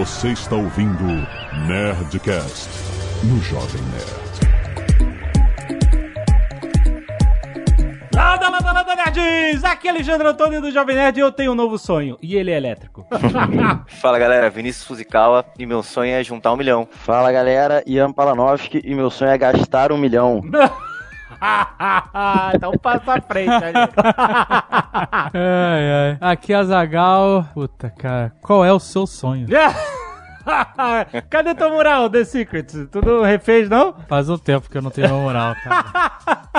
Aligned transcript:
Você 0.00 0.28
está 0.28 0.56
ouvindo 0.56 1.04
Nerdcast 1.66 2.70
no 3.22 3.38
Jovem 3.42 3.82
Nerd. 3.92 4.40
Landa, 8.16 8.48
landa, 8.48 8.72
landa, 8.72 8.96
nerds! 8.96 9.62
Aqui 9.62 9.88
é 9.88 9.90
Alexandre 9.90 10.26
Antônio 10.26 10.62
do 10.62 10.70
Jovem 10.70 10.96
Nerd 10.96 11.18
e 11.18 11.20
eu 11.20 11.30
tenho 11.30 11.52
um 11.52 11.54
novo 11.54 11.76
sonho. 11.76 12.16
E 12.22 12.34
ele 12.34 12.50
é 12.50 12.56
elétrico. 12.56 13.06
Fala 14.00 14.18
galera, 14.18 14.48
Vinícius 14.48 14.86
Fuzikawa 14.86 15.44
e 15.58 15.66
meu 15.66 15.82
sonho 15.82 16.12
é 16.12 16.24
juntar 16.24 16.54
um 16.54 16.56
milhão. 16.56 16.88
Fala 16.90 17.30
galera, 17.30 17.84
Ian 17.86 18.10
Palanovski 18.10 18.80
e 18.82 18.94
meu 18.94 19.10
sonho 19.10 19.32
é 19.32 19.36
gastar 19.36 19.92
um 19.92 19.98
milhão. 19.98 20.40
então 22.54 22.72
passa 22.78 23.14
a 23.14 23.20
frente 23.20 23.50
ali. 23.50 23.74
Ai, 25.34 25.92
ai. 25.92 26.18
Aqui 26.20 26.52
é 26.52 26.56
a 26.56 26.64
Zagal. 26.64 27.48
Puta, 27.54 27.90
cara. 27.90 28.32
Qual 28.42 28.64
é 28.64 28.72
o 28.72 28.78
seu 28.78 29.06
sonho? 29.06 29.46
Cadê 31.28 31.54
tua 31.54 31.70
mural, 31.70 32.08
The 32.08 32.24
Secrets? 32.24 32.88
Tu 32.90 33.04
não 33.04 33.22
refez, 33.22 33.68
não? 33.68 33.94
Faz 34.08 34.28
um 34.28 34.38
tempo 34.38 34.68
que 34.68 34.76
eu 34.76 34.82
não 34.82 34.90
tenho 34.90 35.08
uma 35.08 35.22
moral, 35.22 35.54
cara. 35.62 36.12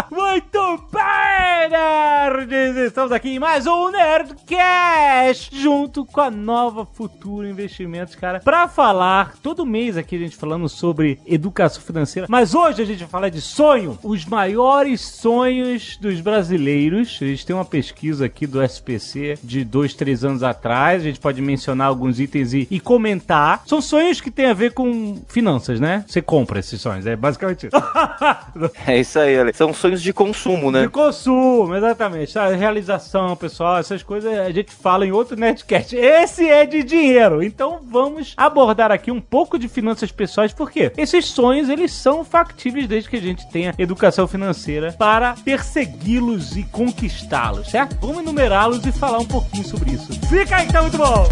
Muito 0.12 0.90
bem, 0.92 1.70
nerds! 1.70 2.78
Estamos 2.78 3.12
aqui 3.12 3.30
em 3.30 3.40
mais 3.40 3.66
um 3.66 3.90
Nerdcast, 3.90 5.58
junto 5.58 6.06
com 6.06 6.22
a 6.22 6.30
nova 6.30 6.86
Futuro 6.86 7.48
Investimentos, 7.48 8.16
cara, 8.16 8.40
pra 8.40 8.68
falar, 8.68 9.36
todo 9.42 9.66
mês 9.66 9.98
aqui 9.98 10.16
a 10.16 10.20
gente 10.20 10.36
falando 10.36 10.68
sobre 10.68 11.20
educação 11.26 11.82
financeira, 11.82 12.28
mas 12.30 12.54
hoje 12.54 12.82
a 12.82 12.86
gente 12.86 13.00
vai 13.00 13.08
falar 13.08 13.30
de 13.30 13.42
sonho, 13.42 13.98
os 14.04 14.26
maiores 14.26 15.02
sonhos 15.02 15.98
dos 15.98 16.20
brasileiros. 16.22 17.18
A 17.22 17.26
gente 17.26 17.46
tem 17.46 17.56
uma 17.56 17.66
pesquisa 17.66 18.26
aqui 18.26 18.46
do 18.46 18.62
SPC 18.62 19.40
de 19.44 19.64
dois, 19.64 19.94
três 19.94 20.24
anos 20.24 20.44
atrás, 20.44 21.02
a 21.02 21.06
gente 21.06 21.20
pode 21.20 21.42
mencionar 21.42 21.88
alguns 21.88 22.20
itens 22.20 22.54
e, 22.54 22.68
e 22.70 22.80
comentar. 22.80 23.64
São 23.72 23.82
sonhos 23.82 24.20
que 24.20 24.30
tem 24.30 24.48
a 24.48 24.54
ver 24.54 24.74
com 24.74 25.22
finanças, 25.30 25.80
né? 25.80 26.04
Você 26.06 26.22
compra 26.22 26.60
esses 26.60 26.82
sonhos, 26.82 27.08
é 27.08 27.16
basicamente 27.16 27.68
isso. 27.68 27.78
É 28.86 29.00
isso 29.00 29.18
aí, 29.18 29.40
Ale. 29.40 29.54
São 29.54 29.74
sonhos 29.74 30.02
de 30.02 30.12
consumo, 30.12 30.70
né? 30.70 30.82
De 30.82 30.90
consumo, 30.90 31.74
exatamente. 31.74 32.38
A 32.38 32.50
realização, 32.50 33.34
pessoal, 33.38 33.78
essas 33.78 34.04
coisas 34.04 34.38
a 34.38 34.52
gente 34.52 34.74
fala 34.74 35.06
em 35.06 35.14
outro 35.14 35.38
Nerdcast. 35.38 35.96
Esse 35.96 36.50
é 36.50 36.66
de 36.66 36.84
dinheiro. 36.84 37.42
Então 37.42 37.80
vamos 37.90 38.34
abordar 38.36 38.92
aqui 38.92 39.10
um 39.10 39.22
pouco 39.22 39.58
de 39.58 39.70
finanças 39.70 40.12
pessoais, 40.12 40.52
porque 40.52 40.92
esses 40.98 41.28
sonhos, 41.28 41.70
eles 41.70 41.94
são 41.94 42.26
factíveis 42.26 42.88
desde 42.88 43.10
que 43.10 43.16
a 43.16 43.22
gente 43.22 43.50
tenha 43.50 43.74
educação 43.78 44.28
financeira 44.28 44.94
para 44.98 45.36
persegui-los 45.46 46.58
e 46.58 46.64
conquistá-los, 46.64 47.72
certo? 47.72 47.96
Vamos 48.02 48.18
enumerá-los 48.18 48.86
e 48.86 48.92
falar 48.92 49.20
um 49.20 49.26
pouquinho 49.26 49.64
sobre 49.64 49.92
isso. 49.92 50.12
Fica 50.28 50.58
aí 50.58 50.68
tá 50.68 50.82
muito 50.82 50.98
bom! 50.98 51.30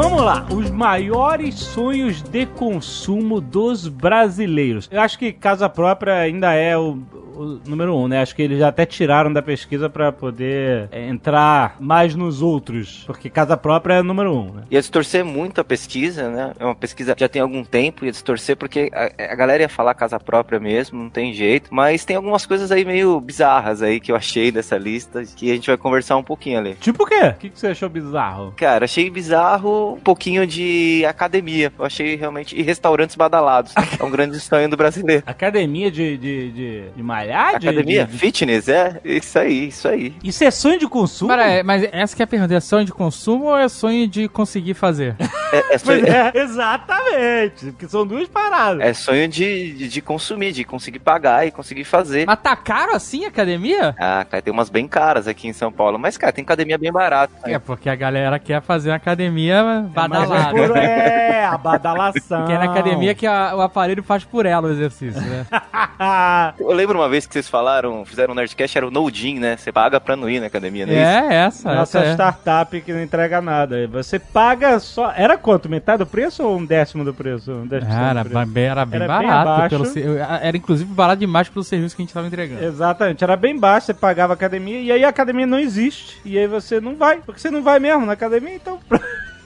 Vamos 0.00 0.22
lá, 0.22 0.46
os 0.54 0.70
maiores 0.70 1.56
sonhos 1.56 2.22
de 2.22 2.46
consumo 2.46 3.40
dos 3.40 3.88
brasileiros. 3.88 4.88
Eu 4.92 5.00
acho 5.00 5.18
que 5.18 5.32
casa 5.32 5.68
própria 5.68 6.14
ainda 6.14 6.52
é 6.52 6.78
o, 6.78 7.02
o 7.38 7.60
número 7.66 7.96
um, 7.96 8.08
né? 8.08 8.20
Acho 8.20 8.34
que 8.34 8.42
eles 8.42 8.58
já 8.58 8.68
até 8.68 8.84
tiraram 8.84 9.32
da 9.32 9.40
pesquisa 9.40 9.88
para 9.88 10.10
poder 10.10 10.88
é, 10.90 11.06
entrar 11.06 11.76
mais 11.78 12.14
nos 12.14 12.42
outros, 12.42 13.04
porque 13.06 13.30
casa 13.30 13.56
própria 13.56 13.94
é 13.94 14.02
número 14.02 14.34
um, 14.34 14.52
né? 14.52 14.62
Ia 14.70 14.80
distorcer 14.80 15.24
muito 15.24 15.60
a 15.60 15.64
pesquisa, 15.64 16.28
né? 16.28 16.52
É 16.58 16.64
uma 16.64 16.74
pesquisa 16.74 17.14
que 17.14 17.20
já 17.20 17.28
tem 17.28 17.40
algum 17.40 17.64
tempo, 17.64 18.04
ia 18.04 18.10
distorcer 18.10 18.56
porque 18.56 18.90
a, 18.92 19.32
a 19.32 19.34
galera 19.34 19.62
ia 19.62 19.68
falar 19.68 19.94
casa 19.94 20.18
própria 20.18 20.58
mesmo, 20.58 21.02
não 21.02 21.10
tem 21.10 21.32
jeito. 21.32 21.72
Mas 21.72 22.04
tem 22.04 22.16
algumas 22.16 22.44
coisas 22.44 22.72
aí 22.72 22.84
meio 22.84 23.20
bizarras 23.20 23.82
aí 23.82 24.00
que 24.00 24.10
eu 24.10 24.16
achei 24.16 24.50
dessa 24.50 24.76
lista 24.76 25.22
que 25.24 25.50
a 25.50 25.54
gente 25.54 25.68
vai 25.68 25.76
conversar 25.76 26.16
um 26.16 26.22
pouquinho 26.22 26.58
ali. 26.58 26.74
Tipo 26.74 27.04
o 27.04 27.06
quê? 27.06 27.28
O 27.28 27.34
que, 27.34 27.50
que 27.50 27.58
você 27.58 27.68
achou 27.68 27.88
bizarro? 27.88 28.52
Cara, 28.56 28.84
achei 28.84 29.08
bizarro 29.10 29.94
um 29.94 30.00
pouquinho 30.00 30.46
de 30.46 31.04
academia. 31.06 31.72
Eu 31.78 31.84
achei 31.84 32.16
realmente. 32.16 32.58
E 32.58 32.62
restaurantes 32.62 33.16
badalados. 33.16 33.74
É 33.98 34.04
um 34.04 34.10
grande 34.10 34.38
sonho 34.38 34.68
do 34.68 34.76
brasileiro. 34.76 35.24
Academia 35.26 35.90
de, 35.90 36.16
de, 36.16 36.52
de, 36.52 36.90
de 36.90 37.02
malhar? 37.28 37.58
De- 37.58 37.68
Academia? 37.68 38.04
de- 38.06 38.18
Fitness? 38.18 38.68
É, 38.68 39.00
isso 39.04 39.38
aí, 39.38 39.68
isso 39.68 39.88
aí. 39.88 40.14
Isso 40.22 40.44
é 40.44 40.50
sonho 40.50 40.78
de 40.78 40.86
consumo? 40.88 41.32
Mas 41.64 41.84
essa 41.92 42.14
que 42.16 42.22
é 42.22 42.24
a 42.24 42.26
pergunta: 42.26 42.54
é 42.54 42.60
sonho 42.60 42.84
de 42.84 42.92
consumo 42.92 43.46
ou 43.46 43.56
é 43.56 43.68
sonho 43.68 44.06
de 44.08 44.28
conseguir 44.28 44.74
fazer? 44.74 45.16
É, 45.52 45.74
é 45.74 45.78
sonho, 45.78 46.06
é, 46.06 46.32
exatamente. 46.34 47.66
Porque 47.72 47.88
são 47.88 48.06
duas 48.06 48.28
paradas. 48.28 48.80
é 48.80 48.92
sonho 48.94 49.28
de, 49.28 49.72
de, 49.74 49.88
de 49.88 50.00
consumir, 50.00 50.52
de 50.52 50.64
conseguir 50.64 50.98
pagar 50.98 51.46
e 51.46 51.50
conseguir 51.50 51.84
fazer. 51.84 52.26
Mas 52.26 52.38
tá 52.40 52.56
caro 52.56 52.94
assim 52.94 53.24
a 53.24 53.28
academia? 53.28 53.94
Ah, 53.98 54.24
cara, 54.28 54.42
tem 54.42 54.52
umas 54.52 54.68
bem 54.70 54.86
caras 54.86 55.26
aqui 55.28 55.48
em 55.48 55.52
São 55.52 55.70
Paulo. 55.72 55.98
Mas, 55.98 56.16
cara, 56.16 56.32
tem 56.32 56.42
academia 56.42 56.78
bem 56.78 56.92
barata. 56.92 57.32
É, 57.44 57.58
porque 57.58 57.88
a 57.88 57.94
galera 57.94 58.38
quer 58.38 58.60
fazer 58.62 58.90
uma 58.90 58.96
academia 58.96 59.54
é, 59.56 59.82
badalada. 59.82 60.50
por- 60.50 60.76
é, 60.76 61.44
a 61.44 61.56
badalação. 61.58 62.46
Que 62.46 62.52
é 62.52 62.58
na 62.58 62.64
academia 62.70 63.14
que 63.14 63.26
a- 63.26 63.54
o 63.56 63.60
aparelho 63.60 64.02
faz 64.02 64.24
por 64.24 64.46
ela 64.46 64.68
o 64.68 64.70
exercício, 64.70 65.20
né? 65.20 65.46
Eu 66.58 66.72
lembro 66.72 66.98
uma 66.98 67.08
vez 67.08 67.17
que 67.26 67.32
vocês 67.34 67.48
falaram, 67.48 68.04
fizeram 68.04 68.32
um 68.32 68.36
Nerdcast, 68.36 68.76
era 68.78 68.86
o 68.86 68.90
No 68.90 69.10
Gym, 69.10 69.38
né? 69.38 69.56
Você 69.56 69.72
paga 69.72 69.98
pra 70.00 70.14
não 70.16 70.28
ir 70.28 70.40
na 70.40 70.46
academia, 70.46 70.86
não 70.86 70.92
é, 70.92 70.96
isso? 70.96 71.32
é, 71.32 71.34
essa. 71.34 71.74
Nossa 71.74 71.98
essa 71.98 72.08
é. 72.08 72.12
startup 72.12 72.80
que 72.80 72.92
não 72.92 73.02
entrega 73.02 73.40
nada. 73.40 73.86
Você 73.88 74.18
paga 74.18 74.78
só. 74.78 75.12
Era 75.16 75.36
quanto? 75.38 75.68
Metade 75.68 75.98
do 75.98 76.06
preço 76.06 76.42
ou 76.44 76.58
um 76.58 76.64
décimo 76.64 77.04
do 77.04 77.12
preço? 77.14 77.50
Um 77.52 77.66
10% 77.68 77.86
Ah, 77.90 78.10
Era, 78.10 78.24
do 78.24 78.30
preço? 78.30 78.46
bem, 78.50 78.64
era 78.64 78.84
bem 78.86 79.02
Era 79.02 79.18
bem 79.18 79.28
barato. 79.28 79.48
abaixo. 79.48 79.92
pelo 79.94 80.18
era 80.18 80.56
inclusive 80.56 80.92
barato 80.92 81.20
demais 81.20 81.48
pelo 81.48 81.64
serviço 81.64 81.96
que 81.96 82.02
a 82.02 82.04
gente 82.04 82.14
tava 82.14 82.26
entregando. 82.26 82.64
Exatamente, 82.64 83.22
era 83.24 83.36
bem 83.36 83.58
baixo, 83.58 83.86
você 83.86 83.94
pagava 83.94 84.32
a 84.32 84.34
academia 84.34 84.80
e 84.80 84.92
aí 84.92 85.04
a 85.04 85.08
academia 85.08 85.46
não 85.46 85.58
existe. 85.58 86.20
E 86.24 86.38
aí 86.38 86.46
você 86.46 86.80
não 86.80 86.94
vai, 86.96 87.18
porque 87.18 87.40
você 87.40 87.50
não 87.50 87.62
vai 87.62 87.78
mesmo 87.78 88.04
na 88.06 88.12
academia, 88.12 88.54
então. 88.54 88.78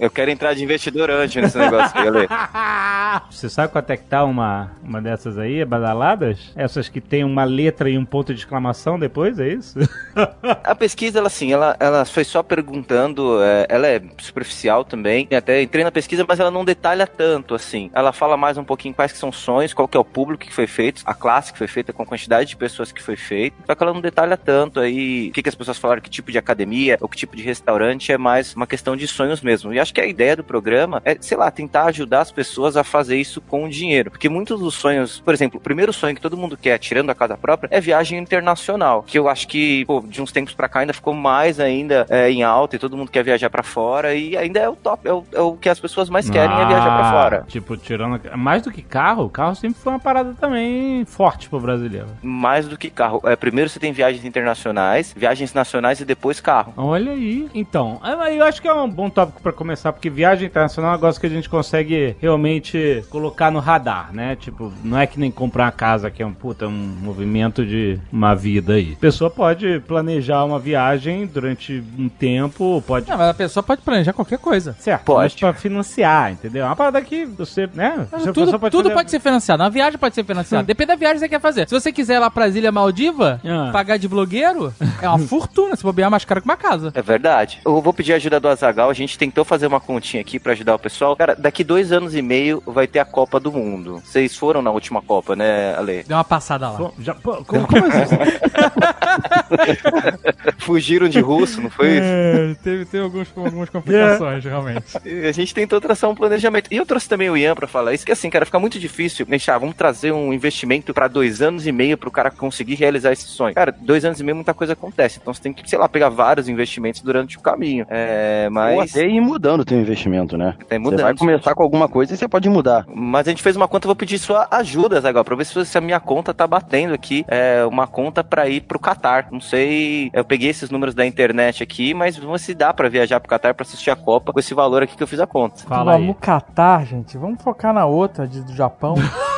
Eu 0.03 0.11
quero 0.11 0.33
entrar 0.33 0.53
de 0.53 0.65
investidor 0.65 1.09
antes 1.13 1.41
nesse 1.41 1.57
negócio 1.57 1.97
aí, 1.97 2.09
Ale. 2.09 2.27
Você 3.31 3.49
sabe 3.49 3.73
quanto 3.73 3.89
é 3.91 3.97
que 3.97 4.03
tá 4.03 4.25
uma, 4.25 4.73
uma 4.83 5.01
dessas 5.01 5.39
aí, 5.39 5.65
badaladas? 5.65 6.51
Essas 6.57 6.89
que 6.89 7.01
tem 7.01 7.23
uma 7.23 7.45
letra 7.45 7.89
e 7.89 7.97
um 7.97 8.05
ponto 8.05 8.35
de 8.35 8.41
exclamação 8.41 8.99
depois, 8.99 9.39
é 9.39 9.47
isso? 9.47 9.79
A 10.65 10.75
pesquisa, 10.75 11.21
ela 11.21 11.29
assim, 11.29 11.53
ela, 11.53 11.77
ela 11.79 12.05
foi 12.05 12.25
só 12.25 12.43
perguntando, 12.43 13.41
é, 13.41 13.67
ela 13.69 13.87
é 13.87 14.03
superficial 14.19 14.85
também. 14.85 15.29
Até 15.33 15.63
entrei 15.63 15.85
na 15.85 15.93
pesquisa, 15.93 16.25
mas 16.27 16.41
ela 16.41 16.51
não 16.51 16.65
detalha 16.65 17.07
tanto, 17.07 17.55
assim. 17.55 17.89
Ela 17.95 18.13
fala 18.13 18.37
mais 18.37 18.59
um 18.59 18.65
pouquinho 18.65 18.95
quais 18.95 19.13
que 19.13 19.19
são 19.19 19.29
os 19.29 19.37
sonhos, 19.37 19.73
qual 19.73 19.87
que 19.87 19.97
é 19.97 20.01
o 20.01 20.05
público 20.05 20.45
que 20.45 20.53
foi 20.53 20.67
feito, 20.67 21.03
a 21.07 21.15
classe 21.15 21.53
que 21.53 21.59
foi 21.59 21.69
feita, 21.69 21.93
com 21.93 22.03
a 22.03 22.07
quantidade 22.07 22.49
de 22.49 22.57
pessoas 22.57 22.91
que 22.91 23.01
foi 23.01 23.15
feita. 23.15 23.57
Só 23.65 23.75
que 23.77 23.83
ela 23.85 23.95
não 23.95 24.01
detalha 24.01 24.37
tanto 24.37 24.81
aí 24.81 25.29
o 25.29 25.33
que, 25.33 25.45
que 25.45 25.49
as 25.49 25.55
pessoas 25.55 25.79
falaram, 25.79 26.03
que 26.03 26.11
tipo 26.11 26.33
de 26.33 26.39
academia 26.39 26.99
ou 27.01 27.09
que 27.09 27.17
tipo 27.17 27.37
de 27.37 27.43
restaurante, 27.45 28.11
é 28.11 28.19
mais 28.19 28.53
uma 28.57 28.67
questão 28.67 28.97
de 28.97 29.07
sonhos 29.07 29.41
mesmo. 29.41 29.73
E 29.73 29.79
acho 29.79 29.92
que 29.93 30.01
a 30.01 30.07
ideia 30.07 30.37
do 30.37 30.45
programa 30.45 31.01
é, 31.05 31.17
sei 31.21 31.37
lá, 31.37 31.51
tentar 31.51 31.85
ajudar 31.87 32.21
as 32.21 32.33
pessoas 32.33 32.77
a 32.77 32.85
fazer 32.85 33.17
isso 33.17 33.41
com 33.41 33.65
o 33.65 33.69
dinheiro. 33.69 34.11
Porque 34.11 34.29
muitos 34.29 34.61
dos 34.61 34.75
sonhos, 34.75 35.21
por 35.21 35.35
exemplo, 35.35 35.59
o 35.59 35.63
primeiro 35.63 35.93
sonho 35.93 36.15
que 36.15 36.21
todo 36.21 36.37
mundo 36.37 36.57
quer, 36.57 36.79
tirando 36.79 37.11
a 37.11 37.15
casa 37.15 37.37
própria, 37.37 37.69
é 37.73 37.81
viagem 37.81 38.19
internacional. 38.19 39.03
Que 39.03 39.19
eu 39.19 39.29
acho 39.29 39.47
que, 39.49 39.85
pô, 39.87 40.01
de 40.07 40.21
uns 40.23 40.33
tempos 40.33 40.55
pra 40.55 40.69
cá 40.69 40.81
ainda 40.81 40.93
ficou 40.93 41.15
mais 41.15 41.59
ainda 41.61 42.07
é, 42.09 42.31
em 42.31 42.43
alta 42.43 42.77
e 42.77 42.79
todo 42.79 42.97
mundo 42.97 43.11
quer 43.11 43.23
viajar 43.25 43.51
pra 43.51 43.63
fora 43.63 44.15
e 44.15 44.37
ainda 44.37 44.59
é 44.61 44.69
o 44.69 44.77
top, 44.77 45.09
é 45.09 45.13
o, 45.13 45.25
é 45.33 45.41
o 45.41 45.57
que 45.57 45.69
as 45.69 45.81
pessoas 45.81 46.09
mais 46.09 46.29
querem 46.31 46.55
é 46.55 46.67
viajar 46.67 46.85
pra 46.99 47.09
Ah, 47.09 47.13
fora. 47.13 47.45
Tipo, 47.49 47.77
tirando. 47.77 48.21
Mais 48.37 48.63
do 48.63 48.71
que 48.71 48.83
carro, 48.83 49.29
carro 49.29 49.55
sempre 49.55 49.81
foi 49.81 49.93
uma 49.93 49.99
parada 49.99 50.35
também 50.41 51.05
forte 51.05 51.49
pro 51.49 51.59
brasileiro. 51.61 52.07
Mais 52.23 52.69
do 52.69 52.77
que 52.79 52.91
carro. 52.91 53.21
É, 53.25 53.35
primeiro 53.37 53.69
você 53.69 53.79
tem 53.81 53.93
viagens 53.93 54.25
internacionais, 54.25 55.13
viagens 55.17 55.53
nacionais 55.55 56.01
e 56.01 56.05
depois 56.05 56.41
carro. 56.41 56.73
Olha 56.77 57.13
aí. 57.13 57.49
Então, 57.55 58.01
é, 58.05 58.37
eu 58.37 58.45
acho 58.45 58.61
que 58.63 58.69
é 58.69 58.73
um 58.75 58.89
bom 58.89 59.09
tópico 59.11 59.43
pra 59.43 59.53
começar, 59.53 59.82
porque 59.91 60.11
viagem 60.11 60.47
internacional 60.47 60.91
é 60.91 60.95
um 60.95 60.97
negócio 60.97 61.21
que 61.21 61.27
a 61.27 61.31
gente 61.31 61.49
consegue 61.49 62.15
realmente 62.21 63.03
colocar 63.11 63.51
no 63.51 63.59
radar, 63.59 64.11
né? 64.13 64.37
Tipo, 64.37 64.73
não 64.85 64.99
é 64.99 65.07
que 65.07 65.19
nem 65.19 65.31
comprar 65.31 65.65
uma 65.65 65.73
casa, 65.73 66.11
que 66.11 66.23
é 66.23 66.27
um 66.27 66.33
puta, 66.35 66.67
um 66.69 66.71
movimento 66.71 67.65
de 67.65 67.99
uma 68.13 68.35
vida 68.35 68.75
aí. 68.75 68.93
A 68.97 69.01
pessoa 69.01 69.31
pode 69.31 69.81
planejar 69.81 70.45
uma 70.45 70.59
viagem 70.59 71.27
durante 71.27 71.83
um 71.99 72.09
tempo, 72.09 72.83
pode. 72.87 73.09
Não, 73.09 73.17
mas 73.17 73.29
a 73.31 73.35
pessoa 73.35 73.63
pode 73.63 73.81
planejar 73.83 74.13
qualquer 74.13 74.39
coisa. 74.39 74.77
Certo, 74.79 75.05
Pode. 75.05 75.23
mas 75.25 75.35
pra 75.35 75.53
financiar, 75.55 76.33
entendeu? 76.33 76.65
É 76.65 76.67
uma 76.67 76.77
parada 76.77 77.01
que 77.01 77.25
você, 77.25 77.69
né? 77.75 78.07
A 78.13 78.19
tudo 78.19 78.33
pessoa 78.53 78.71
tudo 78.71 78.83
fazer- 78.85 78.95
pode 78.95 79.11
ser 79.11 79.21
financiado. 79.21 79.63
Uma 79.63 79.71
viagem 79.71 79.99
pode 79.99 80.15
ser 80.15 80.25
financiada. 80.25 80.65
Depende 80.65 80.89
da 80.89 80.97
viagem 80.97 81.15
que 81.17 81.21
você 81.21 81.29
quer 81.29 81.41
fazer. 81.41 81.69
Se 81.69 81.75
você 81.75 81.91
quiser 81.93 82.17
ir 82.17 82.19
lá 82.19 82.31
pras 82.31 82.55
Ilhas 82.55 82.73
Maldiva, 82.73 83.41
Ah. 83.45 83.71
pagar 83.73 83.97
de 83.97 84.09
blogueiro, 84.09 84.73
é 85.01 85.09
uma 85.09 85.19
fortuna. 85.27 85.77
Se 85.77 85.83
bobear, 85.83 86.11
mais 86.11 86.25
caro 86.25 86.41
que 86.43 86.49
uma 86.49 86.57
casa. 86.57 86.91
É 86.95 87.03
verdade. 87.03 87.61
Eu 87.65 87.81
vou 87.81 87.93
pedir 87.93 88.13
a 88.13 88.17
ajuda 88.17 88.39
do 88.41 88.49
Azagal. 88.49 88.91
A 88.91 88.95
gente 88.95 89.17
tentou 89.19 89.45
fazer 89.45 89.62
fazer 89.63 89.67
uma 89.69 89.81
continha 89.81 90.21
aqui 90.21 90.41
pra 90.41 90.53
ajudar 90.53 90.75
o 90.75 90.79
pessoal. 90.79 91.15
Cara, 91.17 91.37
daqui 91.37 91.63
dois 91.63 91.93
anos 91.93 92.15
e 92.17 92.23
meio 92.23 92.61
vai 92.67 92.87
ter 92.89 92.99
a 92.99 93.05
Copa 93.05 93.39
do 93.39 93.53
Mundo. 93.53 94.03
Vocês 94.05 94.37
foram 94.37 94.61
na 94.61 94.71
última 94.73 95.01
Copa, 95.01 95.37
né, 95.37 95.75
Ale? 95.77 96.03
Deu 96.03 96.17
uma 96.17 96.25
passada 96.25 96.69
lá. 96.71 96.77
Pô, 96.79 96.93
já- 96.99 97.15
pô, 97.15 97.45
como, 97.45 97.65
como 97.67 97.87
assim? 97.87 98.17
Fugiram 100.59 101.09
de 101.09 101.21
russo, 101.21 101.61
não 101.61 101.71
foi 101.71 101.91
isso? 101.93 102.01
É, 102.03 102.55
teve, 102.63 102.85
teve 102.87 103.05
alguns, 103.05 103.29
algumas 103.37 103.69
complicações, 103.69 104.45
realmente. 104.45 104.83
E 105.05 105.27
A 105.29 105.33
gente 105.33 105.55
tentou 105.55 105.81
traçar 105.81 106.11
um 106.11 106.15
planejamento. 106.15 106.69
E 106.73 106.77
eu 106.77 106.85
trouxe 106.87 107.09
também 107.09 107.31
o 107.31 107.37
Ian 107.37 107.55
pra 107.55 107.69
falar 107.69 107.95
isso, 107.95 108.05
que 108.05 108.13
assim, 108.13 108.29
cara, 108.31 108.45
fica 108.45 108.59
muito 108.59 108.79
difícil. 108.81 109.25
Deixar, 109.27 109.59
vamos 109.59 109.77
trazer 109.77 110.11
um 110.13 110.33
investimento 110.33 110.93
pra 110.93 111.07
dois 111.07 111.41
anos 111.41 111.67
e 111.67 111.73
meio 111.73 111.97
pro 111.97 112.11
cara 112.11 112.31
conseguir 112.31 112.75
realizar 112.75 113.13
esse 113.13 113.25
sonho. 113.27 113.55
Cara, 113.55 113.73
dois 113.79 114.05
anos 114.05 114.19
e 114.21 114.25
meio 114.25 114.35
muita 114.35 114.55
coisa 114.55 114.73
acontece. 114.73 115.19
Então 115.21 115.33
você 115.33 115.41
tem 115.43 115.53
que, 115.53 115.69
sei 115.69 115.79
lá, 115.79 115.89
pegar 115.89 116.09
vários 116.09 116.49
investimentos 116.49 117.01
durante 117.03 117.37
o 117.37 117.41
caminho. 117.41 117.87
É, 117.89 118.45
Ou 118.47 118.53
mas. 118.53 118.91
até 118.97 119.07
ir 119.07 119.21
mudando 119.21 119.52
o 119.61 119.65
teu 119.65 119.79
investimento, 119.81 120.37
né? 120.37 120.55
Tem 120.69 120.79
Você 120.83 120.97
vai 120.97 121.13
mudando. 121.13 121.19
começar 121.19 121.55
com 121.55 121.63
alguma 121.63 121.89
coisa 121.89 122.15
e 122.15 122.17
você 122.17 122.27
pode 122.27 122.49
mudar. 122.49 122.85
Mas 122.93 123.27
a 123.27 123.31
gente 123.31 123.43
fez 123.43 123.57
uma 123.57 123.69
conta, 123.69 123.87
eu 123.87 123.89
vou 123.89 123.97
pedir 123.97 124.19
sua 124.19 124.49
ajuda, 124.51 125.01
Zagal, 125.01 125.25
pra 125.25 125.37
ver 125.37 125.45
se 125.45 125.79
a 125.79 125.81
minha 125.81 126.01
conta 126.01 126.33
tá 126.35 126.47
batendo 126.47 126.95
aqui. 126.95 127.25
É 127.29 127.65
uma 127.65 127.87
conta 127.87 128.25
pra 128.25 128.49
ir 128.49 128.63
pro 128.63 128.79
Catar. 128.79 129.29
Não 129.31 129.41
sei, 129.41 130.11
eu 130.13 130.25
peguei 130.25 130.51
esses 130.51 130.71
números 130.71 130.95
da 130.95 131.07
internet 131.07 131.63
aqui, 131.63 131.95
mas 131.95 132.17
vamos 132.17 132.41
ver 132.41 132.47
se 132.47 132.55
dá 132.55 132.73
pra 132.73 132.89
viajar 132.89 133.21
pro 133.21 133.29
Catar 133.29 133.55
pra 133.55 133.63
assistir 133.63 133.91
a 133.91 133.97
Copa 133.97 134.33
com 134.33 134.39
esse 134.41 134.55
valor 134.55 134.83
aqui 134.83 134.97
que 134.97 135.03
eu 135.03 135.07
fiz 135.07 135.21
a 135.21 135.27
conta. 135.27 135.63
Fala 135.67 135.95
aí. 135.95 136.01
Vamos 136.01 136.17
catar, 136.21 136.85
gente. 136.87 137.17
Vamos 137.17 137.43
focar 137.43 137.73
na 137.73 137.87
outra 137.87 138.27
de, 138.27 138.43
do 138.43 138.55
Japão. 138.55 138.95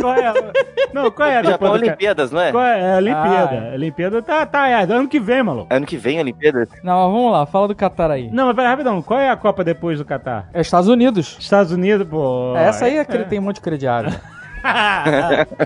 Qual 0.00 0.14
é? 0.14 0.26
a- 0.26 0.34
Não, 0.92 1.10
qual 1.10 1.28
é? 1.28 1.36
a 1.38 1.42
Japão 1.42 1.68
ca- 1.70 1.74
Olimpíadas, 1.74 2.30
não 2.30 2.40
é? 2.40 2.52
Qual 2.52 2.64
é? 2.64 2.80
É 2.80 2.94
a 2.94 2.96
Olimpíada. 2.96 3.56
Ah, 3.66 3.70
A 3.70 3.74
Olimpíada 3.74 4.22
tá, 4.22 4.46
tá, 4.46 4.68
é 4.68 4.82
ano 4.84 5.08
que 5.08 5.18
vem, 5.20 5.42
maluco. 5.42 5.66
Ano 5.74 5.86
que 5.86 5.96
vem, 5.96 6.18
Olimpíadas? 6.20 6.68
Não, 6.82 7.04
mas 7.04 7.12
vamos 7.16 7.32
lá, 7.32 7.46
fala 7.46 7.68
do 7.68 7.74
Catar 7.74 8.10
aí. 8.10 8.30
Não, 8.30 8.46
mas 8.46 8.56
pera, 8.56 8.68
rapidão. 8.70 9.02
Qual 9.02 9.18
é 9.20 9.28
a 9.30 9.36
Copa 9.36 9.62
depois 9.64 9.98
do 9.98 10.04
Catar? 10.04 10.48
É 10.54 10.60
Estados 10.60 10.88
Unidos. 10.88 11.36
Estados 11.38 11.72
Unidos, 11.72 12.06
pô. 12.08 12.54
É, 12.56 12.64
essa 12.68 12.84
aí 12.86 12.96
é 12.98 13.04
que 13.04 13.12
ele 13.16 13.24
tem 13.24 13.38
um 13.38 13.42
monte 13.42 13.56
de 13.56 13.62
crediário. 13.62 14.10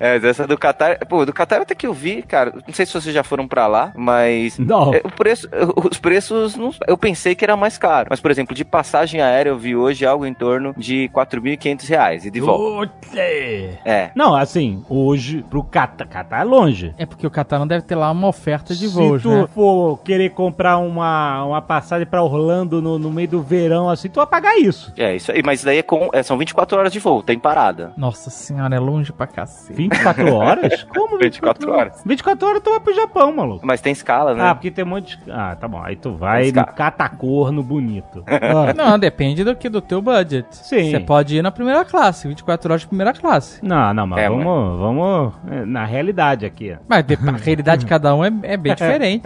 É, 0.00 0.14
mas 0.14 0.24
essa 0.24 0.46
do 0.46 0.56
Catar. 0.58 0.98
Pô, 1.06 1.24
do 1.24 1.32
Catar 1.32 1.60
até 1.60 1.74
que 1.74 1.86
eu 1.86 1.92
vi, 1.92 2.22
cara. 2.22 2.52
Não 2.66 2.74
sei 2.74 2.84
se 2.86 2.92
vocês 2.92 3.14
já 3.14 3.22
foram 3.22 3.46
pra 3.46 3.66
lá, 3.66 3.92
mas. 3.94 4.58
Não. 4.58 4.92
é, 4.92 5.00
o 5.04 5.10
preço, 5.10 5.48
os 5.90 5.98
preços, 5.98 6.56
não- 6.56 6.72
eu 6.88 6.96
pensei 6.98 7.34
que 7.34 7.44
era 7.44 7.56
mais 7.56 7.78
caro. 7.78 8.08
Mas, 8.10 8.18
por 8.20 8.30
exemplo, 8.30 8.54
de 8.54 8.64
passagem 8.64 9.20
aérea 9.20 9.50
eu 9.50 9.58
vi 9.58 9.76
hoje 9.76 10.04
algo 10.04 10.26
em 10.26 10.34
torno 10.34 10.74
de 10.76 11.08
4.500 11.14 11.88
reais 11.88 12.24
e 12.24 12.30
de 12.30 12.40
volta. 12.40 12.92
É. 13.14 14.10
Não, 14.16 14.34
assim, 14.34 14.82
hoje, 14.88 15.44
pro 15.48 15.62
Catar, 15.62 16.06
Catar 16.06 16.40
é 16.40 16.44
longe. 16.44 16.94
É 16.98 17.06
porque 17.06 17.26
o 17.26 17.30
Catar 17.30 17.58
não 17.58 17.66
deve 17.66 17.84
ter 17.84 17.94
lá 17.94 18.10
uma 18.10 18.28
oferta 18.28 18.74
de 18.74 18.88
Se 18.88 18.94
voos, 18.94 19.22
tu 19.22 19.28
né? 19.30 19.46
for 19.54 19.98
querer 19.98 20.30
comprar 20.30 20.78
uma, 20.78 21.44
uma 21.44 21.62
passagem 21.62 22.06
pra 22.06 22.22
Orlando 22.22 22.80
no, 22.82 22.98
no 22.98 23.10
meio 23.10 23.28
do 23.28 23.42
verão, 23.42 23.88
assim, 23.88 24.08
tu 24.08 24.16
vai 24.16 24.26
pagar 24.26 24.56
isso. 24.58 24.92
É, 24.96 25.14
isso 25.14 25.30
aí. 25.30 25.42
Mas 25.44 25.62
daí 25.62 25.78
é 25.78 25.82
com, 25.82 26.08
é, 26.12 26.22
são 26.22 26.36
24 26.38 26.78
horas 26.78 26.92
de 26.92 26.98
voo, 26.98 27.22
tem 27.22 27.38
parada. 27.38 27.92
Nossa 28.02 28.30
senhora, 28.30 28.74
é 28.74 28.80
longe 28.80 29.12
pra 29.12 29.28
cacete. 29.28 29.74
24 29.76 30.34
horas? 30.34 30.82
Como 30.92 31.16
24 31.18 31.70
horas. 31.72 32.02
24 32.04 32.48
horas 32.48 32.60
tu 32.60 32.70
vai 32.70 32.80
pro 32.80 32.92
Japão, 32.92 33.32
maluco. 33.32 33.64
Mas 33.64 33.80
tem 33.80 33.92
escala, 33.92 34.34
né? 34.34 34.42
Ah, 34.42 34.54
porque 34.56 34.72
tem 34.72 34.84
um 34.84 34.88
monte 34.88 35.16
de... 35.16 35.30
Ah, 35.30 35.54
tá 35.54 35.68
bom. 35.68 35.80
Aí 35.80 35.94
tu 35.94 36.12
vai 36.16 36.50
no 36.50 36.66
catacorno 36.66 37.62
bonito. 37.62 38.24
Ah, 38.42 38.74
Não, 38.74 38.98
depende 38.98 39.44
do 39.44 39.54
que 39.54 39.68
do 39.68 39.80
teu 39.80 40.02
budget. 40.02 40.46
Sim. 40.50 40.90
Você 40.90 40.98
pode 40.98 41.36
ir 41.36 41.42
na 41.42 41.52
primeira 41.52 41.84
classe, 41.84 42.26
24 42.26 42.72
horas 42.72 42.80
de 42.80 42.88
primeira 42.88 43.12
classe. 43.12 43.64
Não, 43.64 43.94
não, 43.94 44.04
mas 44.06 44.18
É, 44.18 44.28
vamos, 44.28 44.78
vamos 44.80 45.32
é, 45.48 45.64
na 45.64 45.84
realidade 45.84 46.44
aqui. 46.44 46.76
Mas 46.88 47.04
a 47.08 47.30
realidade 47.36 47.82
de 47.84 47.86
cada 47.86 48.12
um 48.16 48.24
é, 48.24 48.32
é 48.42 48.56
bem 48.56 48.74
diferente. 48.74 49.22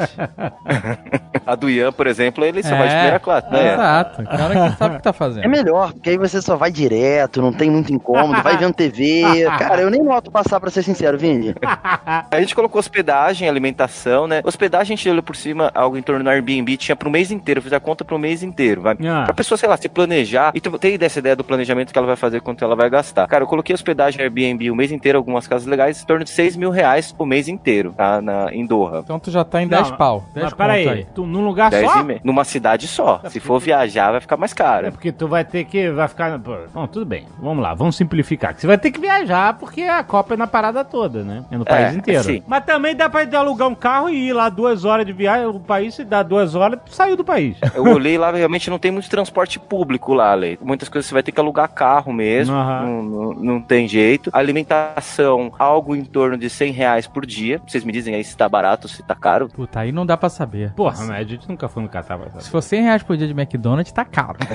A 1.47 1.55
do 1.55 1.71
Ian, 1.71 1.93
por 1.93 2.07
exemplo, 2.07 2.45
ele 2.45 2.63
só 2.63 2.75
É, 2.75 2.79
vai 2.79 2.89
de 2.89 2.95
primeira 2.95 3.21
classe, 3.21 3.51
né? 3.51 3.73
Exato. 3.73 4.23
O 4.23 4.25
cara 4.27 4.71
que 4.71 4.77
sabe 4.77 4.95
o 4.95 4.99
que 4.99 5.03
tá 5.03 5.11
É 5.11 5.13
fazendo. 5.15 5.49
melhor, 5.49 5.93
porque 5.95 6.11
aí 6.11 6.19
você 6.19 6.43
só 6.43 6.57
vai 6.57 6.71
direto, 6.71 7.41
não 7.41 7.53
tem 7.53 7.71
muito 7.71 7.93
incômodo, 7.93 8.43
vai 8.43 8.56
vendo 8.57 8.75
TV. 8.75 9.23
Cara, 9.59 9.83
eu 9.83 9.91
nem 9.91 10.03
noto 10.03 10.31
passar, 10.31 10.61
pra 10.61 10.71
ser 10.71 10.83
sincero, 10.83 11.19
Vini. 11.19 11.55
A 12.31 12.41
gente 12.41 12.55
colocou 12.55 12.79
hospedagem, 12.79 13.49
alimentação, 13.49 14.27
né? 14.27 14.41
Hospedagem 14.45 14.95
a 14.95 14.97
gente 14.97 15.09
olhou 15.09 15.23
por 15.23 15.35
cima, 15.37 15.71
algo 15.75 15.97
em 15.97 16.03
torno 16.03 16.23
do 16.23 16.31
Airbnb, 16.31 16.77
tinha 16.77 16.95
pro 16.97 17.11
mês 17.11 17.31
inteiro, 17.31 17.59
eu 17.59 17.63
fiz 17.63 17.73
a 17.73 17.81
conta 17.81 18.05
pro 18.05 18.19
mês 18.19 18.43
inteiro, 18.43 18.81
vai. 18.83 18.95
Ah. 19.07 19.25
Pra 19.25 19.35
pessoa, 19.35 19.57
sei 19.59 19.69
lá, 19.69 19.77
se 19.77 19.89
planejar 19.89 20.53
e 20.55 20.61
tu- 20.61 20.79
ter 20.79 20.97
dessa 20.99 21.19
ideia 21.19 21.35
do 21.37 21.45
planejamento 21.45 21.93
que 21.93 21.99
ela 21.99 22.07
vai 22.07 22.17
fazer, 22.17 22.41
quanto 22.41 22.65
ela 22.65 22.77
vai 22.77 22.89
gastar. 22.91 23.27
Cara, 23.27 23.45
eu 23.45 23.49
coloquei 23.49 23.75
hospedagem 23.75 24.21
Airbnb 24.21 24.71
o 24.71 24.77
mês 24.77 24.93
inteiro, 24.93 25.19
algumas 25.19 25.47
casas 25.47 25.67
legais, 25.67 26.03
em 26.03 26.07
torno 26.07 26.25
de 26.25 26.31
6 26.31 26.57
mil 26.57 26.71
reais 26.71 27.15
o 27.19 27.27
mês 27.27 27.49
inteiro, 27.49 27.93
tá? 27.97 28.21
Na, 28.21 28.53
em 28.53 28.65
Doha. 28.67 29.01
Então 29.05 29.19
tu 29.19 29.31
já 29.31 29.45
tá 29.45 29.63
em 29.63 29.69
10 29.69 29.91
Não, 29.91 29.97
pau. 29.97 30.25
10 30.35 30.45
Mas 30.45 30.55
peraí, 30.55 30.89
aí. 30.89 31.07
tu 31.15 31.27
num 31.27 31.45
lugar 31.45 31.71
10 31.71 31.91
só? 31.91 32.01
e 32.01 32.05
meio. 32.05 32.21
Numa 32.25 32.45
cidade 32.45 32.87
só. 32.87 33.21
Se 33.29 33.41
for 33.41 33.59
viajar, 33.61 34.13
vai 34.13 34.21
ficar 34.21 34.37
mais 34.37 34.53
É 34.53 34.55
caro. 34.55 34.93
porque 34.93 35.13
tu 35.13 35.27
vai 35.29 35.45
ter 35.45 35.65
que. 35.65 35.91
Vai 35.91 36.09
ficar. 36.09 36.37
Bom, 36.39 36.87
tudo 36.87 37.05
bem. 37.07 37.27
Vamos 37.41 37.63
lá, 37.63 37.75
vamos 37.75 37.97
simplificar. 37.97 38.46
Que 38.55 38.61
Você 38.61 38.67
vai 38.67 38.79
ter 38.79 38.91
que 38.91 39.01
viajar 39.01 39.55
porque 39.59 39.83
a 39.83 40.03
Copa 40.03 40.35
é 40.35 40.37
na 40.37 40.47
parada 40.47 40.85
toda, 40.85 41.23
né? 41.23 41.45
É 41.51 41.57
no 41.57 41.65
país 41.65 41.97
inteiro. 41.97 42.23
sim. 42.25 42.43
Mas 42.47 42.65
também 42.65 42.95
dá 42.95 43.09
pra 43.09 43.27
alugar 43.39 43.69
um 43.69 43.75
carro 43.75 44.09
e 44.09 44.29
ir 44.29 44.33
lá 44.33 44.49
duas 44.49 44.85
horas 44.85 45.05
de 45.07 45.13
viagem. 45.13 45.47
O 45.47 45.61
país, 45.61 45.95
se 45.95 46.05
dá 46.05 46.23
duas 46.23 46.55
horas, 46.55 46.79
tu 46.85 46.95
saiu 46.95 47.17
do 47.17 47.25
país. 47.25 47.57
Eu 47.75 47.85
olhei 47.85 48.17
lá, 48.19 48.31
realmente 48.31 48.71
não 48.71 48.79
tem 48.79 48.91
muito 48.91 49.09
transporte 49.09 49.59
público 49.59 50.15
lá, 50.15 50.35
Lei. 50.35 50.59
Muitas 50.63 50.89
coisas 50.89 51.07
você 51.09 51.15
vai 51.15 51.23
ter 51.23 51.33
que 51.33 51.41
alugar 51.41 51.69
carro 51.69 52.13
mesmo, 52.13 52.55
Aham. 52.55 52.83
não, 52.87 53.03
não, 53.03 53.33
não 53.35 53.61
tem 53.61 53.87
jeito. 53.89 54.31
Alimentação, 54.33 55.53
algo 55.59 55.95
em 55.95 56.05
torno 56.05 56.37
de 56.37 56.49
100 56.49 56.73
reais 56.73 57.07
por 57.07 57.25
dia. 57.27 57.61
Vocês 57.67 57.85
me 57.85 57.93
dizem 57.93 58.15
aí 58.15 58.25
se 58.25 58.37
tá 58.37 58.49
barato 58.49 58.87
ou 58.87 58.91
se 58.93 59.03
tá 59.03 59.15
caro. 59.15 59.49
Puta, 59.49 59.81
aí 59.81 59.93
não 59.93 60.05
dá 60.07 60.17
pra 60.17 60.29
saber. 60.29 60.73
Porra, 60.75 61.05
mas 61.07 61.11
a 61.11 61.23
gente 61.23 61.49
nunca 61.49 61.69
foi 61.69 61.83
no 61.83 61.89
Catar, 61.89 62.17
vai 62.17 62.29
Se 62.41 62.51
for 62.51 62.63
100 62.63 62.83
reais 62.83 63.03
por 63.03 63.17
dia 63.17 63.27
de 63.27 63.33
McDonald's, 63.33 63.93
tá 63.93 64.05
caro. 64.05 64.37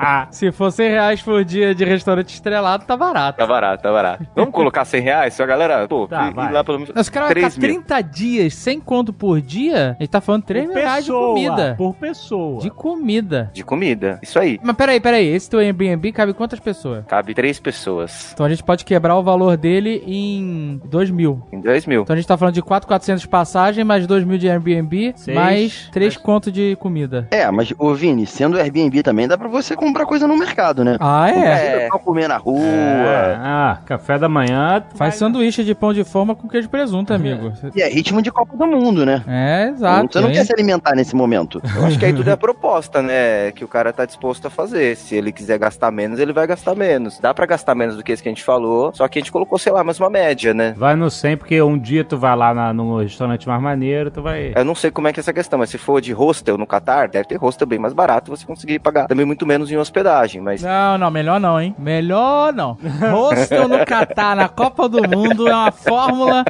Ah, 0.00 0.28
Se 0.30 0.52
for 0.52 0.70
100 0.70 0.90
reais 0.90 1.22
por 1.22 1.44
dia 1.44 1.74
de 1.74 1.84
restaurante 1.84 2.28
estrelado, 2.32 2.67
tá 2.78 2.96
barato. 2.96 3.38
Tá 3.38 3.46
barato, 3.46 3.82
tá 3.82 3.92
barato. 3.92 4.26
Vamos 4.34 4.52
colocar 4.52 4.84
100 4.84 5.00
reais? 5.00 5.34
Se 5.34 5.42
a 5.42 5.46
galera, 5.46 5.86
pô, 5.88 6.06
Tá, 6.08 6.28
ir 6.28 6.34
vai. 6.34 6.52
lá 6.52 6.64
pelo 6.64 6.78
menos. 6.80 6.92
Mas 6.94 7.06
o 7.06 7.12
cara 7.12 7.26
vai 7.26 7.34
3 7.34 7.54
ficar 7.54 7.66
mil. 7.66 7.76
30 7.76 8.00
dias 8.02 8.54
sem 8.54 8.80
conto 8.80 9.12
por 9.12 9.40
dia, 9.40 9.96
ele 9.98 10.08
tá 10.08 10.20
falando 10.20 10.42
3 10.42 10.66
por 10.66 10.74
mil 10.74 10.82
reais 10.82 11.04
de 11.04 11.10
pessoa, 11.10 11.28
comida. 11.34 11.74
Por 11.78 11.94
pessoa. 11.94 12.60
De 12.60 12.70
comida. 12.70 13.50
De 13.54 13.62
comida. 13.64 14.18
Isso 14.22 14.38
aí. 14.38 14.58
Mas 14.62 14.76
peraí, 14.76 15.00
peraí, 15.00 15.26
esse 15.28 15.48
teu 15.48 15.60
Airbnb 15.60 16.12
cabe 16.12 16.32
quantas 16.34 16.58
pessoas? 16.60 17.04
Cabe 17.06 17.34
três 17.34 17.58
pessoas. 17.60 18.32
Então 18.34 18.44
a 18.44 18.48
gente 18.48 18.62
pode 18.64 18.84
quebrar 18.84 19.16
o 19.16 19.22
valor 19.22 19.56
dele 19.56 20.02
em 20.06 20.80
2 20.84 21.10
mil. 21.10 21.42
Em 21.52 21.60
2 21.60 21.86
mil. 21.86 22.02
Então 22.02 22.14
a 22.14 22.16
gente 22.16 22.26
tá 22.28 22.36
falando 22.36 22.54
de 22.54 22.62
4,400 22.62 23.22
de 23.22 23.28
passagem, 23.28 23.84
mais 23.84 24.06
2 24.06 24.24
mil 24.24 24.38
de 24.38 24.48
Airbnb, 24.48 25.12
Seis. 25.16 25.36
mais 25.36 25.88
3 25.92 26.14
Mais- 26.14 26.24
conto 26.24 26.50
de 26.50 26.76
comida. 26.76 27.28
É, 27.30 27.50
mas, 27.50 27.72
ô 27.78 27.94
Vini, 27.94 28.26
sendo 28.26 28.58
Airbnb 28.58 29.02
também, 29.02 29.28
dá 29.28 29.36
pra 29.38 29.48
você 29.48 29.76
comprar 29.76 30.06
coisa 30.06 30.26
no 30.26 30.36
mercado, 30.36 30.84
né? 30.84 30.96
Ah, 31.00 31.28
é? 31.28 31.32
precisa 31.32 31.88
só 31.92 31.98
comer 31.98 32.28
na 32.28 32.36
rua. 32.36 32.57
É, 32.62 33.36
ah, 33.40 33.78
café 33.86 34.18
da 34.18 34.28
manhã. 34.28 34.82
Faz 34.94 34.98
vai- 34.98 35.10
sanduíche 35.12 35.64
de 35.64 35.74
pão 35.74 35.92
de 35.92 36.04
forma 36.04 36.34
com 36.34 36.48
queijo 36.48 36.66
e 36.66 36.70
presunto, 36.70 37.12
amigo. 37.12 37.52
E 37.74 37.82
é 37.82 37.88
ritmo 37.88 38.20
de 38.22 38.30
Copa 38.30 38.56
do 38.56 38.66
Mundo, 38.66 39.04
né? 39.04 39.22
É, 39.26 39.68
exato. 39.70 40.12
você 40.12 40.20
não 40.20 40.28
hein? 40.28 40.34
quer 40.34 40.44
se 40.44 40.52
alimentar 40.52 40.94
nesse 40.94 41.14
momento. 41.14 41.60
Eu 41.76 41.86
acho 41.86 41.98
que 41.98 42.04
aí 42.04 42.12
tudo 42.12 42.28
é 42.28 42.32
a 42.32 42.36
proposta, 42.36 43.02
né? 43.02 43.52
Que 43.52 43.64
o 43.64 43.68
cara 43.68 43.92
tá 43.92 44.04
disposto 44.04 44.46
a 44.46 44.50
fazer. 44.50 44.96
Se 44.96 45.14
ele 45.14 45.32
quiser 45.32 45.58
gastar 45.58 45.90
menos, 45.90 46.18
ele 46.18 46.32
vai 46.32 46.46
gastar 46.46 46.74
menos. 46.74 47.18
Dá 47.18 47.32
pra 47.34 47.46
gastar 47.46 47.74
menos 47.74 47.96
do 47.96 48.02
que 48.02 48.12
esse 48.12 48.22
que 48.22 48.28
a 48.28 48.32
gente 48.32 48.44
falou, 48.44 48.92
só 48.94 49.06
que 49.08 49.18
a 49.18 49.20
gente 49.20 49.32
colocou, 49.32 49.58
sei 49.58 49.72
lá, 49.72 49.82
mais 49.84 49.98
uma 49.98 50.10
média, 50.10 50.52
né? 50.54 50.74
Vai 50.76 50.94
no 50.96 51.10
100, 51.10 51.36
porque 51.36 51.60
um 51.62 51.78
dia 51.78 52.04
tu 52.04 52.16
vai 52.16 52.34
lá 52.36 52.52
na- 52.54 52.72
no 52.72 52.98
restaurante 53.00 53.46
mais 53.48 53.60
maneiro, 53.62 54.10
tu 54.10 54.22
vai. 54.22 54.52
Eu 54.54 54.64
não 54.64 54.74
sei 54.74 54.90
como 54.90 55.08
é 55.08 55.12
que 55.12 55.20
é 55.20 55.22
essa 55.22 55.32
questão, 55.32 55.58
mas 55.58 55.70
se 55.70 55.78
for 55.78 56.00
de 56.00 56.12
hostel 56.12 56.56
no 56.58 56.66
Catar, 56.66 57.08
deve 57.08 57.26
ter 57.26 57.36
hostel 57.36 57.66
bem 57.66 57.78
mais 57.78 57.92
barato, 57.92 58.30
você 58.30 58.44
conseguir 58.46 58.78
pagar 58.78 59.06
também 59.06 59.24
muito 59.26 59.46
menos 59.46 59.70
em 59.70 59.76
hospedagem, 59.76 60.40
mas 60.40 60.62
Não, 60.62 60.98
não, 60.98 61.10
melhor 61.10 61.40
não, 61.40 61.60
hein? 61.60 61.74
Melhor 61.78 62.47
não. 62.52 62.76
Hostel 63.10 63.68
no 63.68 63.84
Catar, 63.84 64.36
na 64.36 64.48
Copa 64.48 64.88
do 64.88 65.02
Mundo, 65.08 65.48
é 65.48 65.54
uma 65.54 65.72
fórmula. 65.72 66.44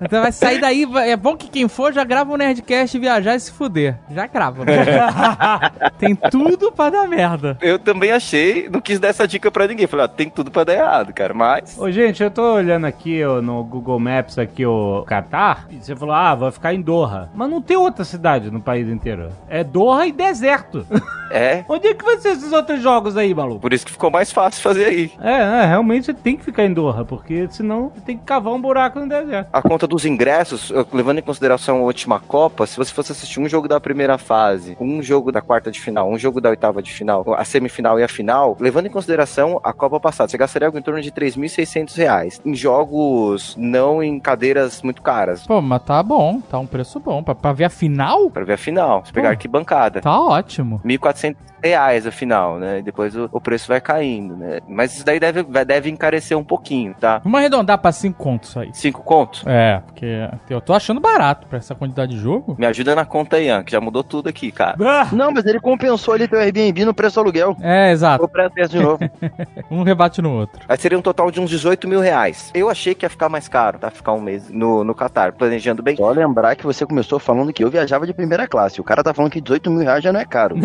Então 0.00 0.22
vai 0.22 0.32
sair 0.32 0.60
daí. 0.60 0.86
É 1.06 1.16
bom 1.16 1.36
que 1.36 1.48
quem 1.48 1.68
for 1.68 1.92
já 1.92 2.04
grava 2.04 2.32
um 2.32 2.36
Nerdcast 2.36 2.98
viajar 2.98 3.34
e 3.36 3.40
se 3.40 3.52
fuder. 3.52 3.96
Já 4.10 4.26
grava. 4.26 4.64
Tem 5.98 6.14
tudo 6.14 6.70
pra 6.72 6.90
dar 6.90 7.08
merda. 7.08 7.56
eu 7.60 7.78
também 7.78 8.12
achei, 8.12 8.68
não 8.68 8.80
quis 8.80 8.98
dar 9.00 9.08
essa 9.08 9.26
dica 9.26 9.50
pra 9.50 9.66
ninguém. 9.66 9.86
Falei, 9.86 10.04
ó, 10.04 10.08
tem 10.08 10.28
tudo 10.28 10.50
pra 10.50 10.64
dar 10.64 10.74
errado, 10.74 11.12
cara, 11.12 11.32
mas 11.34 11.76
Ô, 11.78 11.90
gente, 11.90 12.22
eu 12.22 12.30
tô 12.30 12.54
olhando 12.54 12.86
aqui 12.86 13.24
ó, 13.24 13.40
no 13.40 13.62
Google 13.64 13.98
Maps 13.98 14.38
aqui 14.38 14.64
o 14.66 15.02
Catar, 15.06 15.66
e 15.70 15.76
você 15.76 15.94
falou, 15.96 16.14
ah, 16.14 16.34
vai 16.34 16.50
ficar 16.50 16.74
em 16.74 16.80
Doha. 16.80 17.30
Mas 17.34 17.50
não 17.50 17.60
tem 17.62 17.76
outra 17.76 18.04
cidade 18.04 18.50
no 18.50 18.60
país 18.60 18.88
inteiro. 18.88 19.30
É 19.48 19.62
Doha 19.64 20.06
e 20.06 20.12
deserto. 20.12 20.86
é 21.30 21.64
Onde 21.68 21.88
é 21.88 21.94
que 21.94 22.04
vai 22.04 22.18
ser 22.18 22.30
esses 22.30 22.52
outros 22.52 22.80
jogos 22.80 23.16
aí, 23.16 23.34
maluco? 23.34 23.60
por 23.60 23.72
isso 23.72 23.84
que 23.86 23.92
ficou 23.92 24.10
mais 24.10 24.30
fácil 24.32 24.62
fazer 24.62 24.84
aí. 24.86 25.10
É, 25.20 25.37
é, 25.38 25.66
realmente 25.66 26.06
você 26.06 26.14
tem 26.14 26.36
que 26.36 26.44
ficar 26.44 26.64
em 26.64 26.72
Doha, 26.72 27.04
porque 27.04 27.46
senão 27.50 27.90
você 27.94 28.00
tem 28.00 28.16
que 28.18 28.24
cavar 28.24 28.52
um 28.52 28.60
buraco 28.60 28.98
no 29.00 29.08
deserto. 29.08 29.48
A 29.52 29.62
conta 29.62 29.86
dos 29.86 30.04
ingressos, 30.04 30.72
levando 30.92 31.18
em 31.18 31.22
consideração 31.22 31.78
a 31.78 31.82
última 31.82 32.20
Copa, 32.20 32.66
se 32.66 32.76
você 32.76 32.92
fosse 32.92 33.12
assistir 33.12 33.40
um 33.40 33.48
jogo 33.48 33.68
da 33.68 33.80
primeira 33.80 34.18
fase, 34.18 34.76
um 34.80 35.02
jogo 35.02 35.30
da 35.32 35.40
quarta 35.40 35.70
de 35.70 35.80
final, 35.80 36.10
um 36.10 36.18
jogo 36.18 36.40
da 36.40 36.50
oitava 36.50 36.82
de 36.82 36.92
final, 36.92 37.24
a 37.36 37.44
semifinal 37.44 37.98
e 37.98 38.02
a 38.02 38.08
final, 38.08 38.56
levando 38.60 38.86
em 38.86 38.90
consideração 38.90 39.60
a 39.62 39.72
Copa 39.72 39.98
passada, 40.00 40.28
você 40.30 40.36
gastaria 40.38 40.66
algo 40.68 40.78
em 40.78 40.82
torno 40.82 41.00
de 41.00 41.10
3.600 41.12 41.96
reais 41.96 42.40
em 42.44 42.54
jogos 42.54 43.54
não 43.56 44.02
em 44.02 44.18
cadeiras 44.18 44.82
muito 44.82 45.02
caras. 45.02 45.46
Pô, 45.46 45.60
mas 45.60 45.82
tá 45.82 46.02
bom, 46.02 46.40
tá 46.40 46.58
um 46.58 46.66
preço 46.66 46.98
bom. 47.00 47.22
Pra, 47.22 47.34
pra 47.34 47.52
ver 47.52 47.64
a 47.64 47.70
final, 47.70 48.30
Pra 48.30 48.44
ver 48.44 48.54
a 48.54 48.58
final, 48.58 49.04
se 49.04 49.12
pegar 49.12 49.28
Pô. 49.28 49.32
arquibancada. 49.32 50.00
tá 50.00 50.20
ótimo. 50.20 50.80
1.400 50.84 51.36
reais 51.62 52.06
a 52.06 52.10
final, 52.12 52.58
né? 52.58 52.78
E 52.78 52.82
depois 52.82 53.16
o, 53.16 53.28
o 53.32 53.40
preço 53.40 53.66
vai 53.68 53.80
caindo, 53.80 54.36
né? 54.36 54.60
Mas 54.68 54.94
isso 54.94 55.04
daí 55.04 55.18
deve, 55.32 55.64
deve 55.64 55.90
encarecer 55.90 56.36
um 56.36 56.44
pouquinho, 56.44 56.94
tá? 56.94 57.20
Vamos 57.22 57.38
arredondar 57.38 57.78
pra 57.78 57.92
5 57.92 58.16
contos 58.18 58.56
aí. 58.56 58.70
Cinco 58.72 59.02
contos? 59.02 59.42
É, 59.46 59.80
porque 59.86 60.28
eu 60.50 60.60
tô 60.60 60.74
achando 60.74 61.00
barato 61.00 61.46
pra 61.46 61.58
essa 61.58 61.74
quantidade 61.74 62.12
de 62.12 62.18
jogo. 62.18 62.56
Me 62.58 62.66
ajuda 62.66 62.94
na 62.94 63.04
conta, 63.04 63.38
Ian, 63.40 63.62
que 63.62 63.72
já 63.72 63.80
mudou 63.80 64.02
tudo 64.04 64.28
aqui, 64.28 64.50
cara. 64.52 64.76
Ah, 64.80 65.08
Não, 65.12 65.30
mas 65.30 65.44
ele 65.46 65.60
compensou 65.60 66.14
ali 66.14 66.28
teu 66.28 66.38
Airbnb 66.38 66.84
no 66.84 66.94
preço 66.94 67.16
do 67.16 67.20
aluguel. 67.20 67.56
É, 67.60 67.90
exato. 67.90 68.18
Vou 68.18 68.28
pra 68.28 68.48
de 68.48 68.78
novo. 68.78 68.98
Um 69.70 69.82
rebate 69.82 70.22
no 70.22 70.32
outro. 70.32 70.60
Aí 70.68 70.78
seria 70.78 70.98
um 70.98 71.02
total 71.02 71.30
de 71.30 71.40
uns 71.40 71.50
18 71.50 71.86
mil 71.86 72.00
reais. 72.00 72.50
Eu 72.54 72.70
achei 72.70 72.94
que 72.94 73.04
ia 73.04 73.10
ficar 73.10 73.28
mais 73.28 73.48
caro, 73.48 73.78
tá? 73.78 73.90
Ficar 73.90 74.12
um 74.12 74.20
mês 74.20 74.48
no, 74.48 74.82
no 74.82 74.94
Qatar, 74.94 75.32
planejando 75.34 75.82
bem. 75.82 75.96
Só 75.96 76.10
lembrar 76.10 76.56
que 76.56 76.64
você 76.64 76.86
começou 76.86 77.18
falando 77.18 77.52
que 77.52 77.62
eu 77.62 77.70
viajava 77.70 78.06
de 78.06 78.14
primeira 78.14 78.48
classe. 78.48 78.80
O 78.80 78.84
cara 78.84 79.02
tá 79.02 79.12
falando 79.12 79.32
que 79.32 79.40
18 79.40 79.70
mil 79.70 79.82
reais 79.82 80.02
já 80.02 80.12
não 80.12 80.20
é 80.20 80.24
caro. 80.24 80.56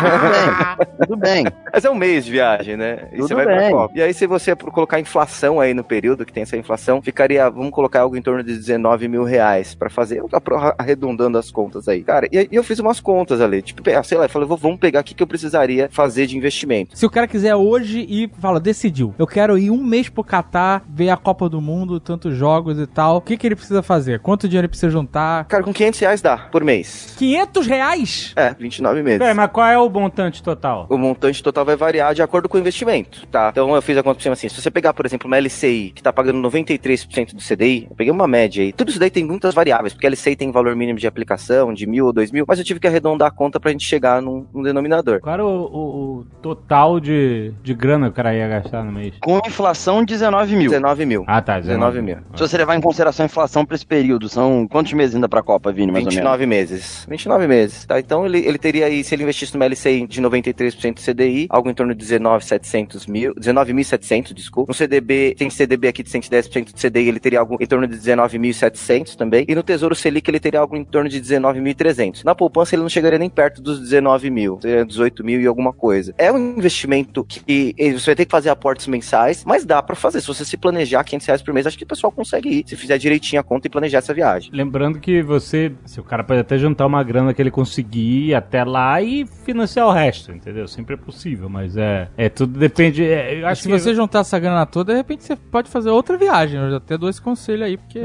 tudo 0.00 0.18
bem, 0.30 1.06
tudo 1.06 1.16
bem. 1.16 1.44
Mas 1.72 1.84
é 1.84 1.90
um 1.90 1.94
mês 1.94 2.24
de 2.24 2.32
viagem, 2.32 2.76
né? 2.76 3.03
E 3.12 3.16
você 3.18 3.34
vai 3.34 3.44
pra. 3.44 3.70
Copa. 3.70 3.92
E 3.96 4.02
aí, 4.02 4.12
se 4.14 4.26
você 4.26 4.54
colocar 4.56 5.00
inflação 5.00 5.60
aí 5.60 5.72
no 5.74 5.82
período 5.84 6.24
que 6.24 6.32
tem 6.32 6.42
essa 6.42 6.56
inflação, 6.56 7.00
ficaria, 7.02 7.48
vamos 7.50 7.70
colocar 7.70 8.00
algo 8.00 8.16
em 8.16 8.22
torno 8.22 8.42
de 8.42 8.54
19 8.54 9.08
mil 9.08 9.24
reais 9.24 9.74
pra 9.74 9.88
fazer, 9.90 10.18
eu 10.20 10.28
tô 10.28 10.38
arredondando 10.78 11.38
as 11.38 11.50
contas 11.50 11.88
aí. 11.88 12.02
Cara, 12.02 12.26
e 12.30 12.48
eu 12.52 12.62
fiz 12.64 12.78
umas 12.78 13.00
contas 13.00 13.40
ali, 13.40 13.62
tipo, 13.62 13.82
sei 14.04 14.18
lá, 14.18 14.24
eu 14.24 14.28
falei, 14.28 14.46
vou- 14.48 14.56
vamos 14.56 14.78
pegar 14.78 15.00
o 15.00 15.04
que 15.04 15.14
que 15.14 15.22
eu 15.22 15.26
precisaria 15.26 15.88
fazer 15.90 16.26
de 16.26 16.36
investimento. 16.36 16.96
Se 16.96 17.06
o 17.06 17.10
cara 17.10 17.26
quiser 17.26 17.54
hoje 17.54 18.06
e 18.08 18.30
fala, 18.40 18.60
decidiu, 18.60 19.14
eu 19.18 19.26
quero 19.26 19.56
ir 19.58 19.70
um 19.70 19.82
mês 19.82 20.08
pro 20.08 20.24
Catar, 20.24 20.82
ver 20.88 21.10
a 21.10 21.16
Copa 21.16 21.48
do 21.48 21.60
Mundo, 21.60 21.98
tantos 22.00 22.34
jogos 22.36 22.78
e 22.78 22.86
tal, 22.86 23.16
o 23.16 23.20
que, 23.20 23.36
que 23.36 23.46
ele 23.46 23.56
precisa 23.56 23.82
fazer? 23.82 24.20
Quanto 24.20 24.48
dinheiro 24.48 24.64
ele 24.66 24.68
precisa 24.70 24.90
juntar? 24.90 25.44
Cara, 25.46 25.62
com 25.62 25.72
500 25.72 26.00
reais 26.00 26.22
dá, 26.22 26.36
por 26.36 26.62
mês. 26.64 27.14
500 27.16 27.66
reais? 27.66 28.32
É, 28.36 28.54
29 28.58 29.02
meses. 29.02 29.18
Peraí, 29.18 29.34
mas 29.34 29.50
qual 29.50 29.66
é 29.66 29.78
o 29.78 29.88
montante 29.88 30.42
total? 30.42 30.86
o 30.88 30.96
montante 30.98 31.42
total 31.42 31.64
vai 31.64 31.76
variar 31.76 32.14
de 32.14 32.22
acordo 32.22 32.48
com 32.48 32.56
o 32.56 32.60
investimento, 32.60 32.93
tá? 33.02 33.48
Então 33.50 33.74
eu 33.74 33.82
fiz 33.82 33.96
a 33.98 34.02
conta 34.02 34.16
por 34.16 34.22
cima 34.22 34.32
assim, 34.34 34.48
se 34.48 34.60
você 34.60 34.70
pegar, 34.70 34.92
por 34.92 35.04
exemplo, 35.06 35.26
uma 35.26 35.38
LCI 35.38 35.92
que 35.94 36.02
tá 36.02 36.12
pagando 36.12 36.38
93% 36.48 37.34
do 37.34 37.40
CDI, 37.42 37.86
eu 37.90 37.96
peguei 37.96 38.12
uma 38.12 38.26
média 38.28 38.62
aí. 38.62 38.72
Tudo 38.72 38.90
isso 38.90 38.98
daí 39.00 39.10
tem 39.10 39.24
muitas 39.24 39.54
variáveis, 39.54 39.92
porque 39.92 40.06
a 40.06 40.10
LCI 40.10 40.36
tem 40.36 40.50
valor 40.50 40.74
mínimo 40.76 40.98
de 40.98 41.06
aplicação 41.06 41.72
de 41.72 41.86
mil 41.86 42.06
ou 42.06 42.12
dois 42.12 42.30
mil, 42.30 42.44
mas 42.46 42.58
eu 42.58 42.64
tive 42.64 42.78
que 42.80 42.86
arredondar 42.86 43.28
a 43.28 43.30
conta 43.30 43.58
pra 43.58 43.70
gente 43.70 43.84
chegar 43.84 44.20
num, 44.22 44.46
num 44.54 44.62
denominador. 44.62 45.20
Qual 45.20 45.32
era 45.34 45.44
o, 45.44 45.48
o- 45.48 46.18
o 46.20 46.24
total 46.42 47.00
de, 47.00 47.52
de 47.62 47.74
grana 47.74 48.06
que 48.06 48.12
o 48.12 48.14
cara 48.14 48.34
ia 48.34 48.48
gastar 48.48 48.84
no 48.84 48.92
mês? 48.92 49.14
Com 49.20 49.38
inflação, 49.46 50.04
19 50.04 50.56
mil. 50.56 50.70
19 50.70 51.06
mil. 51.06 51.24
Ah, 51.26 51.40
tá, 51.40 51.58
19 51.58 52.02
mil. 52.02 52.16
Se 52.34 52.40
você 52.40 52.56
levar 52.56 52.76
em 52.76 52.80
consideração 52.80 53.24
a 53.24 53.26
inflação 53.26 53.64
pra 53.64 53.74
esse 53.74 53.86
período, 53.86 54.28
são 54.28 54.66
quantos 54.68 54.92
meses 54.92 55.14
ainda 55.14 55.28
pra 55.28 55.42
Copa, 55.42 55.72
Vini, 55.72 55.90
mais 55.92 56.04
ou 56.04 56.10
menos? 56.10 56.14
29 56.16 56.46
meses. 56.46 57.06
29 57.08 57.46
meses, 57.46 57.84
tá? 57.84 57.98
Então 57.98 58.26
ele, 58.26 58.38
ele 58.38 58.58
teria 58.58 58.86
aí, 58.86 59.02
se 59.02 59.14
ele 59.14 59.22
investisse 59.22 59.54
numa 59.54 59.66
LCI 59.66 60.06
de 60.06 60.20
93% 60.22 61.00
CDI, 61.04 61.46
algo 61.50 61.68
em 61.70 61.74
torno 61.74 61.94
de 61.94 62.00
19,700 62.00 62.73
mil, 63.08 63.34
19.700, 63.34 64.32
desculpa. 64.32 64.70
No 64.70 64.74
CDB, 64.74 65.34
tem 65.36 65.50
CDB 65.50 65.88
aqui 65.88 66.02
de 66.02 66.10
110% 66.10 66.72
de 66.72 66.88
CDI, 66.88 67.08
ele 67.08 67.20
teria 67.20 67.40
algo 67.40 67.56
em 67.60 67.66
torno 67.66 67.86
de 67.86 67.96
19.700 67.96 69.16
também. 69.16 69.44
E 69.48 69.54
no 69.54 69.62
Tesouro 69.62 69.94
Selic 69.94 70.28
ele 70.28 70.40
teria 70.40 70.60
algo 70.60 70.76
em 70.76 70.84
torno 70.84 71.08
de 71.08 71.20
19.300. 71.20 72.24
Na 72.24 72.34
poupança 72.34 72.74
ele 72.74 72.82
não 72.82 72.88
chegaria 72.88 73.18
nem 73.18 73.30
perto 73.30 73.62
dos 73.62 73.80
19 73.80 74.30
mil, 74.30 74.58
seria 74.60 74.84
18 74.84 75.24
mil 75.24 75.40
e 75.40 75.46
alguma 75.46 75.72
coisa. 75.72 76.14
É 76.18 76.32
um 76.32 76.56
investimento 76.56 77.24
que 77.24 77.74
você 77.78 78.06
vai 78.06 78.14
ter 78.14 78.24
que 78.24 78.30
fazer 78.30 78.50
aportes 78.50 78.86
mensais, 78.86 79.44
mas 79.44 79.64
dá 79.64 79.82
pra 79.82 79.96
fazer. 79.96 80.20
Se 80.20 80.26
você 80.26 80.44
se 80.44 80.56
planejar 80.56 81.04
500 81.04 81.26
reais 81.26 81.42
por 81.42 81.54
mês, 81.54 81.66
acho 81.66 81.78
que 81.78 81.84
o 81.84 81.86
pessoal 81.86 82.12
consegue 82.12 82.48
ir. 82.48 82.64
Se 82.66 82.76
fizer 82.76 82.98
direitinho 82.98 83.40
a 83.40 83.44
conta 83.44 83.66
e 83.66 83.70
planejar 83.70 83.98
essa 83.98 84.14
viagem. 84.14 84.50
Lembrando 84.52 84.98
que 84.98 85.22
você, 85.22 85.72
se 85.84 86.00
o 86.00 86.04
cara 86.04 86.24
pode 86.24 86.40
até 86.40 86.58
juntar 86.58 86.86
uma 86.86 87.02
grana 87.02 87.32
que 87.32 87.40
ele 87.40 87.50
conseguir 87.50 88.28
ir 88.28 88.34
até 88.34 88.64
lá 88.64 89.00
e 89.00 89.26
financiar 89.44 89.86
o 89.86 89.92
resto, 89.92 90.32
entendeu? 90.32 90.66
Sempre 90.66 90.94
é 90.94 90.96
possível, 90.96 91.48
mas 91.48 91.76
é, 91.76 92.08
é 92.16 92.28
tudo 92.28 92.58
depende. 92.68 93.04
é, 93.04 93.40
eu 93.40 93.46
acho 93.46 93.62
se 93.62 93.68
que 93.68 93.78
você 93.78 93.94
juntar 93.94 94.20
essa 94.20 94.38
grana 94.38 94.64
toda, 94.66 94.92
de 94.92 94.98
repente 94.98 95.24
você 95.24 95.36
pode 95.36 95.70
fazer 95.70 95.90
outra 95.90 96.16
viagem. 96.16 96.60
Eu 96.60 96.70
já 96.70 96.76
até 96.78 96.96
dou 96.98 97.08
esse 97.08 97.20
conselho 97.20 97.64
aí, 97.64 97.76
porque. 97.76 98.00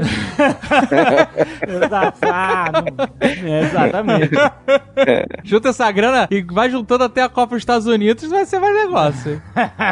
Exato, 1.66 2.18
ah, 2.22 2.70
não- 2.72 3.08
é, 3.20 3.60
exatamente. 3.62 4.30
Junta 5.44 5.68
essa 5.70 5.90
grana 5.90 6.28
e 6.30 6.42
vai 6.42 6.70
juntando 6.70 7.04
até 7.04 7.22
a 7.22 7.28
Copa 7.28 7.54
dos 7.54 7.62
Estados 7.62 7.86
Unidos, 7.86 8.28
vai 8.28 8.44
ser 8.44 8.58
mais 8.58 8.74
negócio. 8.74 9.40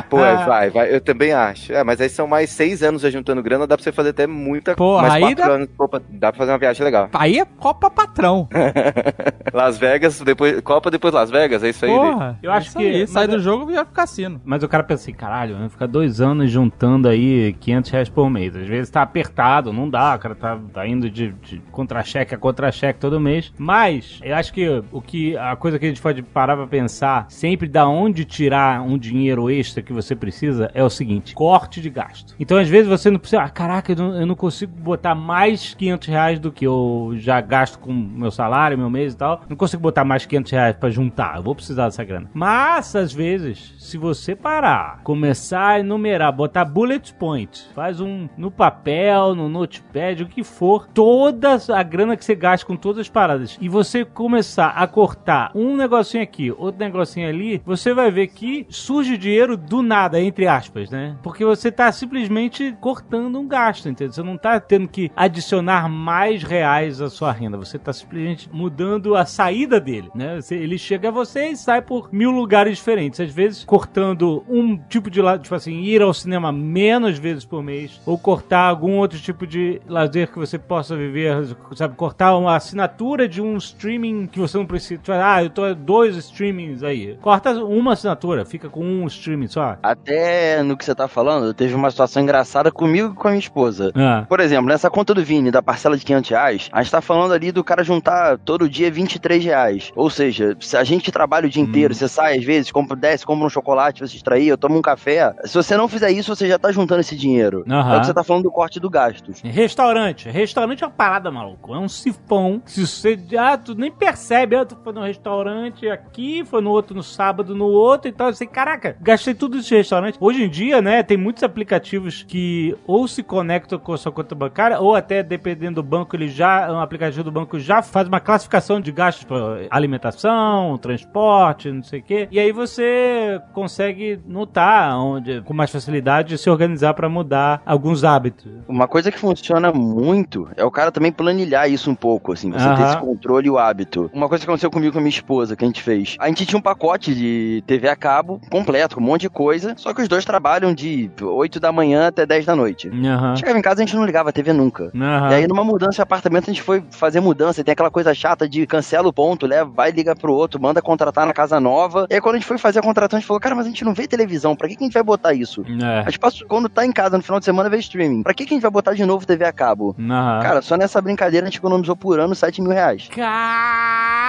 Pô, 0.08 0.25
é, 0.25 0.44
vai, 0.44 0.70
vai, 0.70 0.94
eu 0.94 1.00
também 1.00 1.32
acho. 1.32 1.72
É, 1.72 1.82
mas 1.84 2.00
aí 2.00 2.08
são 2.08 2.26
mais 2.26 2.50
seis 2.50 2.82
anos 2.82 3.02
já 3.02 3.10
juntando 3.10 3.42
grana, 3.42 3.66
dá 3.66 3.76
pra 3.76 3.82
você 3.84 3.92
fazer 3.92 4.10
até 4.10 4.26
muita 4.26 4.75
Porra, 4.75 5.02
mais 5.02 5.14
aí 5.14 5.20
quatro 5.22 5.37
dá- 5.44 5.50
anos. 5.52 5.68
Opa, 5.78 6.02
dá 6.10 6.32
pra 6.32 6.38
fazer 6.38 6.52
uma 6.52 6.58
viagem 6.58 6.84
legal. 6.84 7.08
Aí 7.12 7.38
é 7.38 7.44
Copa 7.44 7.90
Patrão. 7.90 8.48
Las 9.52 9.78
Vegas, 9.78 10.20
depois 10.20 10.60
Copa, 10.60 10.90
depois 10.90 11.12
Las 11.14 11.30
Vegas, 11.30 11.62
é 11.62 11.70
isso 11.70 11.84
aí. 11.84 11.90
Porra, 11.90 12.38
Eu 12.42 12.52
acho 12.52 12.68
isso 12.68 12.78
que- 12.78 12.84
Aí, 12.87 13.00
mas 13.00 13.10
sai 13.10 13.25
é- 13.25 13.28
do 13.28 13.38
jogo 13.40 13.70
e 13.70 13.75
vai 13.75 13.84
pro 13.84 13.94
cassino. 13.94 14.40
Mas 14.44 14.57
o 14.62 14.68
cara 14.68 14.82
pensa 14.82 15.02
assim, 15.02 15.12
caralho, 15.12 15.58
vai 15.58 15.68
ficar 15.68 15.86
dois 15.86 16.20
anos 16.20 16.50
juntando 16.50 17.08
aí 17.08 17.54
500 17.60 17.90
reais 17.90 18.08
por 18.08 18.30
mês. 18.30 18.54
Às 18.54 18.66
vezes 18.66 18.90
tá 18.90 19.02
apertado, 19.02 19.72
não 19.72 19.88
dá, 19.88 20.14
o 20.14 20.18
cara 20.18 20.34
tá, 20.34 20.58
tá 20.72 20.86
indo 20.86 21.10
de, 21.10 21.32
de 21.42 21.60
contra-cheque 21.70 22.34
a 22.34 22.38
contra-cheque 22.38 22.98
todo 22.98 23.20
mês. 23.20 23.52
Mas, 23.58 24.20
eu 24.22 24.34
acho 24.34 24.52
que 24.52 24.68
o 24.92 25.00
que 25.00 25.36
a 25.36 25.56
coisa 25.56 25.78
que 25.78 25.86
a 25.86 25.88
gente 25.88 26.00
pode 26.00 26.22
parar 26.22 26.56
pra 26.56 26.66
pensar, 26.66 27.26
sempre 27.28 27.68
da 27.68 27.88
onde 27.88 28.24
tirar 28.24 28.82
um 28.82 28.98
dinheiro 28.98 29.50
extra 29.50 29.82
que 29.82 29.92
você 29.92 30.14
precisa, 30.14 30.70
é 30.74 30.82
o 30.82 30.90
seguinte, 30.90 31.34
corte 31.34 31.80
de 31.80 31.90
gasto. 31.90 32.34
Então, 32.38 32.56
às 32.56 32.68
vezes 32.68 32.88
você 32.88 33.10
não 33.10 33.18
precisa, 33.18 33.42
ah, 33.42 33.48
caraca, 33.48 33.92
eu 33.92 33.96
não, 33.96 34.20
eu 34.20 34.26
não 34.26 34.34
consigo 34.34 34.72
botar 34.72 35.14
mais 35.14 35.74
500 35.74 36.08
reais 36.08 36.38
do 36.38 36.52
que 36.52 36.66
eu 36.66 37.12
já 37.16 37.40
gasto 37.40 37.78
com 37.78 37.92
meu 37.92 38.30
salário, 38.30 38.78
meu 38.78 38.90
mês 38.90 39.14
e 39.14 39.16
tal. 39.16 39.42
Não 39.48 39.56
consigo 39.56 39.82
botar 39.82 40.04
mais 40.04 40.26
500 40.26 40.52
reais 40.52 40.76
pra 40.76 40.90
juntar, 40.90 41.36
eu 41.36 41.42
vou 41.42 41.54
precisar 41.54 41.84
dessa 41.84 42.04
grana. 42.04 42.30
Mas, 42.32 42.94
às 42.94 43.12
vezes, 43.12 43.74
se 43.78 43.96
você 43.96 44.34
parar, 44.49 45.00
começar 45.05 45.67
a 45.67 45.81
enumerar, 45.81 46.33
botar 46.33 46.64
bullet 46.64 47.12
point, 47.12 47.69
faz 47.75 48.00
um 48.00 48.31
no 48.35 48.50
papel, 48.50 49.35
no 49.35 49.47
notepad, 49.47 50.23
o 50.23 50.26
que 50.26 50.43
for, 50.43 50.88
toda 50.88 51.59
a 51.69 51.83
grana 51.83 52.17
que 52.17 52.25
você 52.25 52.35
gasta 52.35 52.67
com 52.67 52.75
todas 52.75 53.02
as 53.02 53.11
paradas, 53.11 53.59
e 53.61 53.69
você 53.69 54.07
começar 54.07 54.69
a 54.69 54.87
cortar 54.87 55.50
um 55.55 55.76
negocinho 55.76 56.23
aqui, 56.23 56.50
outro 56.50 56.81
negocinho 56.81 57.28
ali, 57.28 57.61
você 57.62 57.93
vai 57.93 58.11
ver 58.11 58.28
que 58.28 58.67
surge 58.71 59.19
dinheiro 59.19 59.55
do 59.55 59.83
nada, 59.83 60.19
entre 60.19 60.47
aspas, 60.47 60.88
né? 60.88 61.14
Porque 61.23 61.45
você 61.45 61.71
tá 61.71 61.93
simplesmente 61.93 62.75
cortando 62.81 63.38
um 63.38 63.47
gasto, 63.47 63.87
entendeu? 63.87 64.14
Você 64.14 64.23
não 64.23 64.38
tá 64.38 64.59
tendo 64.59 64.88
que 64.88 65.12
adicionar 65.14 65.90
mais 65.90 66.43
reais 66.43 67.02
à 67.02 67.11
sua 67.11 67.33
renda, 67.33 67.59
você 67.59 67.78
tá 67.78 67.93
simplesmente 67.93 68.49
mudando 68.50 69.14
a 69.14 69.26
saída 69.26 69.78
dele, 69.78 70.09
né? 70.14 70.38
Ele 70.50 70.78
chega 70.78 71.09
a 71.09 71.12
você 71.12 71.49
e 71.49 71.57
sai 71.57 71.83
por 71.83 72.09
mil 72.11 72.31
lugares 72.31 72.78
diferentes, 72.78 73.21
às 73.21 73.31
vezes 73.31 73.62
cortando 73.62 74.38
um 74.49 74.76
tipo 74.76 75.11
de 75.11 75.21
lado, 75.21 75.42
tipo 75.42 75.54
assim, 75.54 75.83
ir 75.83 76.02
ao 76.02 76.12
cinema 76.12 76.52
menos 76.52 77.18
vezes 77.18 77.45
por 77.45 77.62
mês, 77.62 78.00
ou 78.04 78.18
cortar 78.18 78.68
algum 78.68 78.99
outro 78.99 79.18
tipo 79.18 79.47
de 79.47 79.80
lazer 79.87 80.30
que 80.30 80.38
você 80.38 80.59
possa 80.59 80.97
viver, 80.97 81.57
sabe? 81.75 81.95
Cortar 81.97 82.37
uma 82.37 82.57
assinatura 82.57 83.28
de 83.28 83.40
um 83.40 83.57
streaming 83.57 84.26
que 84.26 84.38
você 84.38 84.57
não 84.57 84.66
precisa. 84.66 85.00
Tipo, 85.00 85.12
ah, 85.12 85.42
eu 85.42 85.50
tô 85.50 85.75
dois 85.75 86.16
streamings 86.16 86.83
aí. 86.83 87.16
Corta 87.21 87.52
uma 87.52 87.92
assinatura, 87.92 88.45
fica 88.45 88.68
com 88.68 88.85
um 88.85 89.07
streaming 89.07 89.49
só. 89.49 89.76
Até 89.83 90.62
no 90.62 90.76
que 90.76 90.85
você 90.85 90.95
tá 90.95 91.09
falando, 91.09 91.52
teve 91.54 91.75
uma 91.75 91.90
situação 91.90 92.23
engraçada 92.23 92.71
comigo 92.71 93.12
e 93.12 93.14
com 93.14 93.28
a 93.28 93.30
minha 93.33 93.40
esposa. 93.40 93.92
Ah. 93.95 94.25
Por 94.28 94.40
exemplo, 94.40 94.68
nessa 94.68 94.90
conta 94.90 95.14
do 95.14 95.25
Vini, 95.25 95.50
da 95.50 95.62
parcela 95.62 95.97
de 95.97 96.04
500 96.04 96.30
reais, 96.30 96.68
a 96.73 96.83
gente 96.83 96.92
tá 96.92 97.00
falando 97.00 97.33
ali 97.33 97.52
do 97.52 97.64
cara 97.64 97.83
juntar 97.83 98.38
todo 98.38 98.68
dia 98.68 98.90
23 98.90 99.45
reais. 99.45 99.92
Ou 99.95 100.11
seja, 100.11 100.57
se 100.61 100.76
a 100.76 100.85
gente 100.85 101.11
trabalha 101.11 101.47
o 101.47 101.50
dia 101.50 101.62
inteiro, 101.62 101.95
você 101.95 102.09
sai 102.09 102.38
às 102.38 102.45
vezes, 102.45 102.71
compra 102.71 102.97
10, 102.97 103.25
compra 103.25 103.47
um 103.47 103.50
chocolate, 103.50 104.02
extrair, 104.28 104.49
eu 104.49 104.58
tomo 104.58 104.78
um 104.78 104.82
café. 104.82 105.35
Se 105.44 105.54
você 105.54 105.76
não 105.76 105.88
fizer 105.88 106.11
isso, 106.11 106.35
você 106.35 106.47
já 106.47 106.58
tá 106.58 106.70
juntando 106.70 107.00
esse 107.00 107.16
dinheiro. 107.16 107.64
Aham. 107.68 107.94
É 107.94 107.97
o 107.97 108.00
que 108.00 108.06
você 108.06 108.14
tá 108.14 108.23
falando 108.23 108.44
do 108.44 108.50
corte 108.50 108.78
do 108.78 108.90
gastos. 108.90 109.40
Restaurante. 109.42 110.28
Restaurante 110.28 110.85
é 110.85 110.87
uma 110.87 110.92
parada, 110.92 111.30
maluco. 111.30 111.75
É 111.75 111.78
um 111.78 111.88
sifão. 111.88 112.62
Se 112.66 112.87
você. 112.87 113.18
Ah, 113.38 113.56
tu 113.56 113.75
nem 113.75 113.90
percebe. 113.90 114.56
Ah, 114.56 114.64
tu 114.64 114.76
foi 114.82 114.92
num 114.92 115.02
restaurante 115.02 115.88
aqui, 115.88 116.44
foi 116.44 116.61
no 116.61 116.70
outro 116.70 116.94
no 116.94 117.02
sábado, 117.02 117.54
no 117.54 117.66
outro 117.66 118.08
e 118.08 118.12
tal. 118.12 118.28
Assim, 118.28 118.47
caraca, 118.47 118.97
gastei 119.00 119.35
tudo 119.35 119.58
isso 119.58 119.68
de 119.68 119.76
restaurante. 119.76 120.16
Hoje 120.20 120.42
em 120.42 120.49
dia, 120.49 120.82
né, 120.82 121.02
tem 121.02 121.16
muitos 121.16 121.42
aplicativos 121.42 122.23
que 122.23 122.76
ou 122.87 123.08
se 123.08 123.23
conectam 123.23 123.78
com 123.78 123.92
a 123.92 123.99
sua 123.99 124.12
conta 124.12 124.35
bancária, 124.35 124.78
ou 124.80 124.94
até, 124.94 125.23
dependendo 125.23 125.76
do 125.76 125.82
banco, 125.82 126.14
ele 126.14 126.28
já. 126.28 126.70
Um 126.73 126.80
aplicativo 126.80 127.25
do 127.25 127.32
banco 127.32 127.58
já 127.58 127.82
faz 127.82 128.08
uma 128.08 128.20
classificação 128.20 128.80
de 128.80 128.92
gastos 128.92 129.25
para 129.25 129.66
alimentação, 129.70 130.76
transporte, 130.78 131.70
não 131.70 131.82
sei 131.82 132.00
o 132.00 132.02
quê. 132.02 132.28
E 132.30 132.38
aí 132.38 132.52
você 132.52 133.40
consegue 133.52 134.17
notar 134.26 134.98
onde, 134.98 135.40
com 135.42 135.54
mais 135.54 135.70
facilidade, 135.70 136.38
se 136.38 136.48
organizar 136.50 136.94
para 136.94 137.08
mudar 137.08 137.62
alguns 137.64 138.04
hábitos. 138.04 138.50
Uma 138.66 138.88
coisa 138.88 139.10
que 139.10 139.18
funciona 139.18 139.72
muito 139.72 140.48
é 140.56 140.64
o 140.64 140.70
cara 140.70 140.90
também 140.90 141.12
planilhar 141.12 141.70
isso 141.70 141.90
um 141.90 141.94
pouco, 141.94 142.32
assim, 142.32 142.50
você 142.50 142.75
ter 142.75 142.82
esse 142.82 142.98
controle 142.98 143.46
e 143.46 143.50
o 143.50 143.58
hábito. 143.58 144.10
Uma 144.12 144.28
coisa 144.28 144.44
que 144.44 144.50
aconteceu 144.50 144.70
comigo 144.70 144.92
com 144.92 144.98
a 144.98 145.02
minha 145.02 145.10
esposa, 145.10 145.56
que 145.56 145.64
a 145.64 145.66
gente 145.66 145.82
fez. 145.82 146.16
A 146.18 146.28
gente 146.28 146.46
tinha 146.46 146.58
um 146.58 146.62
pacote 146.62 147.14
de 147.14 147.62
TV 147.66 147.88
a 147.88 147.96
cabo 147.96 148.40
completo, 148.50 148.96
com 148.96 149.00
um 149.00 149.04
monte 149.04 149.22
de 149.22 149.30
coisa, 149.30 149.75
só 149.76 149.92
que 149.94 150.02
os 150.02 150.08
dois 150.08 150.25
trabalham 150.25 150.75
de 150.75 151.10
8 151.20 151.60
da 151.60 151.70
manhã 151.72 152.08
até 152.08 152.26
10 152.26 152.46
da 152.46 152.56
noite. 152.56 152.88
Aham. 152.88 153.37
Chegava 153.37 153.58
em 153.58 153.62
casa, 153.62 153.82
a 153.82 153.87
gente 153.87 153.96
não 153.96 154.04
ligava 154.04 154.30
a 154.30 154.32
TV 154.32 154.52
nunca. 154.52 154.90
E 154.94 155.34
aí, 155.34 155.46
numa 155.46 155.64
mudança 155.64 155.96
de 155.96 156.02
apartamento, 156.02 156.50
a 156.50 156.52
gente 156.52 156.62
foi 156.62 156.82
fazer 156.90 157.20
mudança. 157.20 157.60
E 157.60 157.64
tem 157.64 157.72
aquela 157.72 157.90
coisa 157.90 158.14
chata 158.14 158.48
de 158.48 158.66
cancela 158.66 159.08
o 159.08 159.12
ponto, 159.12 159.46
leva, 159.46 159.70
vai, 159.70 159.90
liga 159.90 160.14
pro 160.16 160.32
outro, 160.32 160.60
manda 160.60 160.82
contratar 160.82 161.26
na 161.26 161.32
casa 161.32 161.60
nova. 161.60 162.06
E 162.10 162.14
aí, 162.14 162.20
quando 162.20 162.37
a 162.37 162.38
gente 162.38 162.48
foi 162.48 162.58
fazer 162.58 162.80
a 162.80 162.82
contratação, 162.82 163.18
a 163.18 163.20
gente 163.20 163.26
falou, 163.26 163.40
cara, 163.40 163.54
mas 163.54 163.66
a 163.66 163.68
gente 163.68 163.84
não 163.84 163.94
vê 163.94 164.07
televisão, 164.08 164.56
pra 164.56 164.68
que, 164.68 164.76
que 164.76 164.82
a 164.84 164.86
gente 164.86 164.94
vai 164.94 165.02
botar 165.02 165.32
isso? 165.34 165.64
É. 165.82 166.00
A 166.00 166.04
gente 166.04 166.18
passa, 166.18 166.44
quando 166.46 166.68
tá 166.68 166.84
em 166.84 166.92
casa 166.92 167.16
no 167.16 167.22
final 167.22 167.38
de 167.38 167.44
semana, 167.44 167.68
vê 167.68 167.78
streaming. 167.78 168.22
Pra 168.22 168.34
que, 168.34 168.44
que 168.44 168.54
a 168.54 168.56
gente 168.56 168.62
vai 168.62 168.70
botar 168.70 168.94
de 168.94 169.04
novo 169.04 169.26
TV 169.26 169.44
a 169.44 169.52
cabo? 169.52 169.94
Aham. 169.98 170.40
Cara, 170.42 170.62
só 170.62 170.76
nessa 170.76 171.00
brincadeira 171.00 171.46
a 171.46 171.50
gente 171.50 171.58
economizou 171.58 171.96
por 171.96 172.18
ano 172.20 172.34
7 172.34 172.60
mil 172.62 172.72
reais. 172.72 173.08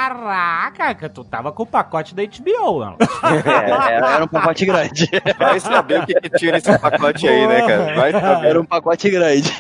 Caraca, 0.10 1.10
tu 1.10 1.24
tava 1.24 1.52
com 1.52 1.64
o 1.64 1.66
pacote 1.66 2.14
da 2.16 2.24
HBO, 2.24 2.80
mano. 2.80 2.98
É, 3.50 3.70
era, 3.92 4.16
era 4.16 4.24
um 4.24 4.28
pacote 4.28 4.66
grande. 4.66 5.08
Vai 5.38 5.60
saber 5.60 6.02
o 6.02 6.06
que, 6.06 6.14
que 6.16 6.30
tinha 6.32 6.52
nesse 6.54 6.78
pacote 6.80 7.28
aí, 7.28 7.48
né, 7.48 7.62
cara? 7.62 7.96
Vai 7.96 8.12
saber. 8.12 8.48
Era 8.48 8.62
um 8.62 8.66
pacote 8.66 9.10
grande. 9.10 9.52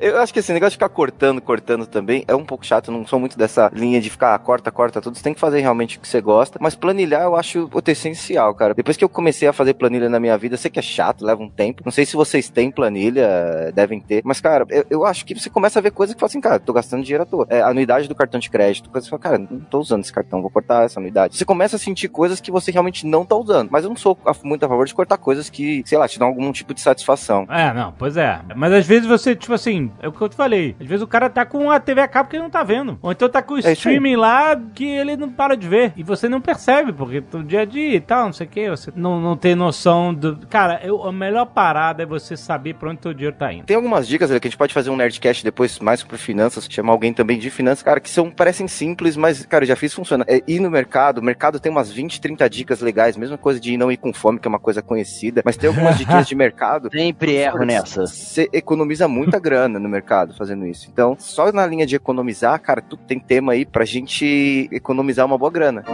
Eu 0.00 0.18
acho 0.18 0.32
que 0.32 0.40
esse 0.40 0.52
negócio 0.52 0.70
de 0.70 0.76
ficar 0.76 0.88
cortando, 0.88 1.40
cortando 1.40 1.86
também 1.86 2.24
é 2.26 2.34
um 2.34 2.44
pouco 2.44 2.66
chato. 2.66 2.90
Não 2.90 3.06
sou 3.06 3.20
muito 3.20 3.38
dessa 3.38 3.70
linha 3.72 4.00
de 4.00 4.10
ficar 4.10 4.34
ah, 4.34 4.38
corta, 4.38 4.70
corta 4.70 5.00
tudo. 5.00 5.16
Você 5.16 5.22
tem 5.22 5.34
que 5.34 5.40
fazer 5.40 5.60
realmente 5.60 5.96
o 5.96 6.00
que 6.00 6.08
você 6.08 6.20
gosta. 6.20 6.58
Mas 6.60 6.74
planilhar 6.74 7.22
eu 7.22 7.36
acho 7.36 7.70
o 7.72 7.82
essencial, 7.90 8.54
cara. 8.54 8.74
Depois 8.74 8.96
que 8.96 9.04
eu 9.04 9.08
comecei 9.08 9.27
a 9.46 9.52
fazer 9.52 9.74
planilha 9.74 10.08
na 10.08 10.20
minha 10.20 10.36
vida, 10.36 10.56
sei 10.56 10.70
que 10.70 10.78
é 10.78 10.82
chato, 10.82 11.24
leva 11.24 11.42
um 11.42 11.48
tempo. 11.48 11.82
Não 11.84 11.92
sei 11.92 12.04
se 12.04 12.16
vocês 12.16 12.48
têm 12.48 12.70
planilha, 12.70 13.72
devem 13.74 14.00
ter. 14.00 14.22
Mas, 14.24 14.40
cara, 14.40 14.66
eu, 14.70 14.84
eu 14.90 15.04
acho 15.04 15.24
que 15.24 15.34
você 15.34 15.50
começa 15.50 15.78
a 15.78 15.82
ver 15.82 15.90
coisas 15.90 16.14
que 16.14 16.20
fala 16.20 16.28
assim, 16.28 16.40
cara, 16.40 16.58
tô 16.58 16.72
gastando 16.72 17.02
dinheiro 17.02 17.22
à 17.22 17.26
toa. 17.26 17.46
É, 17.48 17.60
anuidade 17.62 18.08
do 18.08 18.14
cartão 18.14 18.40
de 18.40 18.50
crédito. 18.50 18.90
Coisa 18.90 19.06
que 19.06 19.10
fala, 19.10 19.22
cara, 19.22 19.38
não 19.38 19.60
tô 19.60 19.78
usando 19.78 20.02
esse 20.02 20.12
cartão, 20.12 20.40
vou 20.40 20.50
cortar 20.50 20.84
essa 20.84 21.00
anuidade. 21.00 21.36
Você 21.36 21.44
começa 21.44 21.76
a 21.76 21.78
sentir 21.78 22.08
coisas 22.08 22.40
que 22.40 22.50
você 22.50 22.70
realmente 22.70 23.06
não 23.06 23.24
tá 23.24 23.36
usando. 23.36 23.70
Mas 23.70 23.84
eu 23.84 23.90
não 23.90 23.96
sou 23.96 24.18
muito 24.42 24.64
a 24.64 24.68
favor 24.68 24.86
de 24.86 24.94
cortar 24.94 25.16
coisas 25.18 25.50
que, 25.50 25.82
sei 25.86 25.98
lá, 25.98 26.08
te 26.08 26.18
dão 26.18 26.28
algum 26.28 26.50
tipo 26.52 26.74
de 26.74 26.80
satisfação. 26.80 27.46
É, 27.48 27.72
não, 27.72 27.92
pois 27.92 28.16
é. 28.16 28.40
Mas 28.56 28.72
às 28.72 28.86
vezes 28.86 29.06
você, 29.06 29.34
tipo 29.34 29.54
assim, 29.54 29.90
é 30.00 30.08
o 30.08 30.12
que 30.12 30.20
eu 30.20 30.28
te 30.28 30.36
falei. 30.36 30.76
Às 30.80 30.86
vezes 30.86 31.02
o 31.02 31.06
cara 31.06 31.28
tá 31.28 31.44
com 31.44 31.70
a 31.70 31.80
TV 31.80 32.00
a 32.00 32.08
cabo 32.08 32.28
que 32.28 32.36
ele 32.36 32.42
não 32.42 32.50
tá 32.50 32.62
vendo. 32.62 32.98
Ou 33.02 33.12
então 33.12 33.28
tá 33.28 33.42
com 33.42 33.54
o 33.54 33.56
aí. 33.56 33.72
streaming 33.72 34.16
lá 34.16 34.56
que 34.74 34.84
ele 34.84 35.16
não 35.16 35.30
para 35.30 35.56
de 35.56 35.68
ver. 35.68 35.92
E 35.96 36.02
você 36.02 36.28
não 36.28 36.40
percebe, 36.40 36.92
porque 36.92 37.20
do 37.20 37.42
dia 37.42 37.62
a 37.62 37.64
dia 37.64 37.96
e 37.96 38.00
tal, 38.00 38.26
não 38.26 38.32
sei 38.32 38.46
o 38.46 38.50
que, 38.50 38.70
você 38.70 38.92
não, 38.94 39.17
não 39.20 39.36
tem 39.36 39.54
noção 39.54 40.12
do. 40.14 40.36
Cara, 40.48 40.80
eu, 40.82 41.02
a 41.04 41.12
melhor 41.12 41.46
parada 41.46 42.02
é 42.02 42.06
você 42.06 42.36
saber 42.36 42.74
pra 42.74 42.90
onde 42.90 43.00
teu 43.00 43.12
dinheiro 43.12 43.36
tá 43.36 43.52
indo. 43.52 43.64
Tem 43.64 43.76
algumas 43.76 44.06
dicas 44.06 44.30
ali 44.30 44.40
que 44.40 44.48
a 44.48 44.50
gente 44.50 44.58
pode 44.58 44.74
fazer 44.74 44.90
um 44.90 44.96
Nerdcast 44.96 45.44
depois 45.44 45.78
mais 45.78 46.00
sobre 46.00 46.16
finanças, 46.16 46.66
chamar 46.68 46.92
alguém 46.92 47.12
também 47.12 47.38
de 47.38 47.50
finanças, 47.50 47.82
cara, 47.82 48.00
que 48.00 48.10
são, 48.10 48.30
parecem 48.30 48.68
simples, 48.68 49.16
mas, 49.16 49.44
cara, 49.46 49.64
eu 49.64 49.68
já 49.68 49.76
fiz 49.76 49.92
funciona. 49.92 50.24
É 50.28 50.42
ir 50.46 50.60
no 50.60 50.70
mercado, 50.70 51.18
o 51.18 51.22
mercado 51.22 51.60
tem 51.60 51.70
umas 51.70 51.90
20, 51.90 52.20
30 52.20 52.48
dicas 52.48 52.80
legais, 52.80 53.16
mesma 53.16 53.38
coisa 53.38 53.60
de 53.60 53.76
não 53.76 53.90
ir 53.90 53.96
com 53.96 54.12
fome, 54.12 54.38
que 54.38 54.46
é 54.46 54.50
uma 54.50 54.58
coisa 54.58 54.82
conhecida, 54.82 55.42
mas 55.44 55.56
tem 55.56 55.68
algumas 55.68 55.98
dicas 55.98 56.26
de 56.26 56.34
mercado. 56.36 56.90
Sempre 56.92 57.34
erro 57.34 57.64
nessa. 57.64 58.06
Você 58.06 58.48
economiza 58.52 59.08
muita 59.08 59.38
grana 59.38 59.78
no 59.78 59.88
mercado 59.88 60.34
fazendo 60.34 60.66
isso. 60.66 60.88
Então, 60.92 61.16
só 61.18 61.50
na 61.52 61.66
linha 61.66 61.86
de 61.86 61.96
economizar, 61.96 62.60
cara, 62.60 62.80
tu 62.80 62.96
tem 62.96 63.18
tema 63.18 63.52
aí 63.52 63.64
pra 63.64 63.84
gente 63.84 64.68
economizar 64.72 65.26
uma 65.26 65.38
boa 65.38 65.50
grana. 65.50 65.84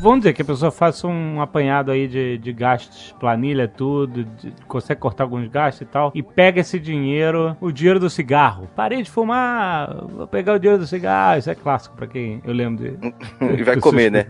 Vamos 0.00 0.20
dizer 0.20 0.32
que 0.32 0.40
a 0.40 0.44
pessoa 0.44 0.70
faça 0.70 1.06
um 1.06 1.42
apanhado 1.42 1.90
aí 1.90 2.08
de, 2.08 2.38
de 2.38 2.52
gastos, 2.54 3.14
planilha, 3.20 3.68
tudo, 3.68 4.24
de- 4.24 4.50
consegue 4.66 4.98
cortar 4.98 5.24
alguns 5.24 5.46
gastos 5.48 5.82
e 5.82 5.84
tal, 5.84 6.10
e 6.14 6.22
pega 6.22 6.60
esse 6.60 6.78
dinheiro, 6.80 7.54
o 7.60 7.70
dinheiro 7.70 8.00
do 8.00 8.08
cigarro. 8.08 8.66
Parei 8.74 9.02
de 9.02 9.10
fumar, 9.10 9.94
vou 10.06 10.26
pegar 10.26 10.54
o 10.54 10.58
dinheiro 10.58 10.80
do 10.80 10.86
cigarro. 10.86 11.38
Isso 11.38 11.50
é 11.50 11.54
clássico 11.54 11.94
pra 11.96 12.06
quem 12.06 12.40
eu 12.44 12.52
lembro 12.54 12.82
de. 12.82 13.12
E 13.60 13.62
vai 13.62 13.76
comer, 13.78 14.10
né? 14.10 14.26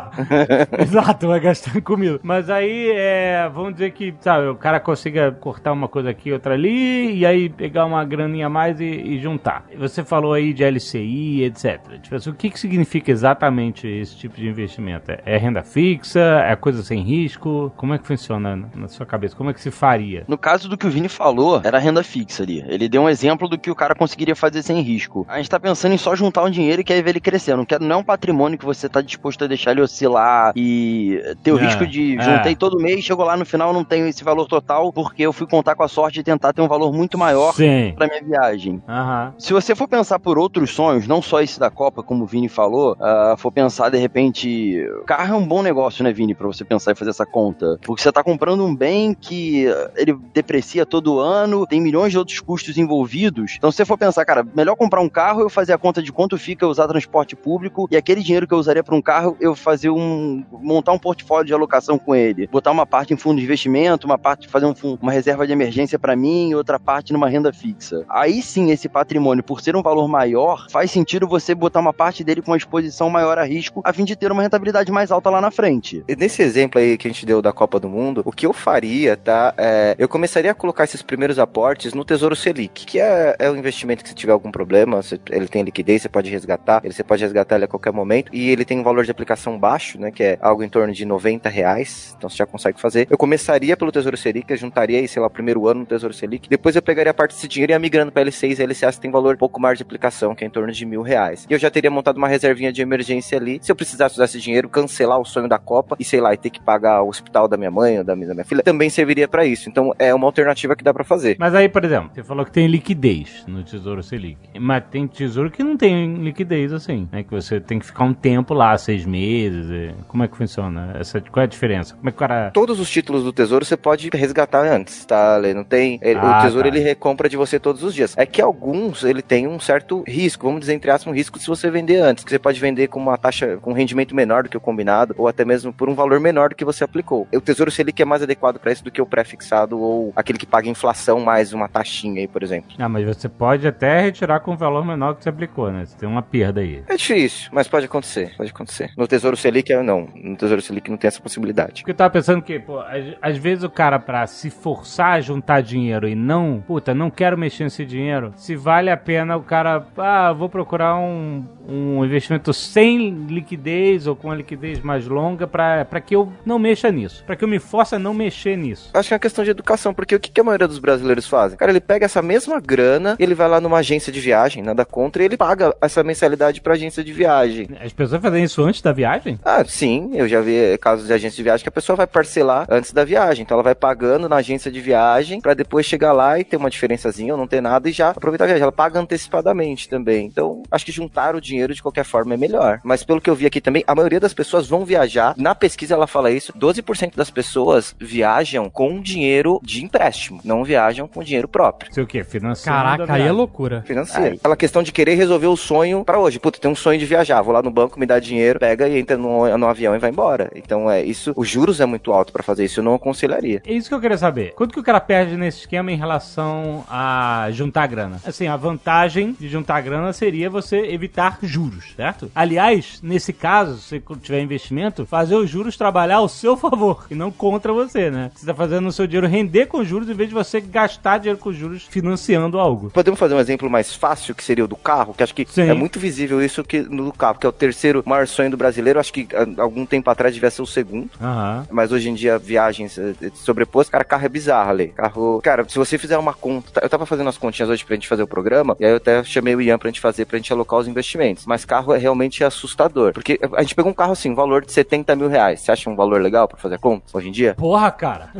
Exato, 0.78 1.26
vai 1.28 1.40
gastar 1.40 1.76
em 1.78 1.80
comida. 1.80 2.20
Mas 2.22 2.50
aí, 2.50 2.90
é, 2.94 3.48
vamos 3.52 3.72
dizer 3.74 3.92
que, 3.92 4.14
sabe, 4.20 4.48
o 4.48 4.56
cara 4.56 4.78
consiga 4.80 5.32
cortar 5.32 5.72
uma 5.72 5.88
coisa 5.88 6.10
aqui, 6.10 6.32
outra 6.32 6.54
ali, 6.54 7.16
e 7.18 7.24
aí 7.24 7.48
pegar 7.48 7.86
uma 7.86 8.04
graninha 8.04 8.46
a 8.46 8.50
mais 8.50 8.80
e, 8.80 8.84
e 8.84 9.18
juntar. 9.18 9.64
Você 9.78 10.04
falou 10.04 10.32
aí 10.34 10.52
de 10.52 10.64
LCI, 10.64 11.44
etc. 11.44 11.80
Tipo 12.02 12.16
assim, 12.16 12.30
o 12.30 12.34
que, 12.34 12.50
que 12.50 12.58
significa 12.60 13.10
exatamente 13.10 13.86
esse 13.86 14.16
tipo 14.16 14.36
de 14.36 14.46
investimento? 14.48 14.97
É, 15.08 15.34
é 15.34 15.36
renda 15.38 15.62
fixa? 15.62 16.20
É 16.20 16.54
coisa 16.56 16.82
sem 16.82 17.00
risco? 17.02 17.72
Como 17.76 17.94
é 17.94 17.98
que 17.98 18.06
funciona 18.06 18.56
na, 18.74 18.88
sua 18.88 19.06
cabeça? 19.06 19.36
Como 19.36 19.50
é 19.50 19.54
que 19.54 19.60
se 19.60 19.70
faria? 19.70 20.24
No 20.28 20.38
caso 20.38 20.68
do 20.68 20.76
que 20.76 20.86
o 20.86 20.90
Vini 20.90 21.08
falou, 21.08 21.60
era 21.64 21.78
renda 21.78 22.02
fixa 22.02 22.42
ali. 22.42 22.64
Ele 22.68 22.88
deu 22.88 23.02
um 23.02 23.08
exemplo 23.08 23.48
do 23.48 23.58
que 23.58 23.70
o 23.70 23.74
cara 23.74 23.94
conseguiria 23.94 24.34
fazer 24.36 24.62
sem 24.62 24.80
risco. 24.80 25.26
A 25.28 25.36
gente 25.38 25.50
tá 25.50 25.58
pensando 25.60 25.92
em 25.92 25.98
só 25.98 26.14
juntar 26.16 26.42
um 26.44 26.50
dinheiro 26.50 26.80
e 26.80 26.84
quer 26.84 27.02
ver 27.02 27.10
ele 27.10 27.20
crescer. 27.20 27.56
Não, 27.56 27.64
quer, 27.64 27.80
não 27.80 27.96
é 27.96 27.98
um 27.98 28.04
patrimônio 28.04 28.58
que 28.58 28.64
você 28.64 28.88
tá 28.88 29.00
disposto 29.00 29.44
a 29.44 29.46
deixar 29.46 29.72
ele 29.72 29.80
oscilar 29.82 30.52
e 30.56 31.20
ter 31.42 31.52
o 31.52 31.58
É, 31.58 31.64
risco 31.64 31.86
de 31.86 32.16
é. 32.18 32.22
juntei 32.22 32.56
todo 32.56 32.78
mês, 32.80 33.04
chegou 33.04 33.24
lá 33.24 33.36
no 33.36 33.44
final 33.46 33.72
não 33.72 33.84
tenho 33.84 34.06
esse 34.06 34.24
valor 34.24 34.46
total 34.46 34.92
porque 34.92 35.22
eu 35.22 35.32
fui 35.32 35.46
contar 35.46 35.74
com 35.74 35.82
a 35.82 35.88
sorte 35.88 36.14
de 36.16 36.22
tentar 36.24 36.52
ter 36.52 36.60
um 36.62 36.68
valor 36.68 36.92
muito 36.92 37.16
maior 37.18 37.52
Sim. 37.54 37.92
pra 37.96 38.06
minha 38.06 38.22
viagem. 38.22 38.82
Aham. 38.88 39.34
Se 39.38 39.52
você 39.52 39.74
for 39.74 39.86
pensar 39.88 40.18
por 40.18 40.38
outros 40.38 40.70
sonhos, 40.70 41.06
não 41.06 41.20
só 41.22 41.40
esse 41.40 41.58
da 41.60 41.70
Copa, 41.70 42.02
como 42.02 42.24
o 42.24 42.26
Vini 42.26 42.48
falou, 42.48 42.96
ah, 43.00 43.34
for 43.38 43.52
pensar 43.52 43.90
de 43.90 43.98
repente. 43.98 44.87
Carro 45.06 45.34
é 45.34 45.36
um 45.36 45.46
bom 45.46 45.62
negócio, 45.62 46.02
né, 46.02 46.12
Vini, 46.12 46.34
pra 46.34 46.46
você 46.46 46.64
pensar 46.64 46.92
e 46.92 46.94
fazer 46.94 47.10
essa 47.10 47.26
conta. 47.26 47.78
Porque 47.82 48.02
você 48.02 48.12
tá 48.12 48.22
comprando 48.22 48.64
um 48.64 48.74
bem 48.74 49.14
que 49.14 49.66
ele 49.96 50.16
deprecia 50.32 50.86
todo 50.86 51.18
ano, 51.18 51.66
tem 51.66 51.80
milhões 51.80 52.12
de 52.12 52.18
outros 52.18 52.40
custos 52.40 52.76
envolvidos. 52.78 53.54
Então, 53.56 53.70
se 53.70 53.76
você 53.76 53.84
for 53.84 53.98
pensar, 53.98 54.24
cara, 54.24 54.46
melhor 54.54 54.76
comprar 54.76 55.00
um 55.00 55.08
carro, 55.08 55.40
eu 55.40 55.50
fazer 55.50 55.72
a 55.72 55.78
conta 55.78 56.02
de 56.02 56.12
quanto 56.12 56.36
fica 56.36 56.66
usar 56.66 56.88
transporte 56.88 57.36
público 57.36 57.88
e 57.90 57.96
aquele 57.96 58.22
dinheiro 58.22 58.46
que 58.46 58.54
eu 58.54 58.58
usaria 58.58 58.82
pra 58.82 58.94
um 58.94 59.02
carro, 59.02 59.36
eu 59.40 59.54
fazer 59.54 59.90
um. 59.90 60.44
montar 60.50 60.92
um 60.92 60.98
portfólio 60.98 61.46
de 61.46 61.54
alocação 61.54 61.98
com 61.98 62.14
ele. 62.14 62.46
Botar 62.46 62.70
uma 62.70 62.86
parte 62.86 63.12
em 63.12 63.16
fundo 63.16 63.38
de 63.38 63.44
investimento, 63.44 64.06
uma 64.06 64.18
parte 64.18 64.48
fazer 64.48 64.66
um 64.66 64.74
uma 65.00 65.12
reserva 65.12 65.46
de 65.46 65.52
emergência 65.52 65.98
pra 65.98 66.16
mim 66.16 66.54
outra 66.54 66.78
parte 66.78 67.12
numa 67.12 67.28
renda 67.28 67.52
fixa. 67.52 68.04
Aí 68.08 68.42
sim, 68.42 68.70
esse 68.70 68.88
patrimônio, 68.88 69.42
por 69.42 69.60
ser 69.60 69.76
um 69.76 69.82
valor 69.82 70.08
maior, 70.08 70.66
faz 70.70 70.90
sentido 70.90 71.26
você 71.26 71.54
botar 71.54 71.80
uma 71.80 71.92
parte 71.92 72.22
dele 72.22 72.42
com 72.42 72.50
uma 72.50 72.56
exposição 72.56 73.10
maior 73.10 73.38
a 73.38 73.44
risco, 73.44 73.80
a 73.84 73.92
fim 73.92 74.04
de 74.04 74.16
ter 74.16 74.30
uma 74.30 74.42
rentabilidade 74.42 74.77
mais 74.92 75.10
alta 75.10 75.30
lá 75.30 75.40
na 75.40 75.50
frente. 75.50 76.04
E 76.08 76.16
Nesse 76.16 76.42
exemplo 76.42 76.80
aí 76.80 76.98
que 76.98 77.06
a 77.06 77.10
gente 77.10 77.24
deu 77.24 77.40
da 77.40 77.52
Copa 77.52 77.78
do 77.78 77.88
Mundo, 77.88 78.22
o 78.24 78.32
que 78.32 78.46
eu 78.46 78.52
faria, 78.52 79.16
tá? 79.16 79.54
É, 79.56 79.94
eu 79.98 80.08
começaria 80.08 80.50
a 80.50 80.54
colocar 80.54 80.84
esses 80.84 81.02
primeiros 81.02 81.38
aportes 81.38 81.94
no 81.94 82.04
Tesouro 82.04 82.34
Selic, 82.34 82.84
que 82.84 83.00
é, 83.00 83.36
é 83.38 83.50
um 83.50 83.56
investimento 83.56 84.02
que 84.02 84.08
se 84.08 84.14
tiver 84.14 84.32
algum 84.32 84.50
problema, 84.50 85.00
ele 85.30 85.48
tem 85.48 85.62
liquidez, 85.62 86.02
você 86.02 86.08
pode 86.08 86.30
resgatar, 86.30 86.80
ele, 86.84 86.92
você 86.92 87.04
pode 87.04 87.22
resgatar 87.22 87.56
ele 87.56 87.64
a 87.64 87.68
qualquer 87.68 87.92
momento, 87.92 88.30
e 88.34 88.50
ele 88.50 88.64
tem 88.64 88.78
um 88.78 88.82
valor 88.82 89.04
de 89.04 89.10
aplicação 89.10 89.58
baixo, 89.58 89.98
né? 90.00 90.10
Que 90.10 90.22
é 90.22 90.38
algo 90.40 90.62
em 90.62 90.68
torno 90.68 90.92
de 90.92 91.04
90 91.04 91.48
reais, 91.48 92.14
então 92.16 92.28
você 92.28 92.36
já 92.36 92.46
consegue 92.46 92.80
fazer. 92.80 93.06
Eu 93.10 93.16
começaria 93.16 93.76
pelo 93.76 93.92
Tesouro 93.92 94.16
Selic, 94.16 94.50
eu 94.50 94.56
juntaria 94.56 94.98
aí, 94.98 95.08
sei 95.08 95.20
lá, 95.20 95.28
o 95.28 95.30
primeiro 95.30 95.66
ano 95.68 95.80
no 95.80 95.86
Tesouro 95.86 96.14
Selic, 96.14 96.48
depois 96.48 96.76
eu 96.76 96.82
pegaria 96.82 97.10
a 97.10 97.14
parte 97.14 97.34
desse 97.34 97.48
dinheiro 97.48 97.72
e 97.72 97.74
ia 97.74 97.78
migrando 97.78 98.12
para 98.12 98.24
L6 98.24 98.58
e 98.58 98.66
LCA, 98.66 98.92
tem 99.00 99.10
valor 99.10 99.34
um 99.34 99.38
pouco 99.38 99.60
mais 99.60 99.78
de 99.78 99.82
aplicação, 99.82 100.34
que 100.34 100.44
é 100.44 100.46
em 100.46 100.50
torno 100.50 100.72
de 100.72 100.84
mil 100.84 101.02
reais. 101.02 101.46
E 101.48 101.52
eu 101.52 101.58
já 101.58 101.70
teria 101.70 101.90
montado 101.90 102.16
uma 102.16 102.28
reservinha 102.28 102.72
de 102.72 102.82
emergência 102.82 103.38
ali, 103.38 103.58
se 103.62 103.70
eu 103.70 103.76
precisasse 103.76 104.14
usar 104.14 104.24
esse 104.24 104.40
dinheiro, 104.40 104.67
cancelar 104.68 105.18
o 105.20 105.24
sonho 105.24 105.48
da 105.48 105.58
Copa 105.58 105.96
e 105.98 106.04
sei 106.04 106.20
lá, 106.20 106.32
e 106.32 106.36
ter 106.36 106.50
que 106.50 106.60
pagar 106.60 107.02
o 107.02 107.08
hospital 107.08 107.48
da 107.48 107.56
minha 107.56 107.70
mãe 107.70 107.98
ou 107.98 108.04
da 108.04 108.14
minha, 108.14 108.28
da 108.28 108.34
minha 108.34 108.44
filha, 108.44 108.62
também 108.62 108.88
serviria 108.90 109.26
para 109.28 109.44
isso. 109.44 109.68
Então 109.68 109.94
é 109.98 110.14
uma 110.14 110.26
alternativa 110.26 110.76
que 110.76 110.84
dá 110.84 110.92
para 110.94 111.04
fazer. 111.04 111.36
Mas 111.38 111.54
aí, 111.54 111.68
por 111.68 111.84
exemplo, 111.84 112.10
você 112.14 112.22
falou 112.22 112.44
que 112.44 112.52
tem 112.52 112.66
liquidez 112.66 113.44
no 113.46 113.62
Tesouro 113.62 114.02
Selic. 114.02 114.38
Mas 114.60 114.84
tem 114.90 115.06
tesouro 115.06 115.50
que 115.50 115.62
não 115.62 115.76
tem 115.76 116.14
liquidez 116.16 116.72
assim, 116.72 117.08
né? 117.12 117.22
Que 117.22 117.30
você 117.30 117.60
tem 117.60 117.78
que 117.78 117.86
ficar 117.86 118.04
um 118.04 118.14
tempo 118.14 118.54
lá, 118.54 118.76
seis 118.78 119.04
meses. 119.04 119.66
e- 119.70 119.94
Como 120.06 120.22
é 120.22 120.28
que 120.28 120.36
funciona? 120.36 120.94
Essa, 120.98 121.20
qual 121.20 121.42
é 121.42 121.44
a 121.44 121.48
diferença? 121.48 121.94
Como 121.94 122.08
é 122.08 122.12
que 122.12 122.16
o 122.16 122.18
cara... 122.18 122.50
Todos 122.52 122.80
os 122.80 122.88
títulos 122.90 123.24
do 123.24 123.32
Tesouro 123.32 123.64
você 123.64 123.76
pode 123.76 124.08
resgatar 124.12 124.60
antes, 124.64 125.04
tá? 125.04 125.36
Lê? 125.36 125.54
Não 125.54 125.64
tem. 125.64 125.98
ele- 126.02 126.18
Ah, 126.20 126.40
o 126.40 126.42
Tesouro 126.42 126.68
tá. 126.70 126.76
ele 126.76 126.84
recompra 126.84 127.28
de 127.28 127.36
você 127.36 127.58
todos 127.58 127.82
os 127.82 127.94
dias. 127.94 128.14
É 128.16 128.26
que 128.26 128.40
alguns 128.42 129.04
ele 129.04 129.22
tem 129.22 129.46
um 129.46 129.58
certo 129.60 130.02
risco, 130.06 130.46
vamos 130.46 130.60
dizer 130.60 130.74
entre 130.74 130.90
aspas, 130.90 131.10
um 131.12 131.16
risco 131.16 131.38
se 131.38 131.46
você 131.46 131.70
vender 131.70 131.96
antes, 132.00 132.24
que 132.24 132.30
você 132.30 132.38
pode 132.38 132.60
vender 132.60 132.88
com 132.88 132.98
uma 133.00 133.16
taxa, 133.16 133.56
com 133.58 133.70
um 133.70 133.74
rendimento 133.74 134.14
menor 134.14 134.42
do 134.44 134.48
que 134.48 134.56
o 134.58 134.60
combinado, 134.60 135.14
ou 135.16 135.26
até 135.28 135.44
mesmo 135.44 135.72
por 135.72 135.88
um 135.88 135.94
valor 135.94 136.20
menor 136.20 136.50
do 136.50 136.54
que 136.54 136.64
você 136.64 136.84
aplicou. 136.84 137.26
O 137.34 137.40
Tesouro 137.40 137.70
Selic 137.70 138.00
é 138.00 138.04
mais 138.04 138.22
adequado 138.22 138.58
para 138.58 138.72
isso 138.72 138.84
do 138.84 138.90
que 138.90 139.00
o 139.00 139.06
pré-fixado 139.06 139.78
ou 139.80 140.12
aquele 140.14 140.38
que 140.38 140.46
paga 140.46 140.68
inflação 140.68 141.20
mais 141.20 141.52
uma 141.52 141.68
taxinha 141.68 142.20
aí, 142.20 142.28
por 142.28 142.42
exemplo. 142.42 142.72
Ah, 142.78 142.88
mas 142.88 143.04
você 143.06 143.28
pode 143.28 143.66
até 143.66 144.00
retirar 144.00 144.40
com 144.40 144.52
um 144.52 144.56
valor 144.56 144.84
menor 144.84 145.14
que 145.14 145.22
você 145.22 145.28
aplicou, 145.28 145.70
né? 145.72 145.84
Você 145.86 145.96
tem 145.96 146.08
uma 146.08 146.22
perda 146.22 146.60
aí. 146.60 146.82
É 146.88 146.96
difícil, 146.96 147.50
mas 147.52 147.68
pode 147.68 147.86
acontecer, 147.86 148.34
pode 148.36 148.50
acontecer. 148.50 148.90
No 148.96 149.06
Tesouro 149.06 149.36
Selic, 149.36 149.72
é- 149.72 149.82
não. 149.82 150.08
No 150.14 150.36
Tesouro 150.36 150.60
Selic 150.62 150.90
não 150.90 150.96
tem 150.96 151.08
essa 151.08 151.20
possibilidade. 151.20 151.82
Porque 151.82 151.90
eu 151.92 151.96
tava 151.96 152.10
pensando 152.10 152.42
que, 152.42 152.58
pô, 152.58 152.80
às, 152.80 153.04
às 153.22 153.36
vezes 153.38 153.64
o 153.64 153.70
cara, 153.70 153.98
pra 153.98 154.26
se 154.26 154.50
forçar 154.50 155.12
a 155.12 155.20
juntar 155.20 155.60
dinheiro 155.62 156.08
e 156.08 156.14
não, 156.14 156.62
puta, 156.66 156.94
não 156.94 157.10
quero 157.10 157.38
mexer 157.38 157.64
nesse 157.64 157.84
dinheiro, 157.84 158.32
se 158.36 158.56
vale 158.56 158.90
a 158.90 158.96
pena 158.96 159.36
o 159.36 159.42
cara, 159.42 159.86
ah, 159.96 160.32
vou 160.32 160.48
procurar 160.48 160.96
um, 160.96 161.44
um 161.68 162.04
investimento 162.04 162.52
sem 162.52 163.10
liquidez 163.28 164.06
ou 164.06 164.16
com 164.16 164.28
uma 164.28 164.34
liquidez 164.34 164.80
mais 164.80 165.06
longa 165.06 165.46
pra 165.46 165.84
pra 165.84 166.00
que 166.00 166.16
eu 166.16 166.32
não 166.44 166.58
mexa 166.58 166.90
nisso? 166.90 167.22
Pra 167.24 167.36
que 167.36 167.44
eu 167.44 167.48
me 167.48 167.58
force 167.58 167.94
a 167.94 167.98
não 167.98 168.14
mexer 168.14 168.56
nisso? 168.56 168.90
Acho 168.94 169.08
que 169.08 169.14
é 169.14 169.16
uma 169.16 169.20
questão 169.20 169.44
de 169.44 169.50
educação, 169.50 169.92
porque 169.92 170.14
o 170.14 170.20
que, 170.20 170.30
que 170.30 170.40
a 170.40 170.44
maioria 170.44 170.66
dos 170.66 170.78
brasileiros 170.78 171.28
fazem? 171.28 171.58
Cara, 171.58 171.70
ele 171.70 171.80
pega 171.80 172.06
essa 172.06 172.22
mesma 172.22 172.60
grana, 172.60 173.16
ele 173.18 173.34
vai 173.34 173.48
lá 173.48 173.60
numa 173.60 173.78
agência 173.78 174.12
de 174.12 174.20
viagem, 174.20 174.62
nada 174.62 174.84
contra, 174.84 175.22
e 175.22 175.26
ele 175.26 175.36
paga 175.36 175.74
essa 175.80 176.02
mensalidade 176.02 176.60
pra 176.60 176.74
agência 176.74 177.04
de 177.04 177.12
viagem. 177.12 177.68
As 177.80 177.92
pessoas 177.92 178.22
fazem 178.22 178.44
isso 178.44 178.62
antes 178.62 178.80
da 178.80 178.92
viagem? 178.92 179.38
Ah, 179.44 179.64
sim, 179.64 180.10
eu 180.14 180.26
já 180.28 180.40
vi 180.40 180.78
casos 180.78 181.06
de 181.06 181.12
agência 181.12 181.36
de 181.36 181.42
viagem 181.42 181.62
que 181.62 181.68
a 181.68 181.72
pessoa 181.72 181.96
vai 181.96 182.06
parcelar 182.06 182.66
antes 182.70 182.92
da 182.92 183.04
viagem. 183.04 183.42
Então 183.42 183.56
ela 183.56 183.62
vai 183.62 183.74
pagando 183.74 184.28
na 184.28 184.36
agência 184.36 184.70
de 184.70 184.80
viagem 184.80 185.40
pra 185.40 185.54
depois 185.54 185.84
chegar 185.84 186.12
lá 186.12 186.38
e 186.38 186.44
ter 186.44 186.56
uma 186.56 186.70
diferençazinha 186.70 187.34
ou 187.34 187.38
não 187.38 187.46
ter 187.46 187.60
nada 187.60 187.88
e 187.88 187.92
já 187.92 188.10
aproveitar 188.10 188.44
a 188.44 188.46
viagem. 188.46 188.62
Ela 188.62 188.72
paga 188.72 189.00
antecipadamente 189.00 189.88
também. 189.88 190.26
Então, 190.26 190.62
acho 190.70 190.84
que 190.84 190.92
juntar 190.92 191.34
o 191.34 191.40
dinheiro 191.40 191.57
de 191.66 191.82
qualquer 191.82 192.04
forma 192.04 192.34
é 192.34 192.36
melhor. 192.36 192.80
Mas 192.84 193.02
pelo 193.02 193.20
que 193.20 193.28
eu 193.28 193.34
vi 193.34 193.46
aqui 193.46 193.60
também, 193.60 193.82
a 193.86 193.94
maioria 193.94 194.20
das 194.20 194.34
pessoas 194.34 194.68
vão 194.68 194.84
viajar. 194.84 195.34
Na 195.36 195.54
pesquisa 195.54 195.94
ela 195.94 196.06
fala 196.06 196.30
isso: 196.30 196.52
12% 196.52 197.16
das 197.16 197.30
pessoas 197.30 197.94
viajam 197.98 198.70
com 198.70 199.00
dinheiro 199.00 199.60
de 199.62 199.84
empréstimo, 199.84 200.40
não 200.44 200.64
viajam 200.64 201.08
com 201.08 201.22
dinheiro 201.22 201.48
próprio. 201.48 201.92
Sei 201.92 202.02
o 202.02 202.06
quê? 202.06 202.22
Financiando. 202.22 202.78
Caraca, 202.78 203.12
aí 203.12 203.22
é 203.22 203.32
loucura. 203.32 203.82
Financeiro. 203.86 204.36
Aquela 204.36 204.56
questão 204.56 204.82
de 204.82 204.92
querer 204.92 205.14
resolver 205.14 205.46
o 205.46 205.56
sonho 205.56 206.04
pra 206.04 206.18
hoje. 206.18 206.38
Puta, 206.38 206.58
tem 206.60 206.70
um 206.70 206.76
sonho 206.76 206.98
de 206.98 207.06
viajar. 207.06 207.42
Vou 207.42 207.52
lá 207.52 207.62
no 207.62 207.70
banco, 207.70 207.98
me 207.98 208.06
dá 208.06 208.18
dinheiro, 208.18 208.58
pega 208.58 208.88
e 208.88 208.98
entra 208.98 209.16
no, 209.16 209.56
no 209.56 209.66
avião 209.66 209.94
e 209.94 209.98
vai 209.98 210.10
embora. 210.10 210.50
Então 210.54 210.90
é 210.90 211.02
isso. 211.02 211.32
Os 211.36 211.48
juros 211.48 211.80
é 211.80 211.86
muito 211.86 212.12
alto 212.12 212.32
pra 212.32 212.42
fazer 212.42 212.64
isso. 212.64 212.80
Eu 212.80 212.84
não 212.84 212.94
aconselharia. 212.94 213.62
É 213.66 213.72
isso 213.72 213.88
que 213.88 213.94
eu 213.94 214.00
queria 214.00 214.18
saber. 214.18 214.54
Quanto 214.54 214.72
que 214.72 214.80
o 214.80 214.82
cara 214.82 215.00
perde 215.00 215.36
nesse 215.36 215.60
esquema 215.60 215.90
em 215.90 215.96
relação 215.96 216.84
a 216.88 217.48
juntar 217.50 217.86
grana? 217.86 218.20
Assim, 218.24 218.46
a 218.46 218.56
vantagem 218.56 219.36
de 219.38 219.48
juntar 219.48 219.80
grana 219.80 220.12
seria 220.12 220.50
você 220.50 220.78
evitar 220.78 221.38
juros, 221.48 221.92
certo? 221.96 222.30
Aliás, 222.34 223.00
nesse 223.02 223.32
caso, 223.32 223.78
se 223.78 223.98
você 223.98 224.20
tiver 224.20 224.40
investimento, 224.40 225.06
fazer 225.06 225.36
os 225.36 225.48
juros 225.48 225.76
trabalhar 225.76 226.16
ao 226.16 226.28
seu 226.28 226.56
favor 226.56 227.06
e 227.10 227.14
não 227.14 227.30
contra 227.30 227.72
você, 227.72 228.10
né? 228.10 228.30
Você 228.34 228.46
tá 228.46 228.54
fazendo 228.54 228.88
o 228.88 228.92
seu 228.92 229.06
dinheiro 229.06 229.26
render 229.26 229.66
com 229.66 229.84
juros 229.84 230.08
em 230.08 230.14
vez 230.14 230.28
de 230.28 230.34
você 230.34 230.60
gastar 230.60 231.18
dinheiro 231.18 231.38
com 231.38 231.52
juros 231.52 231.84
financiando 231.84 232.58
algo. 232.58 232.90
Podemos 232.90 233.18
fazer 233.18 233.34
um 233.34 233.40
exemplo 233.40 233.68
mais 233.68 233.94
fácil, 233.94 234.34
que 234.34 234.44
seria 234.44 234.64
o 234.64 234.68
do 234.68 234.76
carro, 234.76 235.14
que 235.14 235.22
acho 235.22 235.34
que 235.34 235.46
Sim. 235.48 235.62
é 235.62 235.74
muito 235.74 235.98
visível 235.98 236.42
isso 236.42 236.62
que 236.64 236.80
no 236.80 237.04
do 237.06 237.12
carro, 237.12 237.38
que 237.38 237.46
é 237.46 237.48
o 237.48 237.52
terceiro 237.52 238.02
maior 238.06 238.26
sonho 238.26 238.50
do 238.50 238.56
brasileiro. 238.56 239.00
Acho 239.00 239.12
que 239.12 239.28
ah, 239.34 239.62
algum 239.62 239.84
tempo 239.86 240.10
atrás 240.10 240.34
devia 240.34 240.50
ser 240.50 240.62
o 240.62 240.66
segundo. 240.66 241.10
Aham. 241.20 241.66
Mas 241.70 241.92
hoje 241.92 242.08
em 242.10 242.14
dia, 242.14 242.38
viagens 242.38 242.98
eh, 242.98 243.14
eh, 243.22 243.30
sobrepostas, 243.34 243.90
cara, 243.90 244.04
carro 244.04 244.26
é 244.26 244.28
bizarro 244.28 244.70
ali. 244.70 244.88
Carro. 244.88 245.40
Cara, 245.42 245.66
se 245.68 245.78
você 245.78 245.98
fizer 245.98 246.18
uma 246.18 246.34
conta. 246.34 246.80
Eu 246.82 246.88
tava 246.88 247.06
fazendo 247.06 247.28
as 247.28 247.38
continhas 247.38 247.70
hoje 247.70 247.84
pra 247.84 247.94
gente 247.94 248.08
fazer 248.08 248.22
o 248.22 248.26
programa, 248.26 248.76
e 248.78 248.84
aí 248.84 248.90
eu 248.90 248.96
até 248.96 249.22
chamei 249.24 249.54
o 249.54 249.60
Ian 249.60 249.78
pra 249.78 249.88
gente 249.88 250.00
fazer, 250.00 250.24
pra 250.24 250.38
gente 250.38 250.52
alocar 250.52 250.78
os 250.78 250.88
investimentos. 250.88 251.37
Mas 251.46 251.64
carro 251.64 251.94
é 251.94 251.98
realmente 251.98 252.42
assustador. 252.44 253.12
Porque 253.12 253.38
a 253.56 253.62
gente 253.62 253.74
pegou 253.74 253.90
um 253.90 253.94
carro 253.94 254.12
assim, 254.12 254.30
um 254.30 254.34
valor 254.34 254.64
de 254.64 254.72
70 254.72 255.14
mil 255.16 255.28
reais. 255.28 255.60
Você 255.60 255.72
acha 255.72 255.90
um 255.90 255.96
valor 255.96 256.20
legal 256.20 256.48
pra 256.48 256.56
fazer 256.56 256.76
a 256.76 256.78
conta 256.78 257.04
hoje 257.12 257.28
em 257.28 257.32
dia? 257.32 257.54
Porra, 257.54 257.90
cara. 257.90 258.30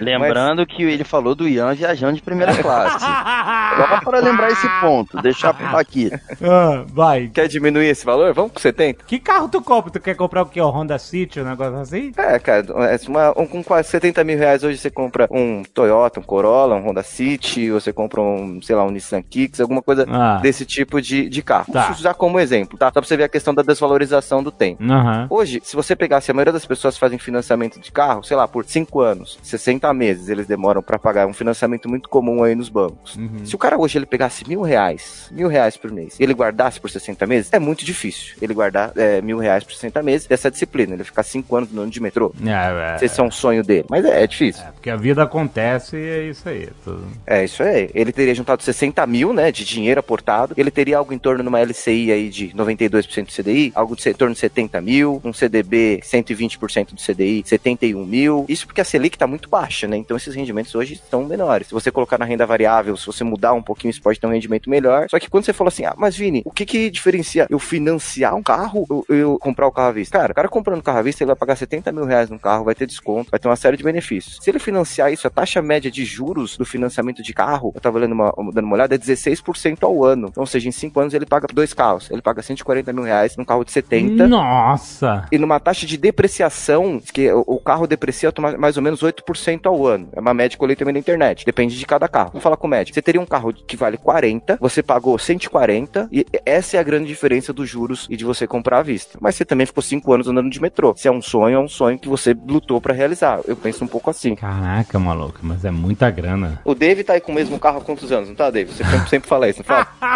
Lembrando 0.00 0.66
que 0.66 0.82
ele 0.82 1.04
falou 1.04 1.34
do 1.34 1.48
Ian 1.48 1.74
viajando 1.74 2.14
de 2.14 2.22
primeira 2.22 2.54
classe. 2.56 3.00
Só 3.02 4.00
para 4.04 4.20
lembrar 4.20 4.50
esse 4.50 4.68
ponto, 4.80 5.20
deixar 5.22 5.50
aqui. 5.76 6.10
Ah, 6.42 6.84
vai. 6.88 7.28
Quer 7.28 7.48
diminuir 7.48 7.86
esse 7.86 8.04
valor? 8.04 8.32
Vamos 8.34 8.52
com 8.52 8.60
70? 8.60 9.04
Que 9.04 9.18
carro 9.18 9.48
tu 9.48 9.62
compra? 9.62 9.90
Tu 9.90 10.00
quer 10.00 10.14
comprar 10.14 10.42
o 10.42 10.46
quê? 10.46 10.60
O 10.60 10.68
Honda 10.68 10.98
City, 10.98 11.40
um 11.40 11.44
negócio 11.44 11.78
assim? 11.78 12.12
É, 12.16 12.38
cara, 12.38 12.66
é 12.68 13.08
uma, 13.08 13.40
um, 13.40 13.46
com 13.46 13.62
quase 13.62 13.88
70 13.88 14.22
mil 14.24 14.38
reais 14.38 14.62
hoje 14.62 14.78
você 14.78 14.90
compra 14.90 15.26
um 15.30 15.62
Toyota, 15.62 16.20
um 16.20 16.22
Corolla, 16.22 16.74
um 16.74 16.88
Honda 16.88 17.02
City, 17.02 17.70
ou 17.70 17.80
você 17.80 17.92
compra 17.92 18.20
um, 18.20 18.60
sei 18.62 18.76
lá, 18.76 18.84
um 18.84 18.90
Nissan 18.90 19.22
Kicks, 19.22 19.60
alguma 19.60 19.82
coisa 19.82 20.06
Ah. 20.08 20.38
Desse 20.42 20.64
tipo 20.66 21.00
de, 21.00 21.28
de 21.28 21.42
carro. 21.42 21.72
Tá. 21.72 21.82
Vamos 21.82 22.00
usar 22.00 22.14
como 22.14 22.38
exemplo, 22.38 22.76
tá? 22.78 22.86
Só 22.86 22.92
pra 22.92 23.02
você 23.02 23.16
ver 23.16 23.24
a 23.24 23.28
questão 23.28 23.54
da 23.54 23.62
desvalorização 23.62 24.42
do 24.42 24.50
tempo. 24.50 24.82
Aham. 24.84 25.26
Hoje, 25.30 25.60
se 25.64 25.74
você 25.76 25.94
pegasse 25.96 26.30
a 26.30 26.34
maioria 26.34 26.52
das 26.52 26.66
pessoas 26.66 26.96
fazem 26.98 27.18
financiamento 27.18 27.78
de 27.80 27.90
carro, 27.92 28.22
sei 28.22 28.36
lá, 28.36 28.46
por 28.48 28.64
5 28.64 29.00
anos, 29.00 29.38
60 29.42 29.92
meses 29.94 30.28
eles 30.28 30.46
demoram 30.46 30.82
pra 30.82 30.98
pagar. 30.98 31.22
É 31.22 31.26
um 31.26 31.32
financiamento 31.32 31.88
muito 31.88 32.08
comum 32.08 32.42
aí 32.42 32.54
nos 32.54 32.68
bancos. 32.68 33.16
Uhum. 33.16 33.44
Se 33.44 33.54
o 33.54 33.58
cara 33.58 33.78
hoje 33.78 33.98
ele 33.98 34.06
pegasse 34.06 34.46
mil 34.48 34.62
reais, 34.62 35.28
mil 35.30 35.48
reais 35.48 35.76
por 35.76 35.90
mês, 35.90 36.18
e 36.18 36.22
ele 36.22 36.32
guardasse 36.34 36.80
por 36.80 36.90
60 36.90 37.26
meses, 37.26 37.52
é 37.52 37.58
muito 37.58 37.84
difícil 37.84 38.34
ele 38.40 38.52
guardar 38.54 38.92
é, 38.96 39.20
mil 39.22 39.38
reais 39.38 39.62
por 39.64 39.72
60 39.72 40.02
meses 40.02 40.26
dessa 40.26 40.50
disciplina. 40.50 40.94
Ele 40.94 41.04
ficar 41.04 41.22
5 41.22 41.56
anos 41.56 41.72
no 41.72 41.82
ano 41.82 41.90
de 41.90 42.00
metrô. 42.00 42.32
É, 42.44 42.50
é, 42.50 42.92
Não 42.92 42.98
sei 42.98 43.08
se 43.08 43.20
é 43.20 43.22
um 43.22 43.30
sonho 43.30 43.62
dele, 43.62 43.84
mas 43.88 44.04
é, 44.04 44.22
é 44.22 44.26
difícil. 44.26 44.62
é, 44.64 44.70
porque 44.72 44.90
a 44.90 44.96
vida 44.96 45.22
acontece 45.22 45.96
e 45.96 46.08
é 46.08 46.22
isso 46.28 46.48
aí. 46.48 46.68
Tudo. 46.84 47.04
É 47.26 47.44
isso 47.44 47.62
aí. 47.62 47.90
Ele 47.94 48.12
teria 48.12 48.34
juntado 48.34 48.62
60 48.62 49.06
mil, 49.06 49.32
né, 49.32 49.52
de 49.52 49.64
dinheiro 49.64 50.00
aportado. 50.00 50.31
Ele 50.56 50.70
teria 50.70 50.98
algo 50.98 51.12
em 51.12 51.18
torno 51.18 51.42
de 51.42 51.48
uma 51.48 51.60
LCI 51.60 52.12
aí 52.12 52.28
de 52.28 52.48
92% 52.48 53.26
do 53.26 53.32
CDI, 53.32 53.72
algo 53.74 53.96
de 53.96 54.08
em 54.08 54.14
torno 54.14 54.34
de 54.34 54.40
70 54.40 54.80
mil, 54.80 55.20
um 55.24 55.32
CDB 55.32 56.00
120% 56.02 56.94
do 56.94 57.02
CDI, 57.02 57.42
71 57.46 58.04
mil. 58.04 58.44
Isso 58.48 58.66
porque 58.66 58.80
a 58.80 58.84
Selic 58.84 59.16
tá 59.16 59.26
muito 59.26 59.48
baixa, 59.48 59.86
né? 59.86 59.96
Então 59.96 60.16
esses 60.16 60.34
rendimentos 60.34 60.74
hoje 60.74 60.94
estão 60.94 61.24
menores. 61.24 61.68
Se 61.68 61.74
você 61.74 61.90
colocar 61.90 62.18
na 62.18 62.24
renda 62.24 62.46
variável, 62.46 62.96
se 62.96 63.06
você 63.06 63.24
mudar 63.24 63.52
um 63.52 63.62
pouquinho, 63.62 63.90
isso 63.90 64.02
pode 64.02 64.20
ter 64.20 64.26
um 64.26 64.32
rendimento 64.32 64.68
melhor. 64.68 65.06
Só 65.08 65.18
que 65.18 65.30
quando 65.30 65.44
você 65.44 65.52
fala 65.52 65.68
assim, 65.68 65.84
ah, 65.84 65.94
mas 65.96 66.16
Vini, 66.16 66.42
o 66.44 66.50
que 66.50 66.66
que 66.66 66.90
diferencia 66.90 67.46
eu 67.48 67.58
financiar 67.58 68.34
um 68.34 68.42
carro 68.42 68.86
ou 68.88 69.04
eu 69.08 69.38
comprar 69.38 69.66
o 69.66 69.72
carro 69.72 69.88
à 69.88 69.92
vista? 69.92 70.18
Cara, 70.18 70.32
o 70.32 70.34
cara 70.34 70.48
comprando 70.48 70.82
carro 70.82 70.98
à 70.98 71.02
vista, 71.02 71.22
ele 71.22 71.28
vai 71.28 71.36
pagar 71.36 71.56
70 71.56 71.92
mil 71.92 72.04
reais 72.04 72.30
no 72.30 72.38
carro, 72.38 72.64
vai 72.64 72.74
ter 72.74 72.86
desconto, 72.86 73.30
vai 73.30 73.40
ter 73.40 73.48
uma 73.48 73.56
série 73.56 73.76
de 73.76 73.84
benefícios. 73.84 74.38
Se 74.40 74.50
ele 74.50 74.58
financiar 74.58 75.12
isso, 75.12 75.26
a 75.26 75.30
taxa 75.30 75.62
média 75.62 75.90
de 75.90 76.04
juros 76.04 76.56
do 76.56 76.64
financiamento 76.64 77.22
de 77.22 77.32
carro, 77.32 77.72
eu 77.74 77.80
tava 77.80 77.98
lendo 77.98 78.12
uma, 78.12 78.32
dando 78.52 78.64
uma 78.64 78.74
olhada, 78.74 78.94
é 78.94 78.98
16% 78.98 79.82
ao 79.82 80.04
ano. 80.04 80.21
Então, 80.28 80.42
ou 80.42 80.46
seja, 80.46 80.68
em 80.68 80.72
5 80.72 80.98
anos 81.00 81.14
ele 81.14 81.26
paga 81.26 81.46
dois 81.52 81.72
carros. 81.72 82.10
Ele 82.10 82.22
paga 82.22 82.42
140 82.42 82.92
mil 82.92 83.04
reais 83.04 83.36
num 83.36 83.44
carro 83.44 83.64
de 83.64 83.72
70. 83.72 84.26
Nossa! 84.28 85.26
E 85.30 85.38
numa 85.38 85.60
taxa 85.60 85.86
de 85.86 85.96
depreciação, 85.96 87.00
que 87.12 87.30
o, 87.32 87.58
carro 87.58 87.86
deprecia 87.86 88.32
mais 88.58 88.76
ou 88.76 88.82
menos 88.82 89.00
8% 89.02 89.66
ao 89.66 89.86
ano. 89.86 90.08
É 90.12 90.20
uma 90.20 90.34
média 90.34 90.56
que 90.56 90.62
eu 90.62 90.66
olhei 90.66 90.76
também 90.76 90.92
na 90.92 90.98
internet. 91.00 91.44
Depende 91.44 91.78
de 91.78 91.86
cada 91.86 92.08
carro. 92.08 92.30
Vamos 92.30 92.42
falar 92.42 92.56
com 92.56 92.66
média. 92.66 92.92
Você 92.92 93.02
teria 93.02 93.20
um 93.20 93.26
carro 93.26 93.52
que 93.52 93.76
vale 93.76 93.96
40, 93.96 94.58
você 94.60 94.82
pagou 94.82 95.18
140, 95.18 96.08
e 96.10 96.26
essa 96.44 96.76
é 96.76 96.80
a 96.80 96.82
grande 96.82 97.06
diferença 97.06 97.52
dos 97.52 97.68
juros 97.68 98.06
e 98.10 98.16
de 98.16 98.24
você 98.24 98.46
comprar 98.46 98.78
à 98.78 98.82
vista. 98.82 99.18
Mas 99.20 99.36
você 99.36 99.44
também 99.44 99.66
ficou 99.66 99.82
5 99.82 100.12
anos 100.12 100.28
andando 100.28 100.50
de 100.50 100.60
metrô. 100.60 100.94
Se 100.96 101.08
é 101.08 101.12
um 101.12 101.22
sonho, 101.22 101.56
é 101.56 101.60
um 101.60 101.68
sonho 101.68 101.98
que 101.98 102.08
você 102.08 102.36
lutou 102.46 102.80
pra 102.80 102.94
realizar. 102.94 103.40
Eu 103.46 103.56
penso 103.56 103.84
um 103.84 103.88
pouco 103.88 104.10
assim. 104.10 104.34
Caraca, 104.34 104.98
maluco, 104.98 105.38
mas 105.42 105.64
é 105.64 105.70
muita 105.70 106.10
grana. 106.10 106.60
O 106.64 106.74
Dave 106.74 107.04
tá 107.04 107.14
aí 107.14 107.20
com 107.20 107.32
o 107.32 107.34
mesmo 107.34 107.58
carro 107.58 107.78
há 107.78 107.80
quantos 107.80 108.10
anos, 108.12 108.28
não 108.28 108.36
tá, 108.36 108.50
Dave? 108.50 108.72
Você 108.72 108.84
sempre, 108.84 109.08
sempre 109.08 109.28
fala 109.28 109.48
isso, 109.48 109.60
não 109.60 109.64
fala? 109.64 109.88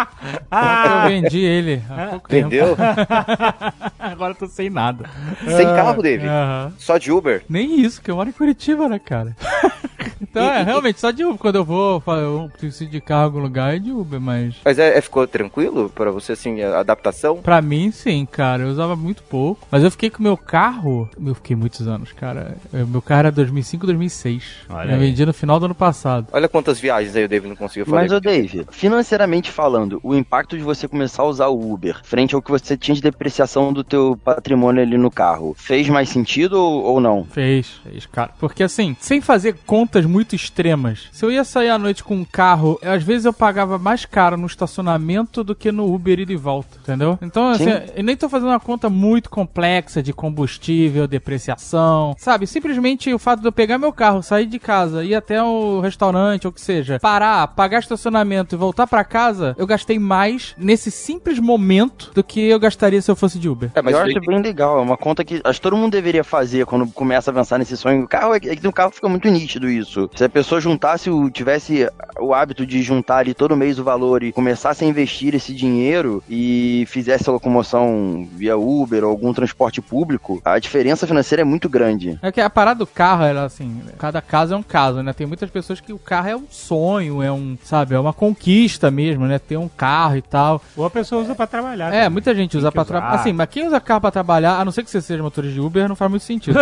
Eu 0.51 1.09
vendi 1.09 1.39
ele 1.39 1.81
há 1.89 2.07
pouco 2.07 2.29
tempo. 2.29 2.47
Entendeu? 2.47 2.75
Agora 3.99 4.31
eu 4.31 4.35
tô 4.35 4.47
sem 4.47 4.69
nada. 4.69 5.09
Sem 5.45 5.65
carro, 5.65 6.01
Dave. 6.01 6.27
Aham. 6.27 6.73
Só 6.77 6.97
de 6.97 7.11
Uber. 7.11 7.43
Nem 7.49 7.79
isso, 7.81 8.01
que 8.01 8.09
eu 8.11 8.15
moro 8.15 8.29
em 8.29 8.33
Curitiba, 8.33 8.87
né, 8.87 8.99
cara? 8.99 9.35
então, 10.21 10.43
é, 10.51 10.63
realmente, 10.63 10.99
só 10.99 11.11
de 11.11 11.23
Uber. 11.23 11.37
Quando 11.37 11.55
eu 11.55 11.65
vou, 11.65 12.01
eu 12.07 12.51
preciso 12.57 12.89
de 12.89 13.01
carro 13.01 13.21
em 13.21 13.25
algum 13.25 13.39
lugar, 13.39 13.75
é 13.75 13.79
de 13.79 13.91
Uber, 13.91 14.19
mas... 14.19 14.55
Mas 14.63 14.79
é, 14.79 14.97
é- 14.97 15.01
ficou 15.01 15.25
tranquilo 15.27 15.89
pra 15.89 16.11
você, 16.11 16.33
assim, 16.33 16.61
a 16.61 16.79
adaptação? 16.79 17.37
Pra 17.37 17.61
mim, 17.61 17.91
sim, 17.91 18.25
cara. 18.25 18.63
Eu 18.63 18.69
usava 18.69 18.95
muito 18.95 19.23
pouco. 19.23 19.67
Mas 19.71 19.83
eu 19.83 19.91
fiquei 19.91 20.09
com 20.09 20.19
o 20.19 20.23
meu 20.23 20.37
carro... 20.37 21.09
Eu 21.23 21.35
fiquei 21.35 21.55
muitos 21.55 21.87
anos, 21.87 22.11
cara. 22.11 22.55
É, 22.73 22.83
Meu 22.83 23.01
carro 23.01 23.19
era 23.19 23.31
2005, 23.31 23.85
2006. 23.85 24.43
Olha 24.69 24.89
eu 24.89 24.93
aí. 24.95 24.99
vendi 24.99 25.25
no 25.25 25.33
final 25.33 25.59
do 25.59 25.65
ano 25.65 25.75
passado. 25.75 26.27
Olha 26.31 26.47
quantas 26.47 26.79
viagens 26.79 27.15
aí 27.15 27.25
o 27.25 27.29
Dave 27.29 27.47
não 27.47 27.55
conseguiu 27.55 27.85
fazer. 27.85 27.97
Mas, 27.97 28.11
ô 28.11 28.19
Dave, 28.19 28.65
financeiramente 28.71 29.51
falando, 29.51 29.86
o 30.03 30.15
impacto 30.15 30.57
de 30.57 30.63
você 30.63 30.87
começar 30.87 31.23
a 31.23 31.27
usar 31.27 31.47
o 31.47 31.73
Uber 31.73 31.99
frente 32.03 32.35
ao 32.35 32.41
que 32.41 32.51
você 32.51 32.77
tinha 32.77 32.95
de 32.95 33.01
depreciação 33.01 33.73
do 33.73 33.83
teu 33.83 34.17
patrimônio 34.23 34.81
ali 34.81 34.97
no 34.97 35.11
carro, 35.11 35.55
fez 35.57 35.89
mais 35.89 36.09
sentido 36.09 36.53
ou, 36.53 36.83
ou 36.83 36.99
não? 36.99 37.23
Fez, 37.25 37.79
fez, 37.83 38.05
cara. 38.05 38.31
Porque 38.39 38.63
assim, 38.63 38.95
sem 38.99 39.21
fazer 39.21 39.57
contas 39.65 40.05
muito 40.05 40.35
extremas, 40.35 41.09
se 41.11 41.23
eu 41.23 41.31
ia 41.31 41.43
sair 41.43 41.69
à 41.69 41.77
noite 41.77 42.03
com 42.03 42.15
um 42.15 42.25
carro, 42.25 42.79
às 42.83 43.03
vezes 43.03 43.25
eu 43.25 43.33
pagava 43.33 43.77
mais 43.77 44.05
caro 44.05 44.37
no 44.37 44.47
estacionamento 44.47 45.43
do 45.43 45.55
que 45.55 45.71
no 45.71 45.93
Uber 45.93 46.19
ida 46.19 46.33
e 46.33 46.35
volta, 46.35 46.77
entendeu? 46.81 47.17
Então, 47.21 47.49
assim, 47.49 47.65
Sim. 47.65 47.91
eu 47.95 48.03
nem 48.03 48.15
tô 48.15 48.29
fazendo 48.29 48.49
uma 48.49 48.59
conta 48.59 48.89
muito 48.89 49.29
complexa 49.29 50.01
de 50.01 50.13
combustível, 50.13 51.07
depreciação, 51.07 52.15
sabe? 52.17 52.47
Simplesmente 52.47 53.13
o 53.13 53.19
fato 53.19 53.41
de 53.41 53.47
eu 53.47 53.51
pegar 53.51 53.77
meu 53.77 53.93
carro, 53.93 54.21
sair 54.21 54.45
de 54.45 54.59
casa, 54.59 55.03
ir 55.03 55.15
até 55.15 55.41
o 55.41 55.79
restaurante 55.79 56.45
ou 56.45 56.51
o 56.51 56.53
que 56.53 56.61
seja, 56.61 56.99
parar, 56.99 57.47
pagar 57.49 57.79
estacionamento 57.79 58.55
e 58.55 58.57
voltar 58.57 58.87
pra 58.87 59.03
casa, 59.03 59.55
eu 59.57 59.67
gastei 59.67 59.76
mais 59.99 60.55
nesse 60.57 60.91
simples 60.91 61.39
momento 61.39 62.11
do 62.13 62.23
que 62.23 62.39
eu 62.39 62.59
gastaria 62.59 63.01
se 63.01 63.09
eu 63.09 63.15
fosse 63.15 63.39
de 63.39 63.49
Uber. 63.49 63.71
É, 63.75 63.81
mas 63.81 63.93
eu 63.93 63.99
acho 64.01 64.19
bem 64.21 64.41
legal, 64.41 64.79
é 64.79 64.81
uma 64.81 64.97
conta 64.97 65.23
que 65.23 65.41
acho 65.43 65.59
que 65.59 65.63
todo 65.63 65.77
mundo 65.77 65.91
deveria 65.91 66.23
fazer 66.23 66.65
quando 66.65 66.87
começa 66.87 67.29
a 67.29 67.33
avançar 67.33 67.57
nesse 67.57 67.77
sonho. 67.77 68.03
O 68.03 68.07
carro 68.07 68.33
é 68.33 68.39
que 68.39 68.49
é 68.49 68.55
que 68.55 68.63
no 68.63 68.73
carro 68.73 68.91
fica 68.91 69.07
muito 69.09 69.27
nítido 69.29 69.69
isso. 69.69 70.09
Se 70.15 70.23
a 70.23 70.29
pessoa 70.29 70.59
juntasse, 70.59 71.09
o, 71.09 71.29
tivesse 71.29 71.87
o 72.19 72.33
hábito 72.33 72.65
de 72.65 72.81
juntar 72.81 73.17
ali 73.17 73.33
todo 73.33 73.55
mês 73.55 73.79
o 73.79 73.83
valor 73.83 74.23
e 74.23 74.31
começasse 74.31 74.83
a 74.83 74.87
investir 74.87 75.35
esse 75.35 75.53
dinheiro 75.53 76.23
e 76.29 76.85
fizesse 76.87 77.29
a 77.29 77.33
locomoção 77.33 78.27
via 78.31 78.57
Uber 78.57 79.03
ou 79.03 79.09
algum 79.09 79.33
transporte 79.33 79.81
público, 79.81 80.41
a 80.43 80.59
diferença 80.59 81.07
financeira 81.07 81.41
é 81.41 81.45
muito 81.45 81.69
grande. 81.69 82.17
É 82.21 82.31
que 82.31 82.41
a 82.41 82.49
parada 82.49 82.79
do 82.79 82.87
carro, 82.87 83.23
ela 83.23 83.45
assim, 83.45 83.81
cada 83.97 84.21
caso 84.21 84.53
é 84.53 84.57
um 84.57 84.63
caso, 84.63 85.01
né? 85.01 85.13
Tem 85.13 85.27
muitas 85.27 85.49
pessoas 85.49 85.79
que 85.79 85.93
o 85.93 85.99
carro 85.99 86.29
é 86.29 86.35
um 86.35 86.45
sonho, 86.49 87.21
é 87.21 87.31
um, 87.31 87.57
sabe, 87.63 87.95
é 87.95 87.99
uma 87.99 88.13
conquista 88.13 88.89
mesmo, 88.89 89.25
né? 89.25 89.39
Ter 89.39 89.57
um 89.57 89.66
carro 89.67 90.15
e 90.17 90.21
tal. 90.21 90.61
Ou 90.75 90.85
a 90.85 90.89
pessoa 90.89 91.21
usa 91.21 91.33
pra 91.35 91.47
trabalhar. 91.47 91.93
É, 91.93 92.09
muita 92.09 92.33
gente 92.35 92.57
usa 92.57 92.71
pra 92.71 92.83
trabalhar. 92.85 93.15
Assim, 93.15 93.33
mas 93.33 93.47
quem 93.49 93.67
usa 93.67 93.79
carro 93.79 94.01
pra 94.01 94.11
trabalhar, 94.11 94.59
a 94.59 94.65
não 94.65 94.71
ser 94.71 94.83
que 94.83 94.89
você 94.89 95.01
seja 95.01 95.21
motorista 95.23 95.53
de 95.55 95.61
Uber, 95.61 95.87
não 95.87 95.95
faz 95.95 96.09
muito 96.11 96.23
sentido. 96.23 96.59